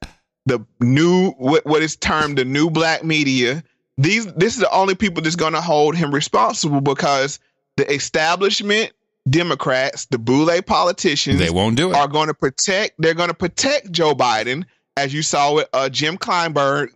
[0.46, 3.62] the new what, what is termed the new black media.
[3.96, 7.38] These this is the only people that's going to hold him responsible because
[7.76, 8.92] the establishment
[9.28, 11.96] Democrats, the boule politicians, they won't do it.
[11.96, 12.94] Are going to protect.
[12.98, 14.64] They're going to protect Joe Biden,
[14.96, 16.90] as you saw with uh, Jim Kleinberg,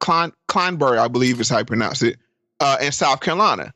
[0.00, 2.18] Klein, Kleinberg, I believe is how you pronounce it,
[2.60, 3.74] uh, in South Carolina.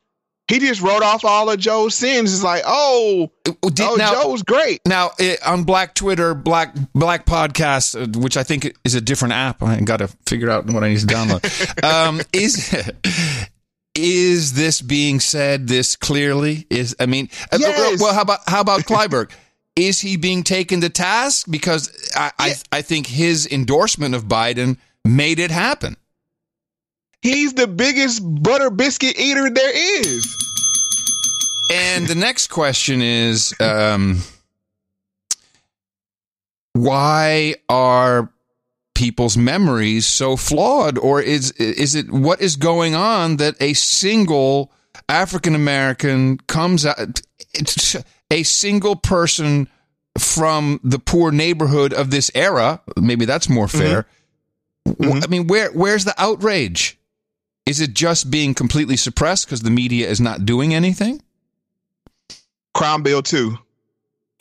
[0.49, 2.35] He just wrote off all of Joe's sins.
[2.35, 4.81] It's like, oh, Did, oh now, Joe's great.
[4.87, 9.35] Now it, on Black Twitter, Black Black Podcast, uh, which I think is a different
[9.35, 9.63] app.
[9.63, 11.85] I got to figure out what I need to download.
[11.85, 12.75] um, is
[13.95, 16.67] is this being said this clearly?
[16.71, 18.01] Is I mean, uh, yes.
[18.01, 19.31] well, how about how about Clyburn?
[19.77, 21.47] is he being taken to task?
[21.51, 22.31] Because I, yeah.
[22.73, 25.97] I I think his endorsement of Biden made it happen.
[27.23, 30.37] He's the biggest butter biscuit eater there is.
[31.73, 34.19] And the next question is um,
[36.73, 38.31] why are
[38.95, 44.71] people's memories so flawed or is is it what is going on that a single
[45.09, 47.23] African American comes out
[48.31, 49.69] a single person
[50.19, 54.07] from the poor neighborhood of this era maybe that's more fair
[54.87, 55.21] mm-hmm.
[55.23, 56.99] I mean where where's the outrage
[57.67, 61.23] is it just being completely suppressed because the media is not doing anything?
[62.75, 63.59] Crime Bill 2.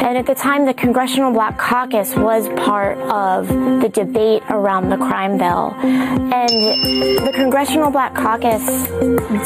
[0.02, 4.98] And at the time, the Congressional Black Caucus was part of the debate around the
[4.98, 5.76] crime bill.
[5.84, 8.66] And the Congressional Black Caucus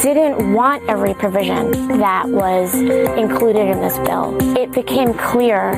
[0.02, 4.34] didn't want every provision that was included in this bill.
[4.56, 5.72] It became clear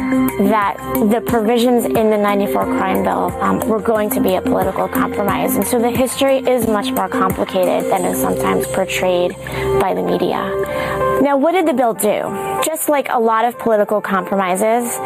[0.49, 0.77] that
[1.11, 5.57] the provisions in the 94 crime bill um, were going to be a political compromise.
[5.57, 9.33] And so the history is much more complicated than is sometimes portrayed
[9.81, 11.08] by the media.
[11.21, 12.63] Now, what did the bill do?
[12.65, 14.97] Just like a lot of political compromises,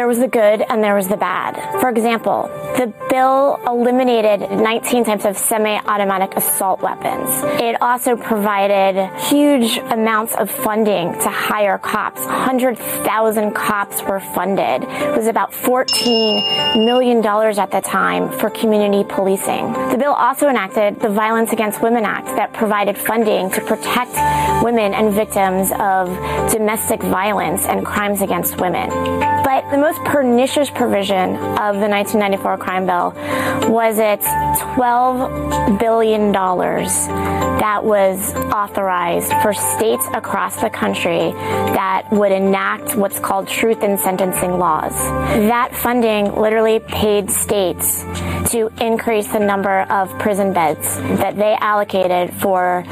[0.00, 1.56] there was the good and there was the bad.
[1.80, 2.48] For example,
[2.78, 7.28] the bill eliminated 19 types of semi-automatic assault weapons.
[7.60, 12.20] It also provided huge amounts of funding to hire cops.
[12.22, 14.84] 100,000 cops were funded.
[14.88, 17.18] It was about $14 million
[17.58, 19.72] at the time for community policing.
[19.90, 24.14] The bill also enacted the Violence Against Women Act that provided funding to protect
[24.64, 26.08] women and victims victims of
[26.52, 28.88] domestic violence and crimes against women.
[29.42, 33.12] But the most pernicious provision of the 1994 crime bill
[33.70, 36.32] was its $12 billion
[37.60, 43.98] that was authorized for states across the country that would enact what's called truth in
[43.98, 44.94] sentencing laws.
[44.94, 48.02] That funding literally paid states
[48.50, 52.84] to increase the number of prison beds that they allocated for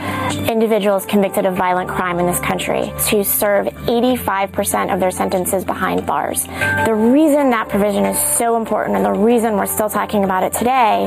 [0.48, 6.06] individuals convicted of violent crime in this country to serve 85% of their sentences behind
[6.06, 6.46] bars.
[6.84, 10.52] The reason that provision is so important and the reason we're still talking about it
[10.52, 11.04] today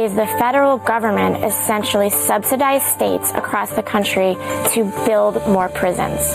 [0.00, 4.34] is the federal government essentially subsidized states across the country
[4.72, 6.34] to build more prisons.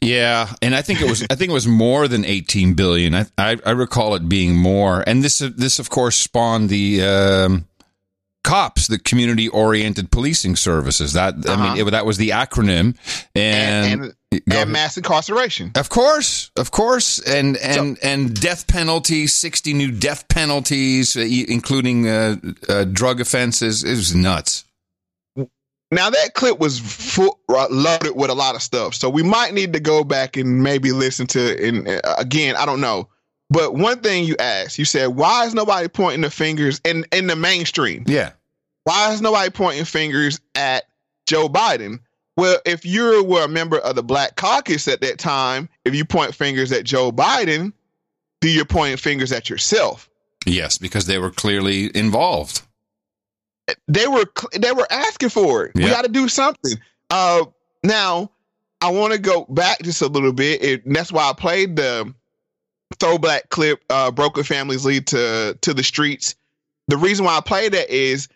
[0.00, 3.14] Yeah, and I think it was I think it was more than 18 billion.
[3.14, 5.04] I I, I recall it being more.
[5.06, 7.66] And this this of course spawned the um,
[8.42, 11.12] cops, the community oriented policing services.
[11.12, 11.74] That I Uh-huh.
[11.74, 12.96] mean it, that was the acronym
[13.34, 14.14] and, and,
[14.48, 15.72] Go and mass incarceration.
[15.74, 22.08] Of course, of course, and and and death penalties, sixty new death penalties, uh, including
[22.08, 22.36] uh,
[22.68, 23.82] uh, drug offenses.
[23.82, 24.64] It was nuts.
[25.92, 29.52] Now that clip was full, uh, loaded with a lot of stuff, so we might
[29.52, 31.66] need to go back and maybe listen to.
[31.66, 33.08] And uh, again, I don't know,
[33.50, 37.26] but one thing you asked, you said, "Why is nobody pointing the fingers in in
[37.26, 38.04] the mainstream?
[38.06, 38.30] Yeah,
[38.84, 40.84] Why is nobody pointing fingers at
[41.26, 42.00] Joe Biden?"
[42.36, 46.04] Well, if you were a member of the Black Caucus at that time, if you
[46.04, 47.72] point fingers at Joe Biden,
[48.40, 50.08] do you point fingers at yourself.
[50.46, 52.62] Yes, because they were clearly involved.
[53.86, 54.24] they were
[54.56, 55.72] they were asking for it.
[55.74, 56.72] We got to do something.
[57.10, 57.44] Uh,
[57.84, 58.30] now
[58.80, 61.76] I want to go back just a little bit, it, and that's why I played
[61.76, 62.14] the
[62.98, 63.82] throwback clip.
[63.90, 66.34] Uh, Broken families lead to to the streets.
[66.88, 68.28] The reason why I play that is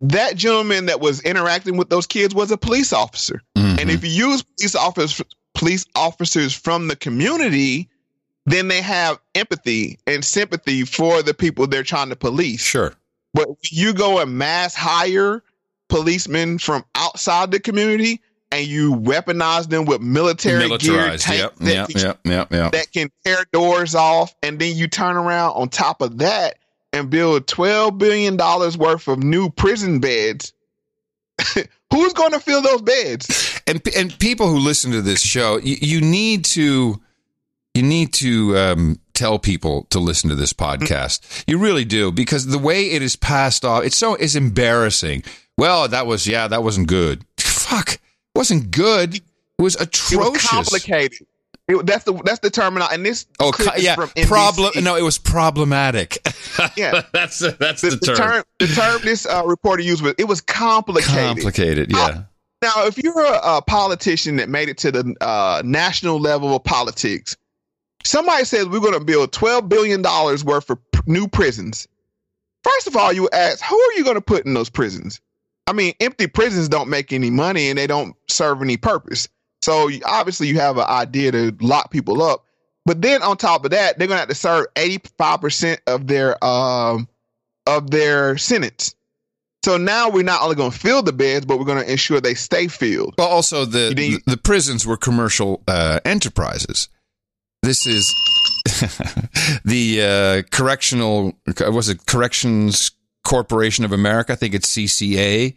[0.00, 4.10] that gentleman that was interacting with those kids was a police officer, and if you
[4.10, 5.22] use police officers
[5.54, 7.88] police officers from the community,
[8.46, 12.62] then they have empathy and sympathy for the people they're trying to police.
[12.62, 12.94] Sure.
[13.34, 15.42] But you go and mass hire
[15.88, 18.22] policemen from outside the community
[18.52, 23.10] and you weaponize them with military gear, tanks Yep, that, yep, can, yep, that can
[23.24, 26.58] tear doors off, and then you turn around on top of that
[26.92, 30.52] and build twelve billion dollars worth of new prison beds.
[31.92, 33.56] Who's going to fill those beds?
[33.66, 37.00] And and people who listen to this show, you, you need to
[37.74, 41.44] you need to um, tell people to listen to this podcast.
[41.46, 45.22] You really do because the way it is passed off, it's so it's embarrassing.
[45.56, 47.24] Well, that was yeah, that wasn't good.
[47.38, 48.00] Fuck,
[48.34, 49.16] wasn't good.
[49.16, 49.22] It
[49.58, 50.12] was atrocious.
[50.12, 50.32] It atrocious.
[50.32, 51.26] was complicated.
[51.68, 52.94] It, that's the that's the terminology.
[52.96, 53.94] And this Oh, clip co- yeah,
[54.26, 54.72] problem.
[54.82, 56.18] No, it was problematic.
[56.76, 58.16] Yeah, that's that's the, the, the term.
[58.16, 58.44] term.
[58.58, 61.14] The term this uh, reporter used was it was complicated.
[61.14, 62.24] Complicated, yeah.
[62.60, 66.62] Now, if you're a, a politician that made it to the uh, national level of
[66.64, 67.34] politics,
[68.04, 71.88] somebody says we're going to build twelve billion dollars worth of p- new prisons.
[72.62, 75.20] First of all, you ask, who are you going to put in those prisons?
[75.66, 79.28] I mean, empty prisons don't make any money and they don't serve any purpose.
[79.62, 82.44] So you- obviously, you have an idea to lock people up.
[82.86, 85.80] But then on top of that, they're going to have to serve eighty five percent
[85.86, 87.08] of their um
[87.66, 88.94] of their sentence.
[89.64, 92.20] So now we're not only going to fill the beds, but we're going to ensure
[92.22, 93.14] they stay filled.
[93.18, 96.88] Well, also the the, the prisons were commercial uh, enterprises.
[97.62, 98.12] This is
[99.64, 102.92] the uh, correctional was it Corrections
[103.30, 104.32] Corporation of America?
[104.32, 105.54] I think it's CCA.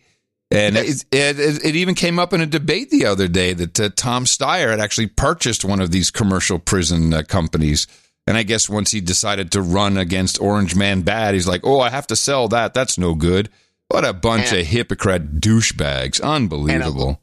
[0.52, 3.90] And it, it, it even came up in a debate the other day that uh,
[3.96, 7.88] Tom Steyer had actually purchased one of these commercial prison uh, companies.
[8.28, 11.80] And I guess once he decided to run against Orange Man Bad, he's like, oh,
[11.80, 12.76] I have to sell that.
[12.76, 13.50] That's no good.
[13.88, 16.22] What a bunch And- of hypocrite douchebags.
[16.22, 17.20] Unbelievable.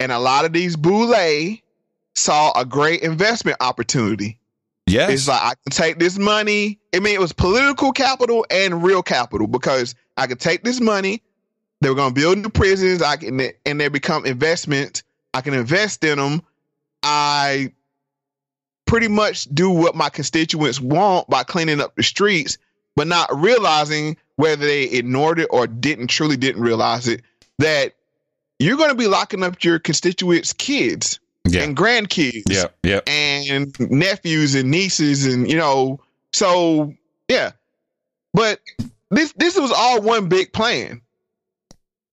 [0.00, 1.14] And a lot of these boule
[2.14, 4.38] saw a great investment opportunity.
[4.86, 5.10] Yes.
[5.10, 6.78] It's like I can take this money.
[6.94, 11.22] I mean, it was political capital and real capital because I could take this money.
[11.80, 13.02] They were going to build new prisons.
[13.02, 15.02] I can, and they become investments.
[15.32, 16.42] I can invest in them.
[17.02, 17.72] I
[18.86, 22.58] pretty much do what my constituents want by cleaning up the streets,
[22.94, 27.22] but not realizing whether they ignored it or didn't truly didn't realize it
[27.58, 27.94] that
[28.58, 33.00] you're going to be locking up your constituents' kids and grandkids Yeah, yeah.
[33.06, 36.00] and nephews and nieces and you know
[36.32, 36.94] so
[37.28, 37.52] yeah
[38.32, 38.60] but
[39.10, 41.00] this this was all one big plan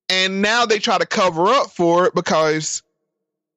[0.09, 2.83] and now they try to cover up for it because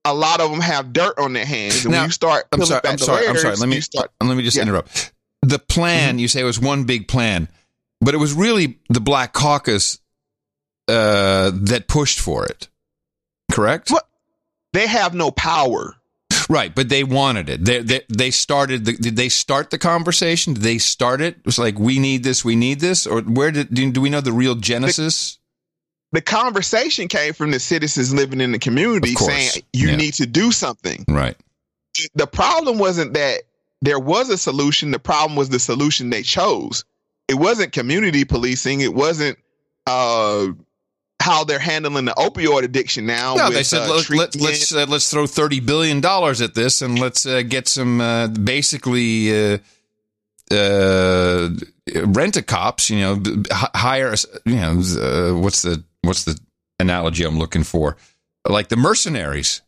[0.05, 2.65] a lot of them have dirt on their hands and Now, when you start I'm
[2.65, 2.81] sorry.
[2.85, 3.27] I'm sorry.
[3.27, 3.57] I'm sorry.
[3.57, 4.63] Let me start let me just Yeah.
[4.63, 4.69] Mm-hmm.
[4.71, 5.13] interrupt.
[5.43, 7.49] The plan you say was one big plan,
[8.01, 9.99] but it was really the Black Caucus
[10.89, 12.69] uh, that pushed for it.
[13.53, 13.91] Correct.
[13.91, 14.09] What?
[14.75, 15.95] They have no power.
[16.51, 17.65] Right, but they wanted it.
[17.65, 18.85] They they, they started.
[18.85, 20.53] The, did they start the conversation?
[20.53, 21.37] Did they start it?
[21.39, 22.45] It was like we need this.
[22.45, 23.07] We need this.
[23.07, 25.39] Or where did do, do we know the real genesis?
[26.13, 29.97] the conversation came from the citizens living in the community saying you Yeah.
[29.97, 31.37] need to do something Right.
[32.15, 33.43] the problem wasn't that
[33.83, 34.93] there was a solution.
[34.93, 36.85] The problem was the solution they chose.
[37.27, 38.81] It wasn't community policing.
[38.81, 39.39] It wasn't
[39.89, 40.49] uh,
[41.25, 43.35] how they're handling the opioid addiction now.
[43.35, 46.55] No, with, they said uh, let, let, let's uh, let's throw thirty billion dollars at
[46.55, 49.59] this and let's uh, get some uh, basically uh,
[50.51, 51.49] uh,
[52.05, 52.91] rent a cops.
[52.91, 54.15] You know, hire.
[54.45, 56.39] You know, uh, what's the what's the
[56.79, 57.97] analogy I'm looking for?
[58.47, 59.63] Like the mercenaries.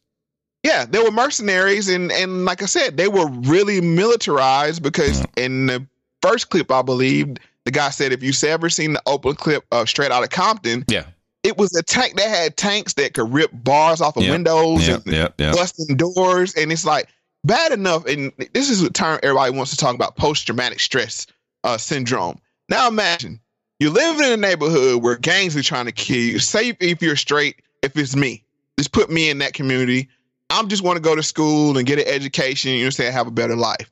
[0.62, 5.66] Yeah, they were mercenaries, and and like I said, they were really militarized because in
[5.66, 5.87] the
[6.20, 9.89] first clip, I believe the guy said, if you've ever seen the open clip of
[9.89, 11.05] Straight Outta Compton, Yeah.
[11.47, 14.89] It was a tank that had tanks that could rip bars off of Yep, windows
[14.89, 17.09] yep, and yep, busting doors, and it's like
[17.44, 18.05] bad enough.
[18.06, 21.27] And this is a term everybody wants to talk about: post traumatic stress
[21.62, 22.40] uh, syndrome.
[22.68, 23.40] Now imagine
[23.78, 26.40] you're living in a neighborhood where gangs are trying to kill you.
[26.40, 28.43] Say if you're straight, if it's me,
[28.77, 30.09] just put me in that community.
[30.51, 32.73] I'm just want to go to school and get an education.
[32.73, 33.90] You know, say have a better life.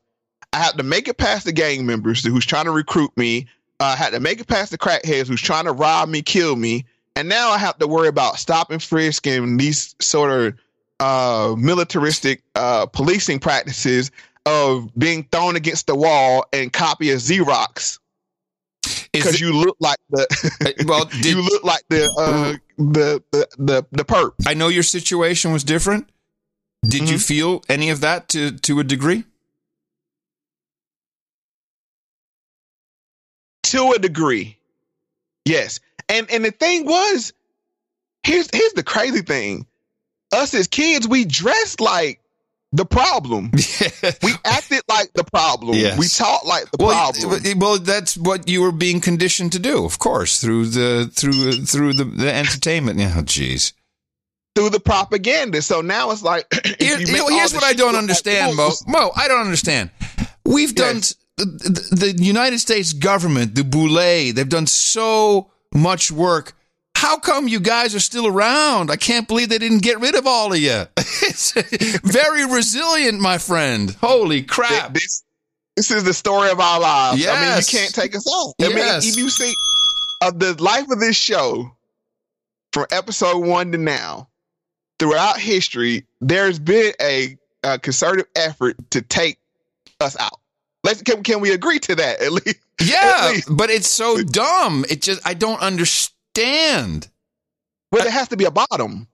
[0.52, 3.46] I have to make it past the gang members who's trying to recruit me.
[3.78, 6.54] Uh, I had to make it past the crackheads who's trying to rob me, kill
[6.54, 6.86] me,
[7.16, 10.54] and now I have to worry about stop and frisk and these sort of
[11.00, 14.10] uh, militaristic uh, policing practices
[14.46, 17.98] of being thrown against the wall and copy a Xerox
[19.12, 24.04] because you look like the well, you look like the uh, the the the the
[24.04, 24.32] perp.
[24.46, 26.08] I know your situation was different.
[26.86, 29.24] Did you feel any of that to to a degree?
[33.74, 34.56] to a degree.
[35.44, 35.80] Yes.
[36.08, 37.32] And and the thing was,
[38.22, 39.66] here's here's the crazy thing.
[40.32, 42.20] Us as kids, we dressed like
[42.74, 43.50] the problem.
[44.22, 45.76] we acted like the problem.
[45.76, 45.96] Yes.
[45.96, 47.58] We talked like the well, problem.
[47.58, 51.94] Well, that's what you were being conditioned to do, of course, through the through through
[51.94, 52.98] the, the entertainment.
[52.98, 53.72] Yeah, oh, jeez.
[54.56, 55.62] Through the propaganda.
[55.62, 56.46] So now it's like
[56.80, 58.70] Here- you all here's what I don't like understand, Mo.
[58.88, 59.90] Mo, I don't understand.
[60.44, 61.00] We've done
[61.36, 66.52] the, the United States government, the Boule, they've done so much work.
[66.96, 68.90] How come you guys are still around?
[68.90, 70.84] I can't believe they didn't get rid of all of you.
[71.26, 71.52] It's
[72.02, 73.90] very resilient, my friend.
[74.00, 74.92] Holy crap.
[74.92, 75.24] This,
[75.74, 77.26] this is the story of our lives.
[77.26, 78.54] I mean, you can't take us off.
[78.60, 79.04] I Yes.
[79.04, 79.52] mean, if you see
[80.22, 81.70] of the life of this show
[82.72, 84.28] from episode one to now,
[84.98, 89.38] throughout history, there's been a, a concerted effort to take
[90.00, 90.40] us out.
[90.84, 92.60] Let's can, can we agree to that at least?
[92.82, 94.84] Yeah, but it's so dumb.
[94.90, 97.08] It just I don't understand.
[97.92, 99.06] Well, there has to be a bottom.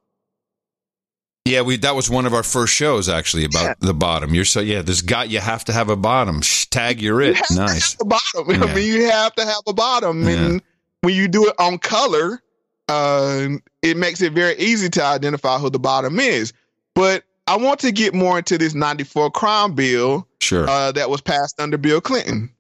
[1.44, 4.34] Yeah, we that was one of our first shows actually about the bottom.
[4.34, 6.40] You're so yeah, this got you have to have a bottom.
[6.40, 7.36] Shh, tag you're it.
[7.50, 7.94] Nice.
[7.94, 8.20] The bottom.
[8.48, 8.64] Yeah.
[8.64, 10.62] I mean, you have to have a bottom, and
[11.02, 12.42] when you do it on color,
[12.88, 13.48] uh,
[13.82, 16.52] it makes it very easy to identify who the bottom is.
[16.94, 20.68] But I want to get more into this '94 crime bill, Sure.
[20.68, 22.50] uh, that was passed under Bill Clinton.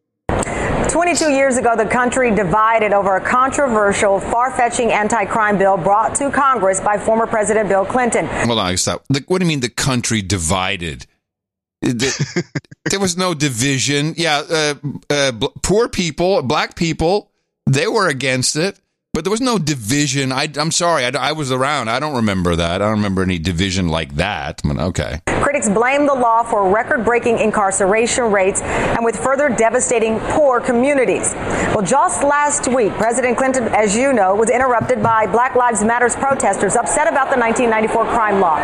[0.88, 6.16] 22 years ago, the country divided over a controversial, far fetching anti crime bill brought
[6.16, 8.26] to Congress by former President Bill Clinton.
[8.26, 9.04] Hold on, stop.
[9.08, 11.06] The, what do you mean the country divided?
[11.82, 12.44] The-
[12.90, 14.14] there was no division.
[14.16, 14.74] Yeah, uh,
[15.08, 17.30] uh, bl- poor people, black people,
[17.66, 18.80] they were against it,
[19.12, 20.30] but there was no division.
[20.30, 21.88] I, I'm sorry, I, I was around.
[21.88, 22.80] I don't remember that.
[22.80, 24.60] I don't remember any division like that.
[24.62, 25.20] But okay.
[25.26, 31.34] Critics blame the law for record breaking incarceration rates and with further devastating poor communities.
[31.74, 36.14] Well, just last week, President Clinton, as you know, was interrupted by Black Lives Matters
[36.14, 38.60] protesters upset about the 1994 crime law.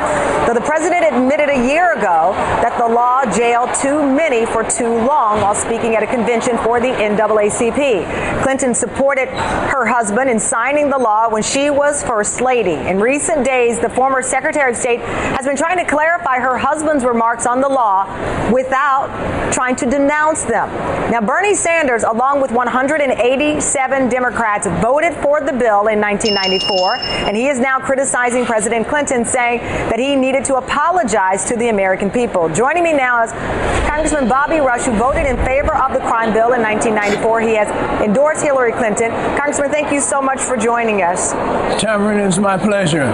[0.47, 2.33] Though the president admitted a year ago
[2.63, 6.79] that the law jailed too many for too long while speaking at a convention for
[6.79, 8.43] the NAACP.
[8.45, 12.75] Clinton supported her husband in signing the law when she was First Lady.
[12.75, 17.07] In recent days, the former Secretary of State has been trying to clarify her husband's
[17.07, 18.05] remarks on the law
[18.53, 19.09] without
[19.51, 20.69] trying to denounce them.
[21.11, 27.49] Now, Bernie Sanders, along with 187 Democrats, voted for the bill in 1994, and he
[27.49, 32.51] is now criticizing President Clinton, saying that he needed to apologize to the American people.
[32.51, 33.33] Joining me now is
[33.89, 37.41] Congressman Bobby Rush, who voted in favor of the crime bill in 1994.
[37.41, 37.69] He has
[38.03, 39.11] endorsed Hillary Clinton.
[39.39, 41.33] Congressman, thank you so much for joining us.
[41.81, 43.05] Cameron, it's my pleasure.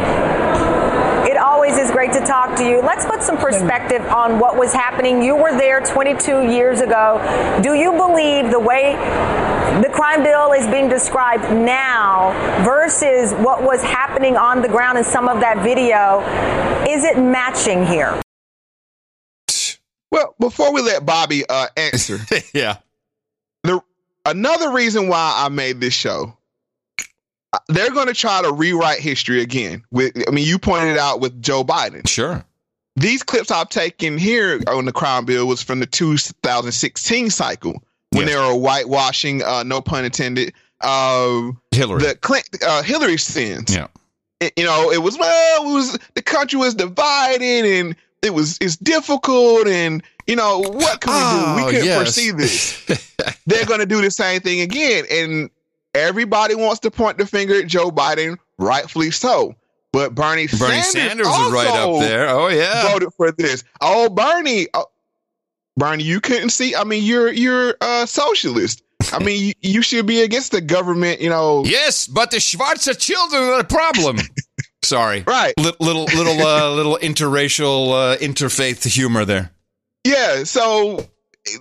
[1.31, 2.81] It always is great to talk to you.
[2.81, 5.23] Let's put some perspective on what was happening.
[5.23, 7.21] You were there 22 years ago.
[7.63, 8.97] Do you believe the way
[9.81, 12.33] the crime bill is being described now
[12.65, 16.21] versus what was happening on the ground in some of that video,
[16.87, 18.21] is it matching here?
[20.11, 22.19] Well, before we let Bobby uh, answer,
[22.55, 22.77] yeah,
[23.63, 23.83] the
[24.27, 26.37] another reason why I made this show,
[27.69, 29.83] they're going to try to rewrite history again.
[29.91, 32.07] With, I mean, you pointed out with Joe Biden.
[32.09, 32.45] Sure.
[32.97, 38.27] These clips I've taken here on the crime bill was from the 2016 cycle when
[38.27, 40.53] they were whitewashing, uh, no pun intended,
[40.83, 42.03] uh, Hillary.
[42.03, 43.74] the Clinton, uh, Hillary sins.
[43.74, 43.87] Yeah.
[44.41, 48.59] It- you know, it was well, it was the country was divided and it was
[48.61, 51.65] it's difficult and you know what can we Oh, do?
[51.65, 51.97] We couldn't yes.
[51.97, 53.15] foresee this.
[53.47, 55.51] They're going to do the same thing again, and
[55.94, 59.55] everybody wants to point the finger at Joe Biden, rightfully so.
[59.93, 62.28] but Bernie, Bernie Sanders, Sanders was right up there.
[62.28, 62.90] Oh yeah.
[62.90, 63.64] voted for this.
[63.81, 64.86] Oh, Bernie, oh,
[65.77, 66.74] Bernie, you couldn't see.
[66.74, 68.82] I mean, you're you're a socialist.
[69.12, 71.20] I mean, you, you should be against the government.
[71.20, 71.64] You know.
[71.66, 74.19] Yes, but the Schwarzer children are the problem.
[74.85, 75.23] Sorry.
[75.27, 75.55] Right.
[75.59, 79.51] Li- little little uh, little interracial uh, interfaith humor there.
[80.05, 80.44] Yeah.
[80.44, 81.06] So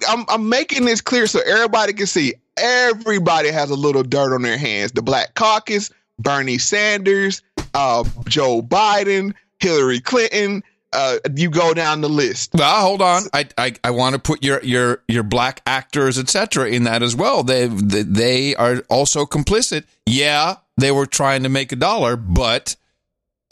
[0.08, 2.34] I'm I'm making this clear so everybody can see.
[2.62, 4.92] Everybody has a little dirt on their hands.
[4.92, 5.90] The Black Caucus,
[6.20, 7.42] Bernie Sanders,
[7.74, 10.64] uh, Joe Biden, Hillary Clinton.
[10.94, 12.52] Uh, you go down the list.
[12.54, 13.24] Well, hold on.
[13.34, 17.16] I I, I want to put your your your black actors, etc., in that as
[17.16, 17.44] well.
[17.44, 19.86] They, they they are also complicit.
[20.06, 22.76] Yeah, they were trying to make a dollar, but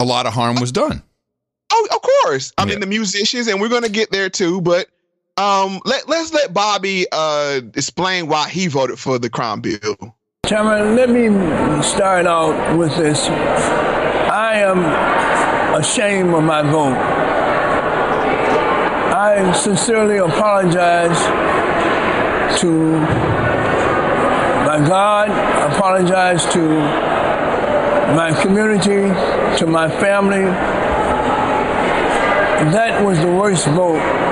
[0.00, 1.02] a lot of harm was done.
[1.72, 2.52] Oh, of course.
[2.58, 4.60] I mean the musicians, and we're going to get there too.
[4.60, 4.88] But
[5.40, 10.14] um, let let's let Bobby uh explain why he voted for the crime bill.
[10.46, 11.28] Chairman, let me
[11.82, 13.26] start out with this.
[13.28, 14.84] I am
[15.80, 16.96] ashamed of my vote.
[19.16, 21.18] I sincerely apologize
[22.60, 22.90] to
[24.66, 25.30] my God,
[25.72, 26.68] apologize to
[28.14, 29.08] my community,
[29.58, 30.44] to my family.
[32.72, 34.29] That was the worst vote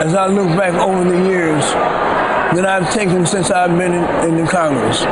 [0.00, 1.64] as I look back over the years
[2.54, 5.02] that I've taken since I've been in, in the Congress.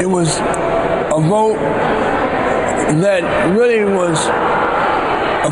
[0.00, 1.58] It was a vote
[3.00, 3.22] that
[3.56, 4.26] really was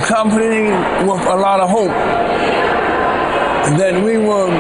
[0.01, 0.71] accompanied
[1.07, 1.91] with a lot of hope
[3.77, 4.51] that we will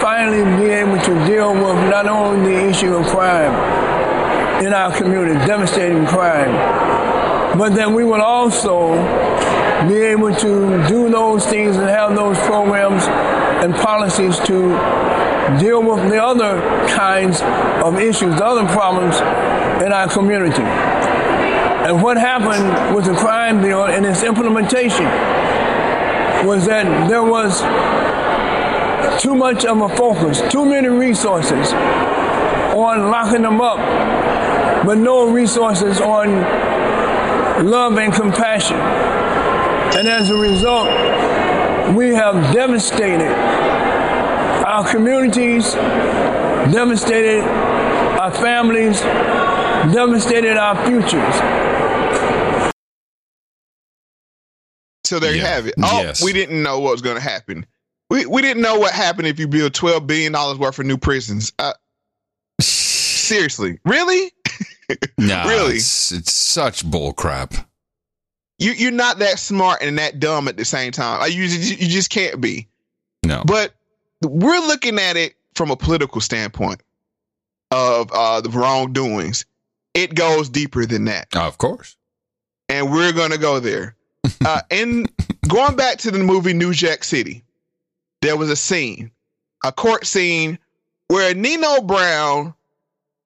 [0.00, 3.54] finally be able to deal with not only the issue of crime
[4.64, 6.50] in our community, devastating crime,
[7.58, 8.92] but that we would also
[9.88, 13.02] be able to do those things and have those programs
[13.64, 14.68] and policies to
[15.58, 17.40] deal with the other kinds
[17.84, 19.16] of issues, the other problems
[19.82, 20.62] in our community.
[20.62, 25.06] And what happened with the crime bill and its implementation
[26.46, 27.60] was that there was
[29.20, 33.78] too much of a focus, too many resources on locking them up,
[34.86, 36.28] but no resources on
[37.64, 38.76] love and compassion.
[38.76, 40.88] And as a result,
[41.96, 43.32] we have devastated
[44.66, 45.72] our communities,
[46.72, 49.00] devastated our families,
[49.92, 51.34] devastated our futures.
[55.04, 55.74] So there you have it.
[55.82, 56.22] Oh, Yes.
[56.22, 57.64] we didn't know what was going to happen.
[58.10, 60.98] We we didn't know what happened if you build twelve billion dollars worth of new
[60.98, 61.52] prisons.
[61.58, 61.72] Uh,
[62.60, 64.32] seriously, really?
[65.18, 65.76] No, Really?
[65.76, 67.54] it's, it's such bull crap.
[68.58, 71.20] You you're not that smart and that dumb at the same time.
[71.20, 72.66] Like, you you just can't be.
[73.24, 73.42] No.
[73.46, 73.72] But
[74.22, 76.82] we're looking at it from a political standpoint
[77.70, 79.44] of uh, the wrongdoings.
[79.94, 81.28] It goes deeper than that.
[81.36, 81.96] of course.
[82.68, 83.94] And we're going to go there.
[84.44, 85.10] uh, and
[85.46, 87.44] going back to the movie New Jack City,
[88.22, 89.10] there was a scene,
[89.64, 90.58] a court scene
[91.08, 92.54] where Nino Brown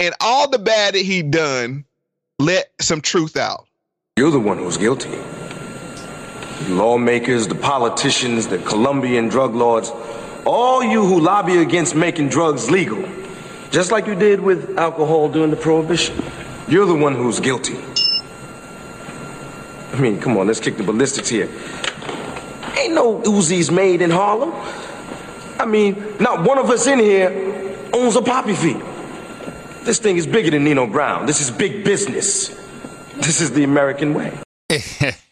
[0.02, 1.84] and all the bad that he'd done
[2.40, 3.66] let some truth out.
[4.16, 5.16] You're the one who's guilty.
[6.68, 9.92] Lawmakers, the politicians, the Colombian drug lords,
[10.44, 13.08] all you who lobby against making drugs legal,
[13.70, 16.20] just like you did with alcohol during the prohibition,
[16.66, 17.78] you're the one who's guilty.
[19.92, 21.48] I mean, come on, let's kick the ballistics here.
[22.76, 24.52] Ain't no Uzis made in Harlem.
[25.60, 27.30] I mean, not one of us in here
[27.92, 28.91] owns a poppy field.
[29.84, 31.26] This thing is bigger than Nino Brown.
[31.26, 32.48] This is big business.
[33.16, 34.32] This is the American way.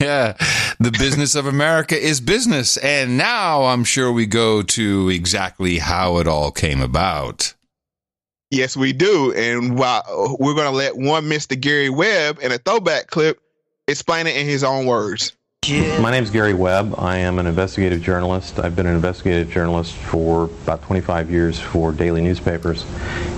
[0.01, 0.37] yeah,
[0.81, 2.77] the business of America is business.
[2.77, 7.55] And now I'm sure we go to exactly how it all came about.
[8.51, 9.33] Yes, we do.
[9.33, 11.59] And while we're going to let one Mr.
[11.59, 13.41] Gary Webb in a throwback clip
[13.87, 15.33] explain it in his own words.
[15.69, 16.95] My name is Gary Webb.
[16.97, 18.59] I am an investigative journalist.
[18.59, 22.85] I've been an investigative journalist for about 25 years for daily newspapers.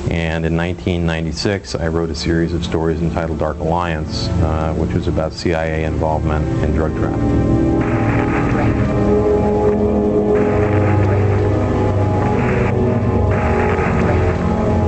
[0.09, 5.09] And in 1996, I wrote a series of stories entitled Dark Alliance, uh, which was
[5.09, 7.73] about CIA involvement in drug trafficking.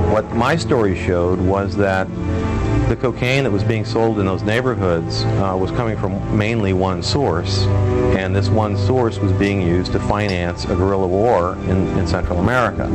[0.09, 2.07] What my story showed was that
[2.87, 7.01] the cocaine that was being sold in those neighborhoods uh, was coming from mainly one
[7.01, 7.65] source,
[8.15, 12.39] and this one source was being used to finance a guerrilla war in, in Central
[12.39, 12.87] America.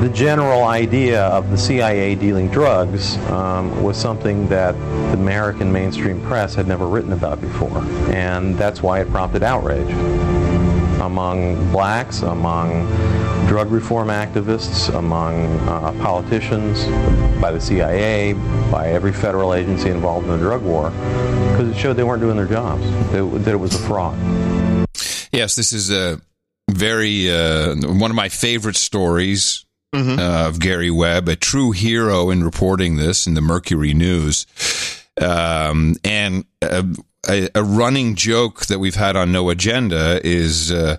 [0.00, 6.20] The general idea of the CIA dealing drugs um, was something that the American mainstream
[6.22, 7.78] press had never written about before,
[8.12, 9.90] and that's why it prompted outrage
[11.00, 12.86] among blacks, among
[13.46, 16.84] drug reform activists, among uh, politicians,
[17.40, 18.32] by the CIA,
[18.70, 22.36] by every federal agency involved in the drug war, because it showed they weren't doing
[22.36, 22.82] their jobs,
[23.12, 24.16] that it was a fraud.
[25.32, 26.20] Yes, this is a
[26.70, 29.64] very uh, one of my favorite stories
[29.94, 30.18] mm-hmm.
[30.18, 34.46] uh, of Gary Webb, a true hero in reporting this in the Mercury News,
[35.20, 36.84] um, and a,
[37.28, 40.72] a, a, running joke that we've had on No Agenda is.
[40.72, 40.96] Uh,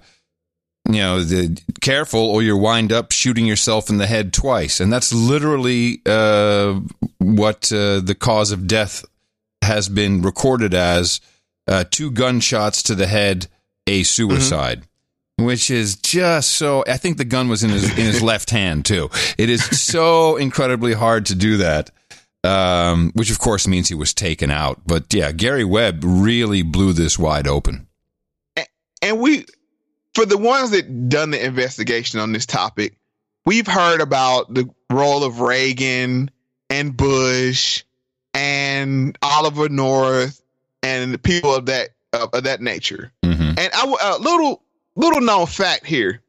[0.90, 4.92] you know, the careful or you wind up shooting yourself in the head twice, and
[4.92, 6.80] that's literally uh,
[7.18, 9.04] what uh, the cause of death
[9.62, 11.20] has been recorded as:
[11.68, 13.48] uh, two gunshots to the head,
[13.86, 14.80] a suicide.
[14.80, 14.92] Mm-hmm
[15.40, 16.84] which is just so.
[16.88, 19.10] I think the gun was in his in his left hand too.
[19.38, 21.92] It is so incredibly hard to do that.
[22.44, 24.82] Um, which of course means he was taken out.
[24.86, 27.88] But yeah, Gary Webb really blew this wide open.
[29.02, 29.46] And we,
[30.18, 32.98] for the ones that done the investigation on this topic,
[33.46, 36.32] we've heard about the role of Reagan
[36.72, 37.84] and Bush
[38.34, 40.42] and Oliver North
[40.82, 43.12] and people of that of, of that nature.
[43.24, 43.60] Mm-hmm.
[43.60, 44.64] And I, a little
[44.96, 46.24] little known fact here.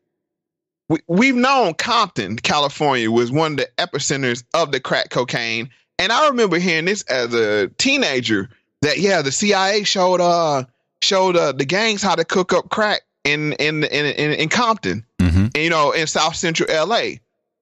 [0.90, 5.70] We, we've known Compton, California, was one of the epicenters of the crack cocaine.
[5.98, 8.51] And I remember hearing this as a teenager
[8.82, 10.65] that yeah, the CIA showed uh
[11.01, 15.05] showed uh, the gangs how to cook up crack in in in in, in Compton,
[15.18, 15.46] mm-hmm.
[15.55, 17.16] and, you know, in South Central LA.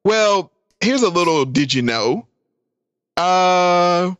[0.04, 2.26] Well, here's a little did you know?
[3.16, 4.14] Uh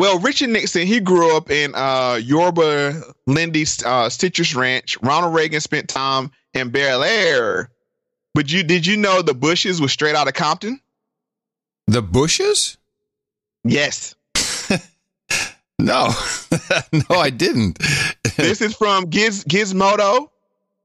[0.00, 4.96] well, Richard Nixon, he grew up in uh, Yorba Linda uh, Citrus Ranch.
[5.02, 7.70] Ronald Reagan spent time in Bel Air.
[8.32, 10.80] But you did you know the Bushes was straight out of Compton?
[11.86, 12.78] The Bushes?
[13.62, 14.14] Yes.
[15.84, 16.12] No,
[16.92, 17.78] no, I didn't.
[18.36, 20.28] this is from Giz, Gizmodo.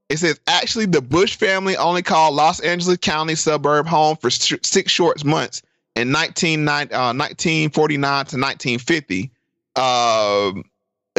[0.08, 4.92] It says actually the Bush family only called Los Angeles County suburb home for six
[4.92, 5.62] short months
[5.96, 9.30] in 19, uh, 1949 to 1950,
[9.74, 10.52] uh,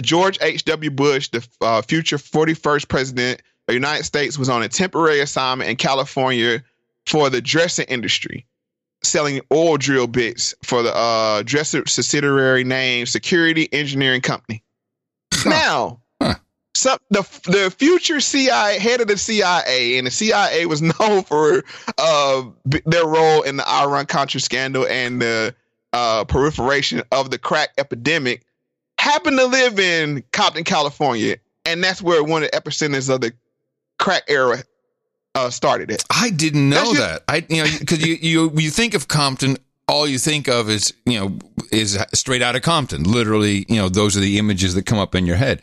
[0.02, 0.92] George H.W.
[0.92, 5.70] Bush, the uh, future 41st president of the United States, was on a temporary assignment
[5.70, 6.64] in California
[7.08, 8.46] for the Dresser industry,
[9.08, 14.64] selling oil drill bits for the uh, dresser subsidiary name Security Engineering Company.
[15.46, 16.00] Now,
[16.78, 21.64] some the the future CIA head of the CIA, and the CIA was known for
[21.98, 25.56] uh, their role in the Iran Contra scandal and the
[25.94, 28.44] uh, proliferation of the crack epidemic,
[29.00, 33.34] happened to live in Compton, California, and that's where one of the epicenters of the
[33.98, 34.64] crack era
[35.38, 35.92] uh, started.
[35.92, 36.04] It.
[36.10, 37.24] I didn't know just, that.
[37.28, 39.58] I you know because you you you think of Compton
[39.88, 41.40] all you think of is you know
[41.72, 43.04] is straight out of Compton.
[43.04, 45.62] Literally, you know, those are the images that come up in your head.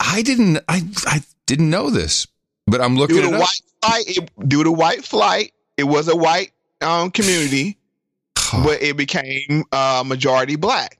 [0.00, 0.58] I didn't.
[0.68, 2.26] I I didn't know this,
[2.66, 3.16] but I'm looking.
[3.16, 7.78] Due to white flight, it, due to white flight, it was a white um, community,
[8.52, 10.98] but it became uh, majority black,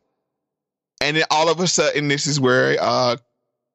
[1.01, 3.17] and then all of a sudden, this is where uh,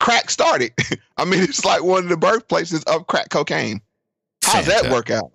[0.01, 0.73] crack started.
[1.17, 3.81] I mean, it's like one of the birthplaces of crack cocaine.
[4.43, 4.89] How's Fantastic.
[4.89, 5.31] that work out?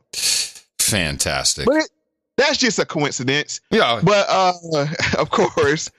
[0.80, 1.66] Fantastic.
[1.66, 1.90] But it,
[2.36, 3.60] that's just a coincidence.
[3.70, 4.00] Yeah.
[4.02, 4.52] But uh,
[5.18, 5.90] of course,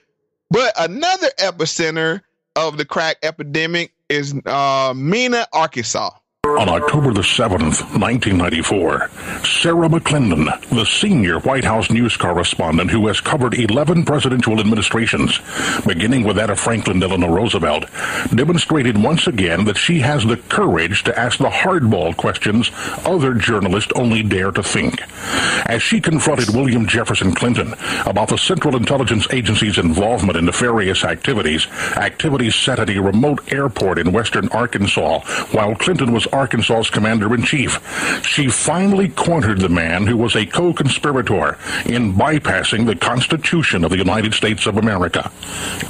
[0.50, 2.20] but another epicenter
[2.54, 6.10] of the crack epidemic is uh, Mena, Arkansas.
[6.56, 9.10] On October the 7th, 1994,
[9.44, 15.40] Sarah McClendon, the senior White House news correspondent who has covered 11 presidential administrations,
[15.86, 17.84] beginning with that of Franklin Delano Roosevelt,
[18.34, 22.70] demonstrated once again that she has the courage to ask the hardball questions
[23.04, 25.02] other journalists only dare to think.
[25.66, 27.74] As she confronted William Jefferson Clinton
[28.06, 31.66] about the Central Intelligence Agency's involvement in nefarious activities,
[31.96, 35.20] activities set at a remote airport in western Arkansas,
[35.52, 37.78] while Clinton was Arkansas's commander in chief.
[38.24, 43.90] She finally cornered the man who was a co conspirator in bypassing the Constitution of
[43.90, 45.30] the United States of America.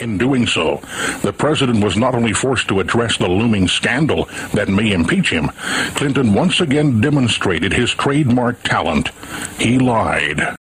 [0.00, 0.76] In doing so,
[1.22, 5.48] the president was not only forced to address the looming scandal that may impeach him,
[5.94, 9.10] Clinton once again demonstrated his trademark talent.
[9.58, 10.56] He lied.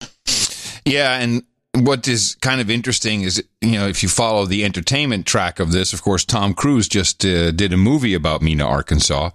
[0.84, 1.42] Yeah, and
[1.74, 5.72] what is kind of interesting is, you know, if you follow the entertainment track of
[5.72, 9.30] this, of course, Tom Cruise just uh, did a movie about Mena, Arkansas.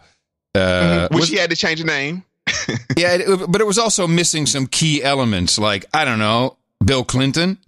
[0.57, 1.15] Uh, mm-hmm.
[1.15, 2.23] Which was, he had to change the name.
[2.97, 7.03] yeah, it, but it was also missing some key elements, like I don't know, Bill
[7.03, 7.57] Clinton,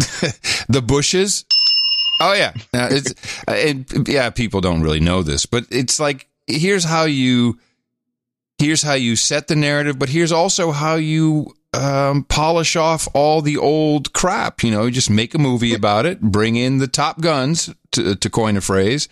[0.70, 1.46] the Bushes.
[2.22, 3.14] Oh yeah, uh, it's
[3.48, 4.30] it, yeah.
[4.30, 7.60] People don't really know this, but it's like here's how you
[8.58, 13.42] here's how you set the narrative, but here's also how you um, polish off all
[13.42, 14.64] the old crap.
[14.64, 18.30] You know, just make a movie about it, bring in the top guns to, to
[18.30, 19.08] coin a phrase,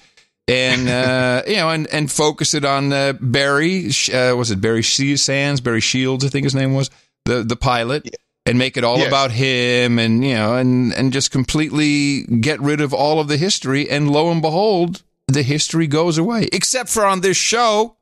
[0.47, 3.87] and uh, you know, and and focus it on uh, Barry.
[4.13, 5.61] Uh, was it Barry Sands?
[5.61, 6.89] Barry Shields, I think his name was
[7.25, 8.15] the the pilot.
[8.45, 9.09] And make it all Yes.
[9.09, 13.35] about him, and you know, and and just completely get rid of all of the
[13.35, 13.89] history.
[13.89, 17.96] And lo and behold, the history goes away, except for on this show.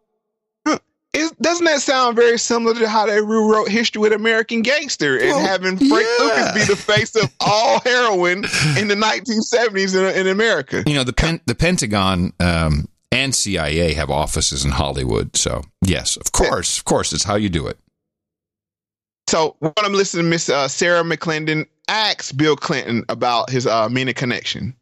[1.16, 5.32] Is, doesn't that sound very similar to how they rewrote history with American Gangster and
[5.46, 8.46] having Frank Lucas be the face of all heroin
[8.78, 10.84] in the 1970s in, in America?
[10.86, 16.18] You know, the pen, the Pentagon um, and CIA have offices in Hollywood, so yes,
[16.18, 17.78] of course, of course, it's how you do it.
[19.28, 23.90] So when I'm listening to Miss uh, Sarah McClendon ask Bill Clinton about his uh,
[23.90, 24.76] MENA connection.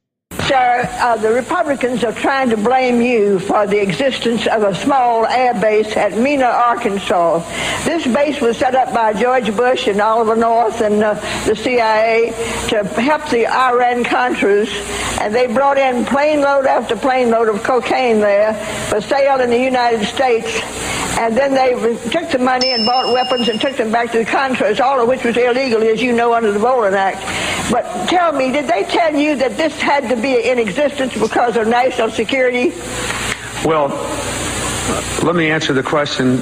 [0.48, 5.26] Sir, uh, the Republicans are trying to blame you for the existence of a small
[5.26, 7.40] air base at Mena, Arkansas.
[7.86, 11.14] This base was set up by George Bush and Oliver North and uh,
[11.46, 12.32] the CIA
[12.68, 18.20] to help the Iran-Contras, and they brought in plane load after plane load of cocaine
[18.20, 18.54] there
[18.90, 20.60] for sale in the United States.
[21.20, 21.74] And then they
[22.10, 25.08] took the money and bought weapons and took them back to the Contras, all of
[25.08, 27.18] which was illegal, as you know, under the Boland Act.
[27.72, 31.56] But tell me, did they tell you that this had to be in existence because
[31.56, 32.72] of national security?
[33.64, 33.90] Well,
[35.24, 36.42] let me answer the question.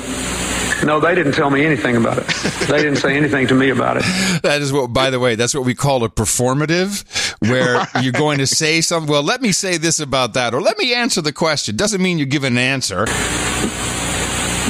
[0.84, 2.27] No, they didn't tell me anything about it.
[2.68, 4.03] They didn't say anything to me about it.
[4.41, 7.03] That is what, by the way, that's what we call a performative,
[7.48, 9.11] where you're going to say something.
[9.11, 11.76] Well, let me say this about that, or let me answer the question.
[11.76, 13.06] Doesn't mean you give an answer.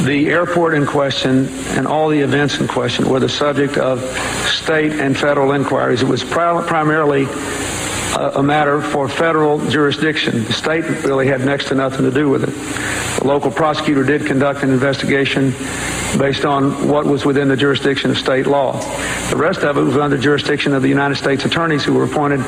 [0.03, 1.47] The airport in question
[1.77, 4.01] and all the events in question were the subject of
[4.47, 6.01] state and federal inquiries.
[6.01, 7.27] It was pri- primarily
[8.15, 10.43] a, a matter for federal jurisdiction.
[10.45, 13.19] The state really had next to nothing to do with it.
[13.21, 15.51] The local prosecutor did conduct an investigation
[16.17, 18.79] based on what was within the jurisdiction of state law.
[19.29, 22.43] The rest of it was under jurisdiction of the United States attorneys who were appointed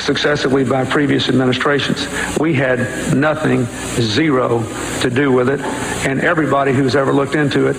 [0.00, 2.06] successively by previous administrations.
[2.38, 4.62] We had nothing, zero,
[5.00, 5.60] to do with it,
[6.06, 7.76] and everybody who's ever looked into it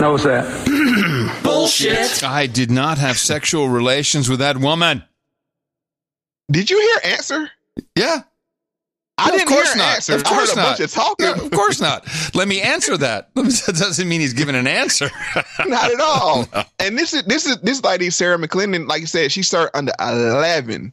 [0.00, 1.40] knows that.
[1.42, 2.22] Bullshit.
[2.22, 5.04] I did not have sexual relations with that woman.
[6.50, 7.50] Did you hear answer?
[7.96, 8.22] Yeah.
[9.18, 9.94] I No, didn't of course hear not.
[9.96, 10.14] answer.
[10.14, 10.64] Of I heard course a not.
[10.64, 11.26] bunch of talking.
[11.26, 12.06] No, of course not.
[12.34, 13.30] Let me answer that.
[13.34, 15.10] That doesn't mean he's giving an answer.
[15.66, 16.48] Not at all.
[16.78, 19.92] And this is this is this lady Sarah McClendon, like you said, she served under
[20.00, 20.92] 11,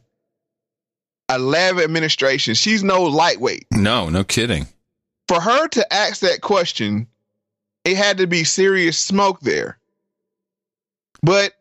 [1.30, 2.58] 11 administrations.
[2.58, 3.66] She's no lightweight.
[3.72, 4.66] No, no kidding.
[5.28, 7.06] For her to ask that question,
[7.84, 9.78] it had to be serious smoke there.
[11.22, 11.54] But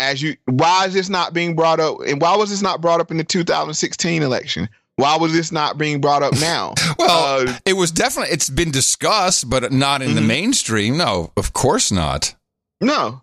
[0.00, 2.00] as you, why is this not being brought up?
[2.06, 4.68] And why was this not brought up in the 2016 election?
[4.96, 6.74] Why was this not being brought up now?
[6.98, 10.28] Well, Uh, it was definitely it's been discussed, but not in the Mm-hmm.
[10.28, 10.96] mainstream.
[10.96, 12.34] No, of course not.
[12.80, 13.20] No.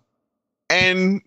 [0.70, 1.20] And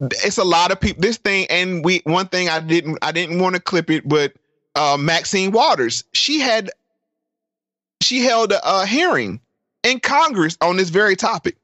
[0.00, 3.38] it's a lot of people this thing and we one thing I didn't I didn't
[3.40, 4.32] want to clip it but
[4.74, 6.70] uh Maxine Waters she had
[8.02, 9.40] she held a, a hearing
[9.82, 11.56] in Congress on this very topic.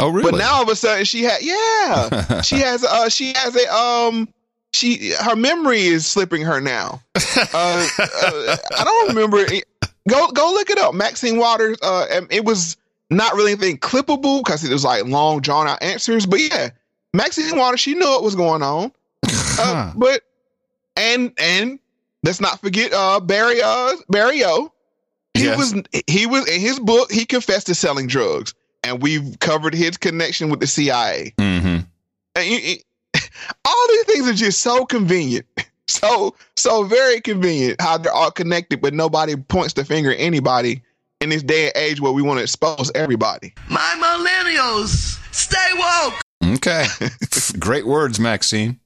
[0.00, 0.30] Oh really?
[0.30, 2.40] But now all of a sudden she had yeah.
[2.42, 4.28] she has uh she has a um
[4.72, 7.00] she her memory is slipping her now.
[7.16, 9.64] Uh, uh, I don't remember it.
[10.08, 10.94] Go go look it up.
[10.94, 12.76] Maxine Waters uh it was
[13.10, 16.70] not really anything clippable because it was like long drawn out answers, but yeah,
[17.12, 18.92] Maxine Waters she knew what was going on.
[19.56, 20.22] Uh, but
[20.96, 21.78] and and
[22.24, 24.72] let's not forget uh Barry uh Barry O.
[25.34, 25.56] He Yes.
[25.58, 28.52] was he was in his book he confessed to selling drugs
[28.84, 31.32] and we've covered his connection with the CIA.
[31.38, 31.80] Mm-hmm.
[32.36, 32.76] And you- you-
[33.64, 35.46] all these things are just so convenient.
[35.86, 40.82] So so very convenient how they're all connected, but nobody points the finger at anybody
[41.20, 43.52] in this day and age where we want to expose everybody.
[43.68, 46.54] My millennials, stay woke.
[46.56, 46.86] Okay.
[47.58, 48.80] Great words, Maxine.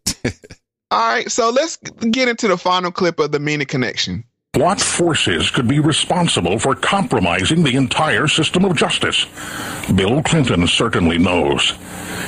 [0.91, 4.25] All right, so let's get into the final clip of the Mena connection.
[4.55, 9.27] What forces could be responsible for compromising the entire system of justice?
[9.95, 11.75] Bill Clinton certainly knows.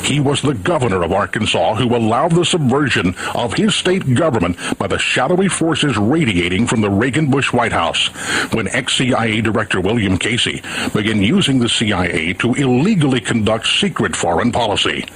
[0.05, 4.87] He was the governor of Arkansas who allowed the subversion of his state government by
[4.87, 8.09] the shadowy forces radiating from the Reagan Bush White House
[8.53, 15.07] when ex-CIA Director William Casey began using the CIA to illegally conduct secret foreign policy.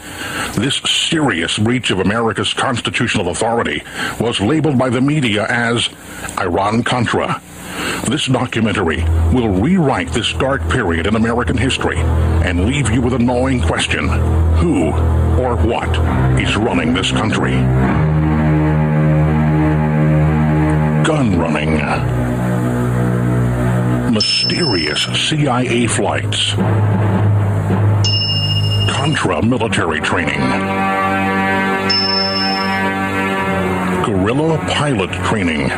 [0.54, 3.82] This serious breach of America's constitutional authority
[4.18, 5.88] was labeled by the media as
[6.94, 7.40] Iran-Contra.
[8.08, 9.02] This documentary
[9.32, 14.08] will rewrite this dark period in American history and leave you with a gnawing question.
[14.58, 14.90] Who
[15.42, 15.88] or what
[16.40, 17.52] is running this country?
[21.02, 21.74] Gun running.
[24.12, 26.52] Mysterious CIA flights.
[28.92, 30.40] Contra military training.
[34.04, 35.70] Guerrilla pilot training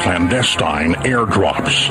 [0.00, 1.88] clandestine airdrops.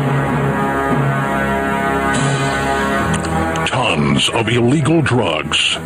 [3.68, 5.78] Tons of illegal drugs.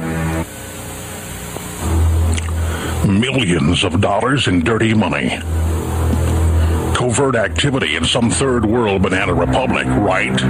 [3.05, 5.37] Millions of dollars in dirty money.
[6.95, 10.41] Covert activity in some third world banana republic, right?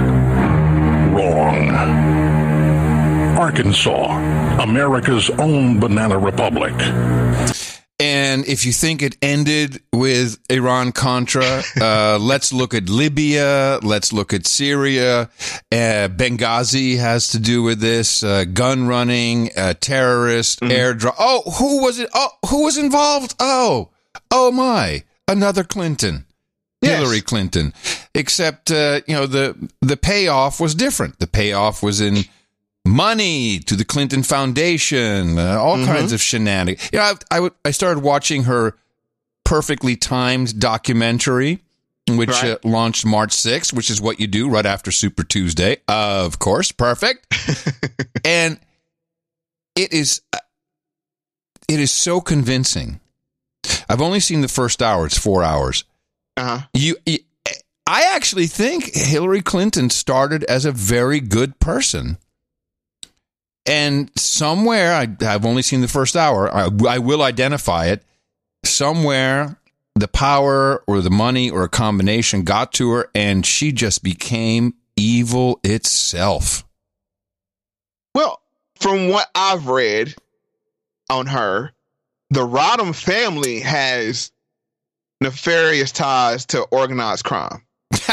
[1.12, 1.70] Wrong.
[3.36, 6.74] Arkansas, America's own banana republic.
[8.44, 13.78] And if you think it ended with Iran Contra, uh, let's look at Libya.
[13.82, 15.30] Let's look at Syria.
[15.72, 18.22] Uh, Benghazi has to do with this.
[18.22, 21.14] Uh, gun running, uh, terrorist, airdrop.
[21.18, 22.10] Oh, who was it?
[22.14, 23.34] Oh, who was involved?
[23.40, 23.90] Oh,
[24.30, 26.26] oh my, another Clinton.
[26.82, 27.72] Hillary Clinton,
[28.14, 31.18] except uh, you know the the payoff was different.
[31.18, 32.24] The payoff was in
[32.86, 35.86] money to the Clinton Foundation, uh, all Mm-hmm.
[35.92, 36.90] kinds of shenanigans.
[36.92, 38.76] You know, I, I, started watching her
[39.44, 41.60] perfectly timed documentary,
[42.08, 42.52] which Right.
[42.52, 45.78] uh, launched March 6th, which is what you do right after Super Tuesday.
[45.88, 47.26] Of course, perfect.
[48.24, 48.58] and
[49.76, 50.38] it is uh,
[51.68, 53.00] it is so convincing.
[53.88, 55.84] I've only seen the first hour; it's four hours.
[56.36, 56.66] Uh-huh.
[56.74, 57.18] You, you,
[57.86, 62.18] I actually think Hillary Clinton started as a very good person.
[63.66, 68.02] And somewhere, I, I've only seen the first hour, I, I will identify it.
[68.64, 69.58] Somewhere,
[69.94, 74.74] the power or the money or a combination got to her, and she just became
[74.96, 76.64] evil itself.
[78.14, 78.40] Well,
[78.76, 80.14] from what I've read
[81.10, 81.72] on her,
[82.30, 84.30] the Rodham family has
[85.20, 87.62] nefarious ties to organized crime.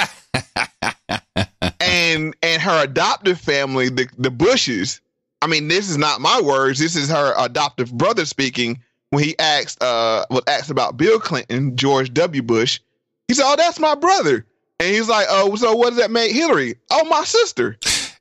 [1.79, 5.01] and and her adoptive family, the the Bushes.
[5.41, 6.79] I mean, this is not my words.
[6.79, 11.75] This is her adoptive brother speaking when he asked uh was asked about Bill Clinton,
[11.75, 12.41] George W.
[12.41, 12.79] Bush.
[13.27, 14.45] He said, "Oh, that's my brother."
[14.79, 16.75] And he's like, "Oh, so what does that make Hillary?
[16.89, 17.77] Oh, my sister."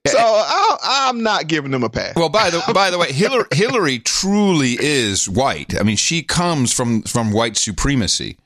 [0.06, 2.14] So I, I'm not giving them a pass.
[2.16, 5.78] Well, by the by the way, Hillary, Hillary truly is white.
[5.78, 8.38] I mean, she comes from from white supremacy.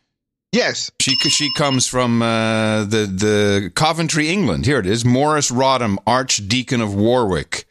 [0.52, 4.66] Yes, she she comes from uh, the the Coventry, England.
[4.66, 7.66] Here it is, Morris Rodham, Archdeacon of Warwick.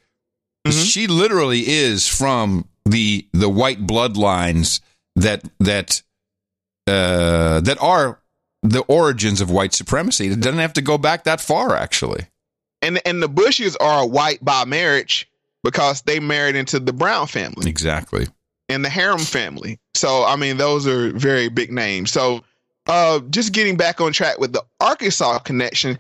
[0.71, 4.79] She literally is from the the white bloodlines
[5.15, 6.01] that that
[6.87, 8.19] uh, that are
[8.61, 10.27] the origins of white supremacy.
[10.27, 12.27] It doesn't have to go back that far, actually.
[12.81, 15.29] and and the Bushes are white by marriage
[15.63, 18.27] because they married into the Brown family Exactly.
[18.69, 19.79] and the Harem family.
[19.95, 22.11] So I mean, those are very big names.
[22.11, 22.43] So
[22.87, 25.97] uh, just getting back on track with the Arkansas connection.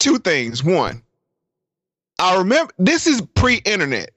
[0.00, 0.62] Two things.
[0.64, 1.02] One,
[2.18, 4.10] I remember this is pre-internet.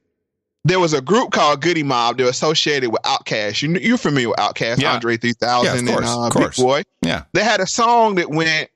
[0.64, 2.18] There was a group called Goodie Mob.
[2.18, 3.61] They're associated with Outkast.
[3.61, 4.94] You, you're familiar with Outkast, Yeah.
[4.94, 6.65] Andre 3000 Yeah, of and course, uh, Big.
[6.65, 6.84] Boi.
[7.02, 7.24] Yeah.
[7.34, 8.69] They had a song that went.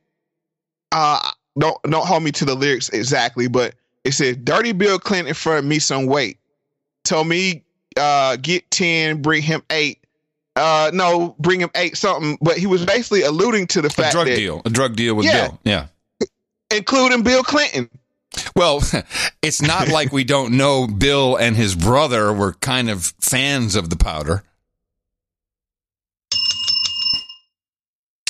[0.94, 1.20] Uh,
[1.60, 3.76] don't don't hold me to the lyrics exactly, but
[4.06, 6.38] it said, "Dirty Bill Clinton for me some weight.
[7.04, 7.64] Told me
[7.98, 10.00] uh, get ten, bring him eight.
[10.56, 14.18] Uh, no, bring him eight something." But he was basically alluding to the fact A
[14.18, 14.62] drug that deal.
[14.66, 15.48] A drug deal with Yeah.
[15.50, 15.60] Bill.
[15.64, 15.86] Yeah.
[16.74, 17.90] including Bill Clinton.
[18.56, 18.82] Well,
[19.42, 23.90] it's not like we don't know Bill and his brother were kind of fans of
[23.90, 24.44] the powder.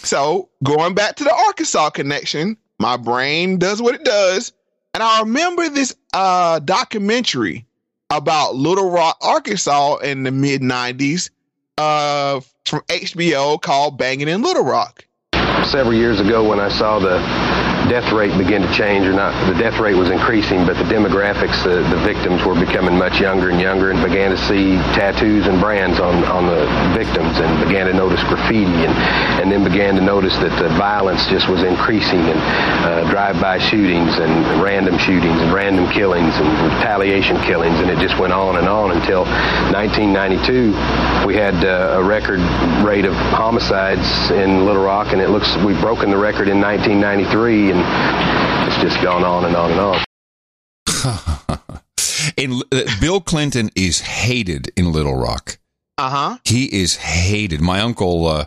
[0.03, 4.51] So going back to the Arkansas connection, my brain does what it does.
[4.93, 7.65] And I remember this uh, documentary
[8.09, 11.29] about Little Rock, Arkansas in the mid 90s
[11.77, 15.05] uh, from HBO called Banging in Little Rock.
[15.63, 17.19] Several years ago, when I saw the
[17.91, 21.61] death rate begin to change, or not, the death rate was increasing, but the demographics,
[21.61, 25.59] the, the victims were becoming much younger and younger, and began to see tattoos and
[25.59, 26.63] brands on, on the
[26.95, 28.95] victims, and began to notice graffiti, and,
[29.43, 32.39] and then began to notice that the violence just was increasing, and
[32.87, 38.17] uh, drive-by shootings, and random shootings, and random killings, and retaliation killings, and it just
[38.17, 39.25] went on and on until
[39.75, 40.71] 1992.
[41.27, 42.39] We had uh, a record
[42.87, 47.71] rate of homicides in Little Rock, and it looks we've broken the record in 1993,
[47.71, 47.80] and
[48.67, 50.03] it's just gone on and on and on.
[52.37, 55.57] In uh, Bill Clinton is hated in Little Rock.
[55.97, 56.37] Uh huh.
[56.43, 57.61] He is hated.
[57.61, 58.45] My uncle, uh,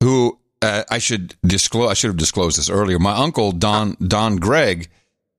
[0.00, 2.98] who uh, I should disclose, I should have disclosed this earlier.
[2.98, 4.88] My uncle Don Don Gregg,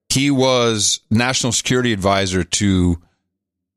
[0.10, 3.02] he was national security advisor to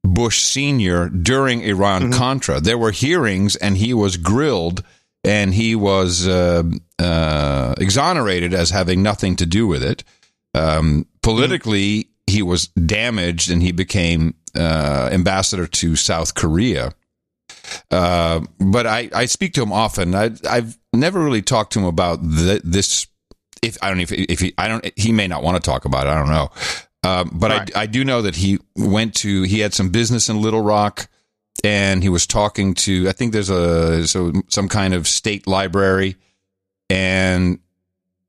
[0.02, 2.60] Bush Senior during Iran Contra.
[2.60, 4.82] There were hearings, and he was grilled,
[5.24, 6.62] and he was uh,
[6.98, 10.04] uh, exonerated as having nothing to do with it.
[10.54, 16.92] Um, politically, he was damaged, and he became uh, ambassador to South Korea.
[17.90, 20.14] Uh, but I, I speak to him often.
[20.14, 23.06] I, I've never really talked to him about th- this.
[23.62, 25.86] If I don't know if, if he, I don't, he may not want to talk
[25.86, 26.10] about it.
[26.10, 26.50] I don't know.
[27.02, 30.40] Um, but I, I do know that he went to, he had some business in
[30.40, 31.08] Little Rock
[31.62, 36.16] and he was talking to, I think there's a, so some kind of state library.
[36.90, 37.58] And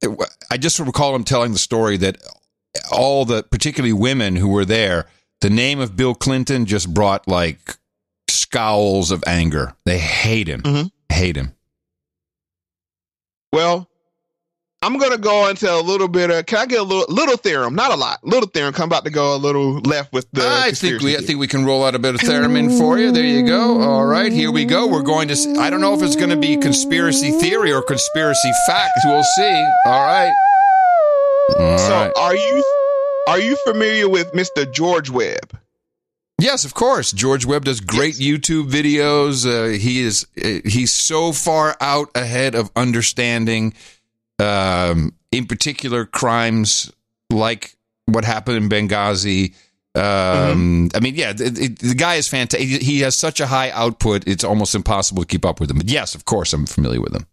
[0.01, 0.17] it-
[0.51, 2.17] I just recall him telling the story that
[2.91, 5.07] all the, particularly women who were there,
[5.41, 7.77] the name of Bill Clinton just brought like
[8.29, 9.75] scowls of anger.
[9.85, 10.61] They hate him.
[10.61, 10.87] Mm-hmm.
[11.13, 11.53] Hate him.
[13.51, 13.89] Well,
[14.85, 16.45] I'm gonna go into a little bit of.
[16.45, 17.73] Can I get a little little theremin?
[17.73, 18.23] Not a lot.
[18.23, 18.75] Little theremin.
[18.75, 20.47] Come about to go a little left with the.
[20.47, 23.11] I think we, I think we can roll out a bit of theremin for you.
[23.11, 23.81] There you go.
[23.81, 24.87] All right, here we go.
[24.87, 25.55] We're going to.
[25.59, 28.91] I don't know if it's going to be conspiracy theory or conspiracy fact.
[29.05, 29.65] We'll see.
[29.87, 30.33] All right.
[31.57, 32.11] All so right.
[32.15, 32.63] are you
[33.27, 34.71] are you familiar with Mr.
[34.71, 35.57] George Webb?
[36.37, 37.11] Yes, of course.
[37.11, 39.47] George Webb does great YouTube videos.
[39.47, 43.73] Uh, he is uh, he's so far out ahead of understanding,
[44.39, 46.91] um, in particular, crimes
[47.29, 47.75] like
[48.05, 49.53] what happened in Benghazi.
[49.95, 52.67] Um, I mean, yeah, the, the- the guy is fantastic.
[52.67, 55.77] He, he has such a high output; it's almost impossible to keep up with him.
[55.77, 57.25] But yes, of course, I'm familiar with him.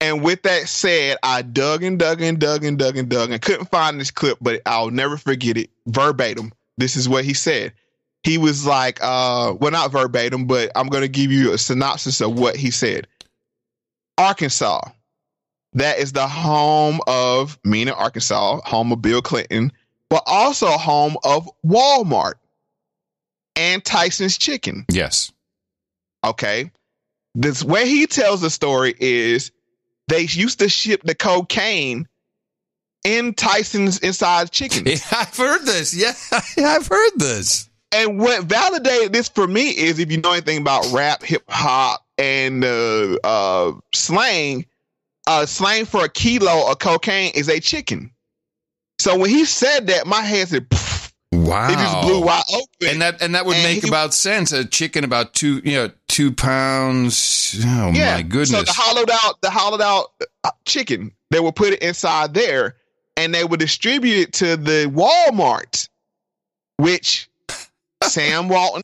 [0.00, 3.42] And with that said, I dug and dug and dug and dug and dug and
[3.42, 6.52] couldn't find this clip, but I'll never forget it verbatim.
[6.76, 7.72] This is what he said.
[8.22, 12.20] He was like, uh, well, not verbatim, but I'm going to give you a synopsis
[12.20, 13.08] of what he said.
[14.16, 14.80] Arkansas,
[15.80, 19.72] that is the home of Mena, Arkansas, home of Bill Clinton,
[20.10, 22.34] but also home of Walmart
[23.56, 24.84] and Tyson's Chicken.
[24.90, 25.32] Yes.
[26.24, 26.70] Okay.
[27.34, 29.52] This way he tells the story is
[30.08, 32.08] they used to ship the cocaine
[33.04, 34.86] in Tyson's inside chicken.
[35.12, 35.94] I've heard this.
[35.94, 36.14] Yeah,
[36.66, 37.68] I've heard this.
[37.92, 42.04] And what validated this for me is if you know anything about rap, hip hop,
[42.18, 44.66] and uh, uh, slang,
[45.28, 48.10] uh, slang for a kilo of cocaine is a chicken.
[48.98, 50.66] So when he said that, my head said,
[51.30, 51.68] Wow.
[51.70, 52.88] it just blew wide open.
[52.88, 54.50] And that and that would And make he- about sense.
[54.50, 57.62] A chicken about two, you know, two pounds.
[57.64, 58.50] Oh my goodness.
[58.50, 60.06] So the hollowed out, the hollowed out
[60.44, 62.76] uh, chicken, they would put it inside there,
[63.16, 65.88] and they would distribute it to the Walmart,
[66.78, 67.28] which
[68.02, 68.82] Sam Walton,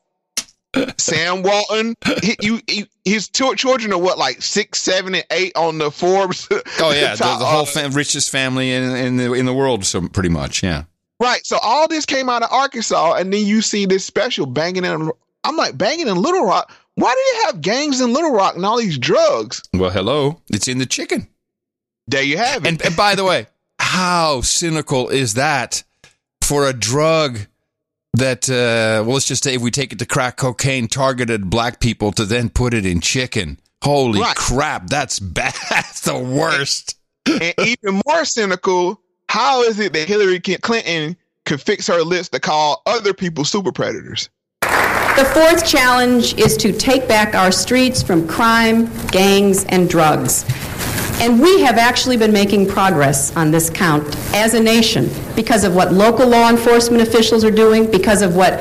[0.99, 1.95] Sam Walton,
[2.41, 6.49] you, he, his two children are what like six, seven, and eight on the Forbes.
[6.81, 9.85] Oh yeah, the, the whole uh, fam- richest family in, in the in the world,
[9.85, 10.85] so pretty much, yeah.
[11.21, 11.45] Right.
[11.47, 15.11] So all this came out of Arkansas, and then you see this special banging in.
[15.45, 16.73] I'm like banging in Little Rock.
[16.97, 19.63] Why do you have gangs in Little Rock and all these drugs?
[19.73, 21.29] Well, hello, it's in the chicken.
[22.07, 22.69] There you have it.
[22.69, 23.47] And, and by the way,
[23.79, 25.83] how cynical is that
[26.43, 27.41] for a drug
[28.15, 28.49] that?
[28.49, 32.13] Uh, well, let's just say if we take it to crack cocaine, targeted black people
[32.13, 33.59] to then put it in chicken.
[33.83, 34.35] Holy Right.
[34.37, 35.55] crap, that's bad.
[35.71, 36.97] That's the worst.
[37.27, 42.41] and even more cynical, how is it that Hillary Clinton could fix her lips to
[42.41, 44.31] call other people super predators?
[44.63, 50.45] The fourth challenge is to take back our streets from crime, gangs, and drugs.
[51.21, 54.05] And we have actually been making progress on this count
[54.35, 58.61] as a nation because of what local law enforcement officials are doing, because of what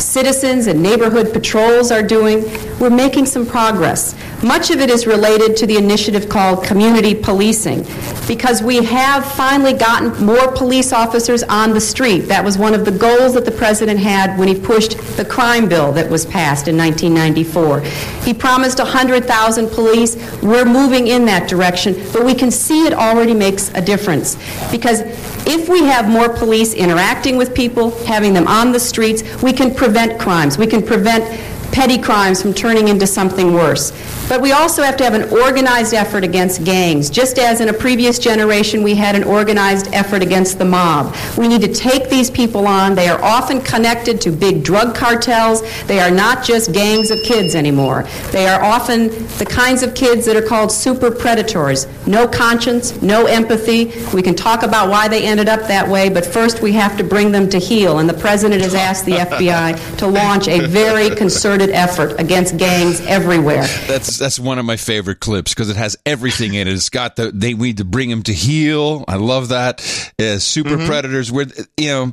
[0.00, 2.42] citizens and neighborhood patrols are doing.
[2.78, 4.16] We're making some progress.
[4.42, 7.86] Much of it is related to the initiative called community policing
[8.26, 12.20] because we have finally gotten more police officers on the street.
[12.20, 15.68] That was one of the goals that the president had when he pushed the crime
[15.68, 17.80] bill that was passed in 1994.
[18.24, 20.16] He promised 100,000 police.
[20.42, 24.36] We're moving in that direction, but we can see it already makes a difference
[24.70, 25.00] because
[25.46, 29.74] if we have more police interacting with people, having them on the streets, we can
[29.74, 30.58] prevent crimes.
[30.58, 31.24] We can prevent
[31.72, 33.92] petty crimes from turning into something worse.
[34.28, 37.72] But we also have to have an organized effort against gangs, just as in a
[37.72, 41.14] previous generation we had an organized effort against the mob.
[41.36, 42.94] We need to take these people on.
[42.94, 45.62] They are often connected to big drug cartels.
[45.86, 48.06] They are not just gangs of kids anymore.
[48.30, 51.86] They are often the kinds of kids that are called super predators.
[52.10, 53.92] No conscience, no empathy.
[54.12, 57.04] We can talk about why they ended up that way, but first we have to
[57.04, 57.98] bring them to heel.
[58.00, 63.00] And the president has asked the FBI to launch a very concerted effort against gangs
[63.02, 63.66] everywhere.
[63.86, 66.72] That's that's one of my favorite clips because it has everything in it.
[66.74, 69.04] It's got the they need to bring them to heel.
[69.06, 69.80] I love that.
[70.20, 70.86] Uh, super Mhm.
[70.86, 71.46] predators, where
[71.76, 72.12] you know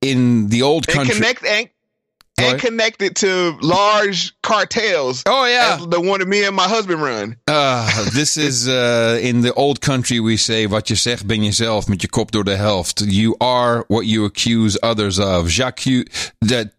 [0.00, 1.14] in the old country.
[1.16, 1.73] connect and, Go
[2.38, 5.22] and connected to large cartels.
[5.26, 7.36] Oh yeah, the one that me and my husband run.
[7.46, 11.86] Uh, this is uh, in the old country we say wat je zegt ben jezelf
[11.88, 13.02] met je kop door de helft.
[13.06, 15.48] You are what you accuse others of.
[15.48, 16.06] J'accuse
[16.40, 16.72] that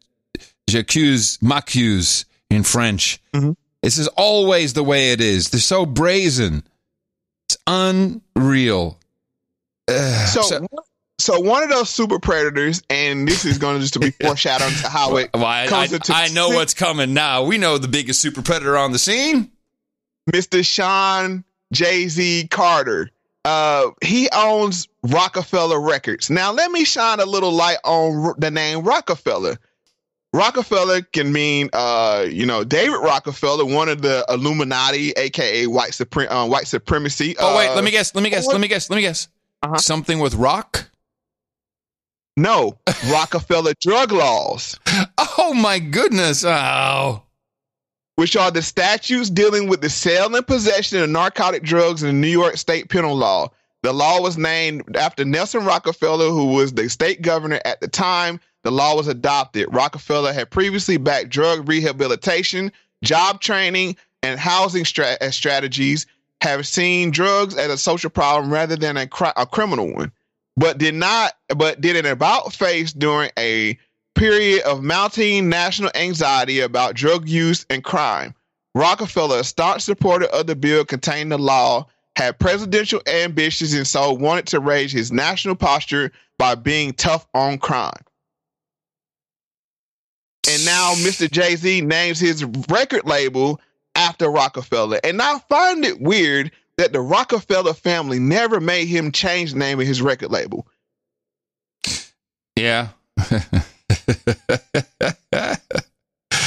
[0.69, 3.19] j'accuse m'accuse in French.
[3.31, 3.51] Mm-hmm.
[3.81, 5.49] This is always the way it is.
[5.49, 6.63] They're so brazen.
[7.47, 8.97] It's unreal.
[9.87, 10.67] Ugh, So, so,
[11.41, 14.89] one of those super predators, and this is going to just to be foreshadowing to
[14.89, 17.43] how it Well, I, comes I- into I know what's coming now.
[17.43, 19.51] We know the biggest super predator on the scene.
[20.31, 20.65] Mr.
[20.65, 23.11] Shawn Jay Z Carter.
[23.45, 26.31] Uh, he owns Rockefeller Records.
[26.31, 29.57] Now, let me shine a little light on the name Rockefeller.
[30.33, 36.27] Rockefeller can mean, uh, you know, David Rockefeller, one of the Illuminati, aka white supreme,
[36.29, 37.35] uh, white supremacy.
[37.39, 38.13] Oh wait, uh, let me guess.
[38.15, 38.47] Let me guess.
[38.47, 38.89] Let me guess.
[38.89, 39.27] Let me guess.
[39.77, 40.89] Something with rock.
[42.37, 42.77] No,
[43.09, 44.79] Rockefeller drug laws.
[45.37, 46.43] Oh my goodness!
[46.43, 47.21] Oh,
[48.15, 52.13] which are the statutes dealing with the sale and possession of narcotic drugs in the
[52.13, 53.51] New York State Penal Law.
[53.83, 58.39] The law was named after Nelson Rockefeller, who was the state governor at the time
[58.63, 59.67] the law was adopted.
[59.71, 62.71] Rockefeller had previously backed drug rehabilitation,
[63.03, 66.07] job training, and housing stra- strategies,
[66.41, 70.11] have seen drugs as a social problem rather than a, cri- a criminal one,
[70.57, 73.77] but did not, but did an about face during a
[74.15, 78.33] period of mounting national anxiety about drug use and crime.
[78.73, 84.13] Rockefeller, a staunch supporter of the bill containing the law, had presidential ambitions and so
[84.13, 87.91] wanted to raise his national posture by being tough on crime.
[90.49, 91.29] And now Mr.
[91.29, 93.59] Jay Z names his record label
[93.95, 94.99] after Rockefeller.
[95.03, 99.79] And I find it weird that the Rockefeller family never made him change the name
[99.79, 100.67] of his record label.
[102.55, 102.89] yeah.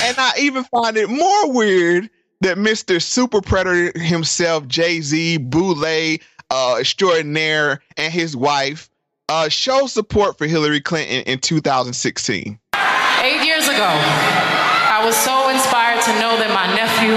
[0.08, 2.08] And I even find it more weird
[2.40, 3.02] that Mr.
[3.02, 6.18] Super Predator himself, Jay Z, Boule,
[6.50, 8.88] uh, extraordinaire, and his wife
[9.28, 12.58] uh, show support for Hillary Clinton in 2016.
[12.74, 17.12] Eight years ago, I was so inspired to know that my nephew,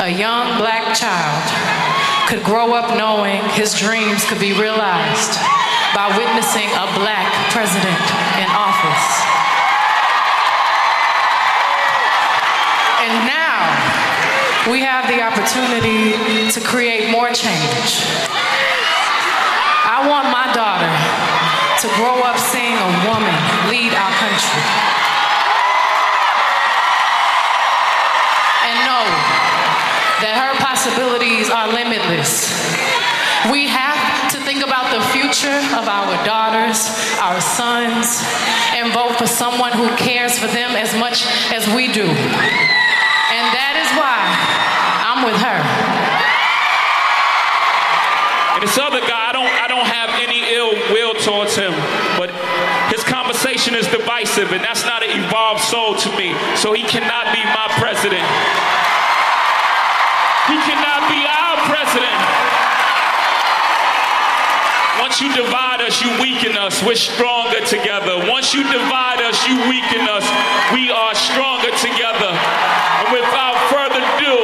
[0.00, 1.65] a young black child,
[2.26, 5.38] could grow up knowing his dreams could be realized
[5.94, 8.02] by witnessing a black president
[8.42, 9.06] in office.
[13.06, 13.62] And now
[14.66, 18.02] we have the opportunity to create more change.
[19.86, 20.90] I want my daughter
[21.78, 23.34] to grow up seeing a woman
[23.70, 25.05] lead our country.
[30.86, 32.46] Possibilities are limitless.
[33.50, 36.86] We have to think about the future of our daughters,
[37.18, 38.22] our sons,
[38.70, 42.06] and vote for someone who cares for them as much as we do.
[42.06, 44.14] And that is why
[45.02, 45.58] I'm with her.
[48.54, 51.74] And this other guy, I don't, I don't have any ill will towards him,
[52.14, 52.30] but
[52.94, 56.34] his conversation is divisive, and that's not an evolved soul to me.
[56.54, 58.85] So he cannot be my president.
[60.46, 62.20] He cannot be our president.
[65.02, 66.82] Once you divide us, you weaken us.
[66.82, 68.24] We're stronger together.
[68.30, 70.24] Once you divide us, you weaken us.
[70.72, 72.32] We are stronger together.
[72.32, 74.36] And without further ado,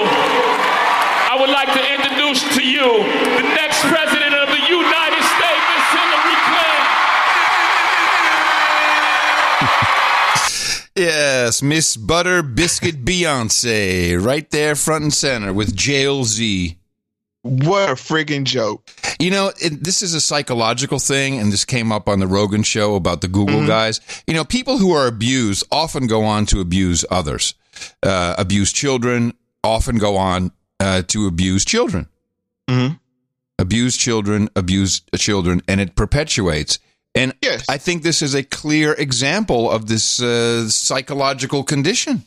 [1.33, 3.01] I would like to introduce to you
[3.41, 3.72] the next
[10.95, 16.77] Yes, Miss Butter Biscuit Beyonce, right there, front and center with Jail Z.
[17.43, 18.89] What a friggin' joke!
[19.19, 22.63] You know, it, this is a psychological thing, and this came up on the Rogan
[22.63, 23.67] show about the Google Mm-hmm.
[23.67, 24.01] guys.
[24.27, 27.55] You know, people who are abused often go on to abuse others.
[28.03, 29.33] Uh, abuse children
[29.65, 32.07] often go on uh, to abuse children.
[32.69, 33.01] Mhm.
[33.59, 36.79] Abuse children, abuse children, and it perpetuates.
[37.15, 37.35] And
[37.69, 42.23] I think this is a clear example of this uh, psychological condition.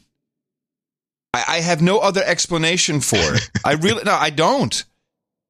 [1.33, 3.49] I, I have no other explanation for it.
[3.63, 4.83] I really no, I don't.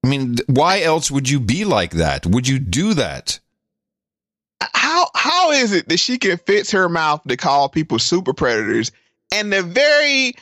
[0.03, 2.25] I mean, why else would you be like that?
[2.25, 3.39] Would you do that?
[4.61, 8.91] How how is it that she can fix her mouth to call people super predators
[9.33, 10.35] and the very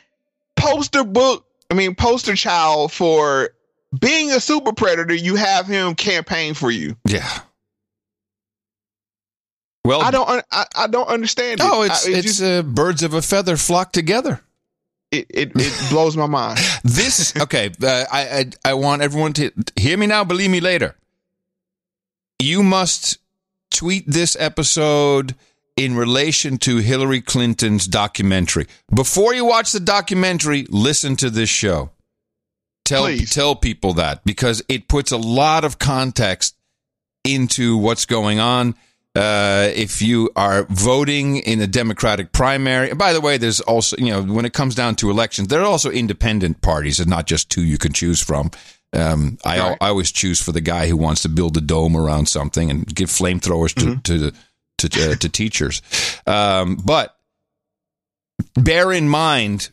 [0.56, 3.49] poster book, I mean poster child for
[3.98, 6.95] being a super predator, you have him campaign for you.
[7.06, 7.40] Yeah.
[9.85, 11.64] Well, I don't un- I, I don't understand it.
[11.64, 14.41] No, it's I- it it's just- uh, birds of a feather flock together.
[15.11, 16.60] it, it, it blows my mind.
[16.84, 17.72] This okay.
[17.81, 20.23] Uh, I, I I want everyone to hear me now.
[20.23, 20.95] Believe me later.
[22.39, 23.19] You must
[23.72, 25.35] tweet this episode
[25.76, 28.68] in relation to Hillary Clinton's documentary.
[28.93, 31.91] Before you watch the documentary, listen to this show.
[32.85, 36.55] Tell tell people that because it puts a lot of context
[37.23, 38.76] into what's going on.
[39.15, 43.95] Uh, if you are voting in a Democratic primary, and by the way, there's also,
[43.98, 47.27] you know, when it comes down to elections, there are also independent parties and not
[47.27, 48.49] just two you can choose from.
[48.91, 49.77] Um, I, Right.
[49.81, 52.85] I always choose for the guy who wants to build a dome around something and
[52.88, 54.31] give flamethrowers to, to,
[54.90, 55.81] to, uh, to teachers.
[56.26, 57.15] Um, but
[58.56, 59.69] bear in mind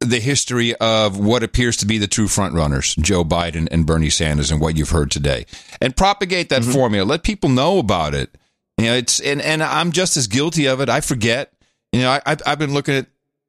[0.00, 4.52] the history of what appears to be the true frontrunners, Joe Biden and Bernie Sanders,
[4.52, 5.46] and what you've heard today,
[5.80, 7.04] and propagate that formula.
[7.04, 8.30] Let people know about it.
[8.78, 10.88] You know, it's and and I'm just as guilty of it.
[10.88, 11.52] I forget.
[11.92, 13.06] You know, I, I've I've been looking at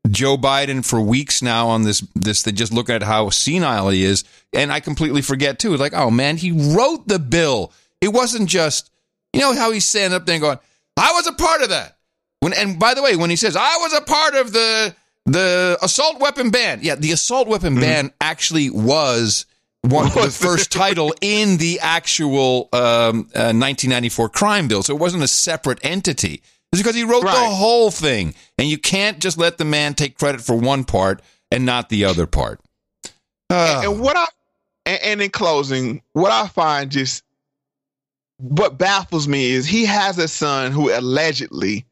[0.09, 4.03] Joe Biden for weeks now on this this thing, just looking at how senile he
[4.03, 4.23] is,
[4.53, 5.77] and I completely forget too.
[5.77, 7.71] Like, oh man, he wrote the bill.
[8.01, 8.89] It wasn't just
[9.33, 10.59] you know how he's standing up there and going,
[10.97, 11.97] "I was a part of that."
[12.39, 14.95] When and by the way, when he says, "I was a part of the
[15.27, 17.81] the assault weapon ban," yeah, the assault weapon mm-hmm.
[17.81, 19.45] ban actually was
[19.81, 24.83] one the first title in the actual um, uh, 1994 crime bill.
[24.83, 26.41] So it wasn't a separate entity.
[26.71, 30.19] It's because he wrote the whole thing, and you can't just let the man take
[30.19, 32.59] credit for one part and not the other part.
[33.49, 34.25] and, and what I
[34.85, 37.23] and, and in closing, what I find just
[38.37, 41.85] what baffles me is he has a son who allegedly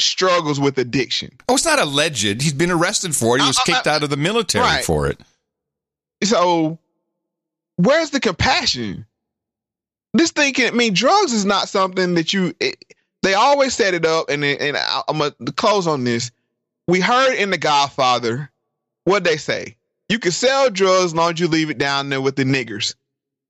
[0.00, 1.32] struggles with addiction.
[1.48, 2.42] Oh, it's not alleged.
[2.42, 3.42] He's been arrested for it.
[3.42, 4.84] He was kicked out of the military right.
[4.84, 5.18] for it.
[6.22, 6.78] So,
[7.76, 9.06] where's the compassion?
[10.14, 12.54] This thing can I mean drugs is not something that you.
[12.60, 12.76] It,
[13.22, 16.30] they always set it up, and and I- I'm gonna close on this.
[16.86, 18.50] We heard in The Godfather
[19.04, 19.76] what they say.
[20.08, 22.94] You can sell drugs as long as you leave it down there with the niggers.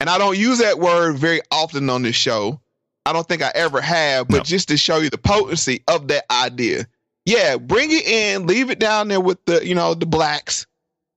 [0.00, 2.60] And I don't use that word very often on this show.
[3.04, 6.24] I don't think I ever have, but just to show you the potency of that
[6.30, 6.86] idea.
[7.24, 10.66] Yeah, bring it in, leave it down there with the, you know, the blacks,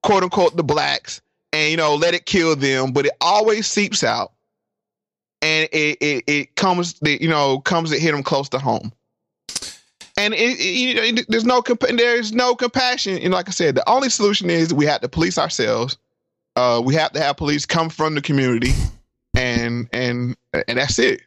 [0.03, 1.22] quote unquote, the blacks,
[1.53, 4.34] and, you know, let it kill them, but it always seeps out.
[5.41, 8.91] And it, it, it comes, you know, comes to hit them close to home.
[10.17, 13.17] And it, it, there's no comp- there's no compassion.
[13.19, 15.97] And like I said, the only solution is we have to police ourselves.
[16.57, 18.73] Uh, we have to have police come from the community,
[19.34, 20.35] and and
[20.67, 21.21] and that's it.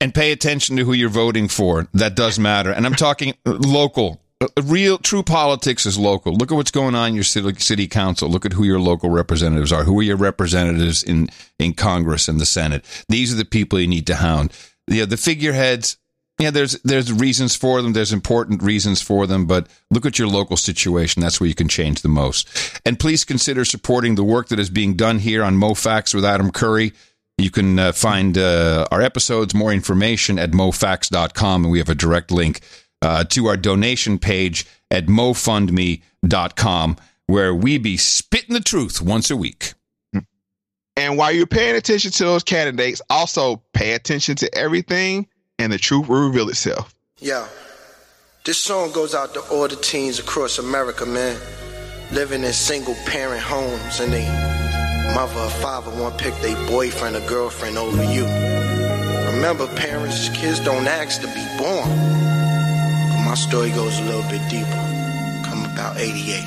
[0.00, 1.88] and pay attention to who you're voting for.
[1.94, 2.70] That does matter.
[2.70, 4.20] And I'm talking local.
[4.62, 6.34] Real true politics is local.
[6.34, 8.28] Look at what's going on in your city, city council.
[8.28, 9.84] Look at who your local representatives are.
[9.84, 11.28] Who are your representatives in
[11.58, 12.84] in Congress and the Senate?
[13.08, 14.52] These are the people you need to hound.
[14.88, 15.96] Yeah, the figureheads.
[16.40, 17.92] Yeah, there's there's reasons for them.
[17.92, 21.22] There's important reasons for them, but look at your local situation.
[21.22, 22.48] That's where you can change the most.
[22.84, 26.24] And please consider supporting the work that is being done here on Moe Factz with
[26.24, 26.92] Adam Curry.
[27.38, 31.94] You can uh, find uh, our episodes, more information at mofax.com, and we have a
[31.94, 32.60] direct link
[33.04, 39.36] uh, to our donation page at mofundme.com, where we be spitting the truth once a
[39.36, 39.74] week.
[40.96, 45.26] And while you're paying attention to those candidates, also pay attention to everything,
[45.58, 46.94] and the truth will reveal itself.
[47.20, 47.46] Yo,
[48.44, 51.36] this song goes out to all the teens across America, man.
[52.12, 54.26] Living in single parent homes and they
[55.14, 58.24] mother or father want to pick their boyfriend or girlfriend over you.
[59.34, 62.33] Remember, parents, kids don't ask to be born.
[63.34, 64.78] My story goes a little bit deeper.
[65.42, 66.46] Come about 88.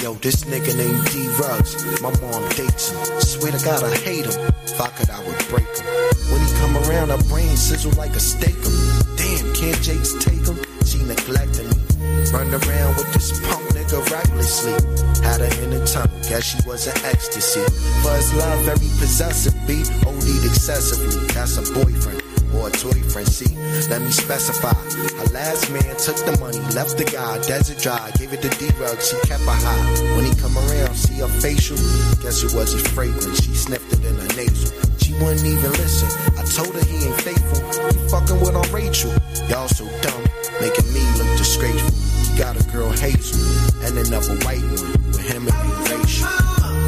[0.00, 3.20] Yo, this nigga named D Ruggs, my mom dates him.
[3.20, 4.38] Swear to God, I hate him.
[4.62, 5.86] If I could, I would break him.
[6.30, 8.70] When he come around, her brain sizzle like a steak him.
[9.16, 10.62] Damn, can't Jakes take him?
[10.86, 11.82] She neglecting me.
[12.30, 14.78] Run around with this punk nigga recklessly.
[15.26, 17.66] Had her in a tunnel, guess she was an ecstasy.
[18.06, 19.82] For love, very possessive, B.
[20.06, 21.26] OD'd excessively.
[21.34, 22.21] That's a boyfriend
[22.54, 22.92] or a toy.
[23.24, 23.54] See,
[23.88, 24.72] let me specify.
[24.72, 28.72] Her last man took the money, left the guy desert dry, gave it to D
[28.80, 29.00] Rug.
[29.00, 30.16] She kept her high.
[30.16, 31.76] When he come around, see her facial.
[32.24, 33.44] Guess it was his fragrance.
[33.44, 34.72] She sniffed it in her nasal.
[34.96, 36.08] She wouldn't even listen.
[36.40, 37.60] I told her he ain't faithful.
[37.92, 39.12] He fucking with on Rachel.
[39.48, 40.24] Y'all so dumb,
[40.60, 41.92] making me look disgraceful.
[42.24, 43.44] He got a girl Hazel
[43.84, 46.28] and another white one with him and me racial.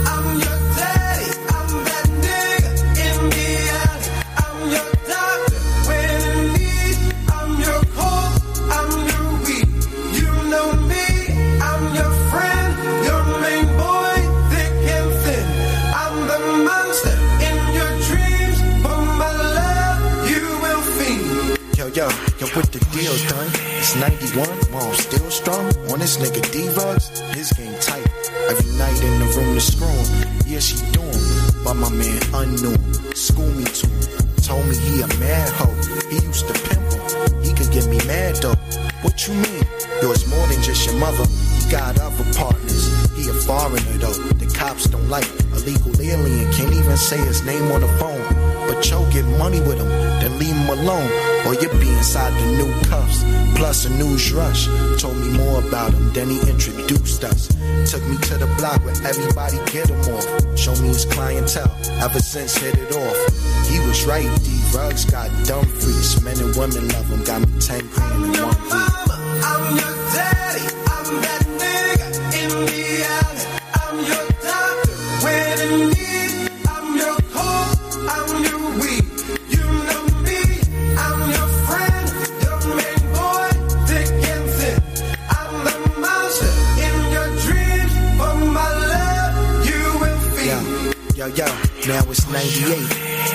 [0.08, 0.40] I'm
[22.54, 23.50] yo, the deal done?
[23.78, 25.66] It's 91, while I'm still strong.
[25.90, 28.06] On this nigga D-Rugs, his game tight.
[28.48, 30.06] Every night in the room to screw him.
[30.46, 31.64] Yeah, she do him.
[31.64, 32.78] But my man unknown.
[33.14, 34.28] School me to him.
[34.42, 35.74] Told me he a mad hoe.
[36.10, 37.42] He used to pimp him.
[37.42, 38.58] He could get me mad though.
[39.02, 39.64] What you mean?
[40.02, 41.24] Yo, it's more than just your mother.
[41.58, 42.86] He got other partners.
[43.16, 44.14] He a foreigner though.
[44.38, 45.26] The cops don't like.
[45.52, 48.22] A legal alien can't even say his name on the phone.
[48.68, 49.78] But yo, get money with
[50.20, 51.10] then leave them alone.
[51.46, 53.24] Or you'll be inside the new cuffs.
[53.56, 54.66] Plus a news rush.
[55.00, 57.48] Told me more about him, then he introduced us.
[57.90, 60.26] Took me to the block where everybody get him off.
[60.58, 63.18] Show me his clientele, ever since hit it off.
[63.68, 66.20] He was right, D rugs got dumb freaks.
[66.22, 68.56] Men and women love him, got me 10 grand in one.
[68.70, 70.66] I'm your daddy.
[70.86, 71.43] I'm that
[91.24, 91.46] Yo, yo,
[91.88, 92.76] now it's 98.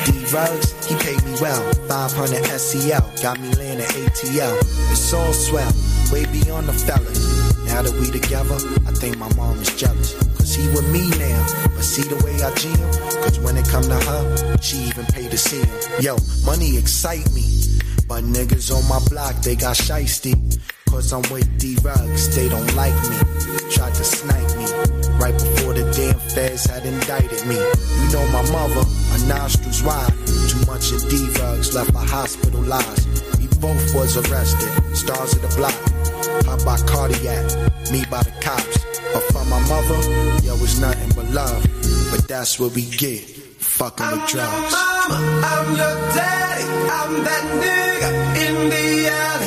[0.05, 1.73] D Rugs, he paid me well.
[1.89, 4.55] 500 SEL, got me laying at ATL.
[4.91, 5.73] It's all swell,
[6.13, 7.65] way beyond the fellas.
[7.65, 8.53] Now that we together,
[8.85, 10.13] I think my mom is jealous.
[10.37, 11.41] Cause he with me now,
[11.73, 13.23] but see the way I him?
[13.23, 15.79] Cause when it come to her, she even paid to see him.
[15.99, 17.49] Yo, money excite me,
[18.07, 20.37] but niggas on my block, they got shiesty.
[20.85, 23.17] Cause I'm with D Rugs, they don't like me.
[23.73, 24.65] Tried to snipe me,
[25.17, 27.55] right before the damn feds had indicted me.
[27.55, 30.11] You know my mother, her nostrils wide.
[30.51, 33.07] Too much of D Rugs left her hospitalized.
[33.39, 35.79] We both was arrested, stars of the block.
[36.45, 37.45] Her by cardiac,
[37.91, 38.83] me by the cops.
[39.13, 39.99] But for my mother,
[40.43, 41.63] yo, it's nothing but love.
[42.11, 43.21] But that's what we get,
[43.59, 44.71] fucking with drugs.
[44.71, 46.67] Your Mama, I'm your daddy.
[46.99, 48.09] I'm that nigga
[48.45, 49.38] in the alley.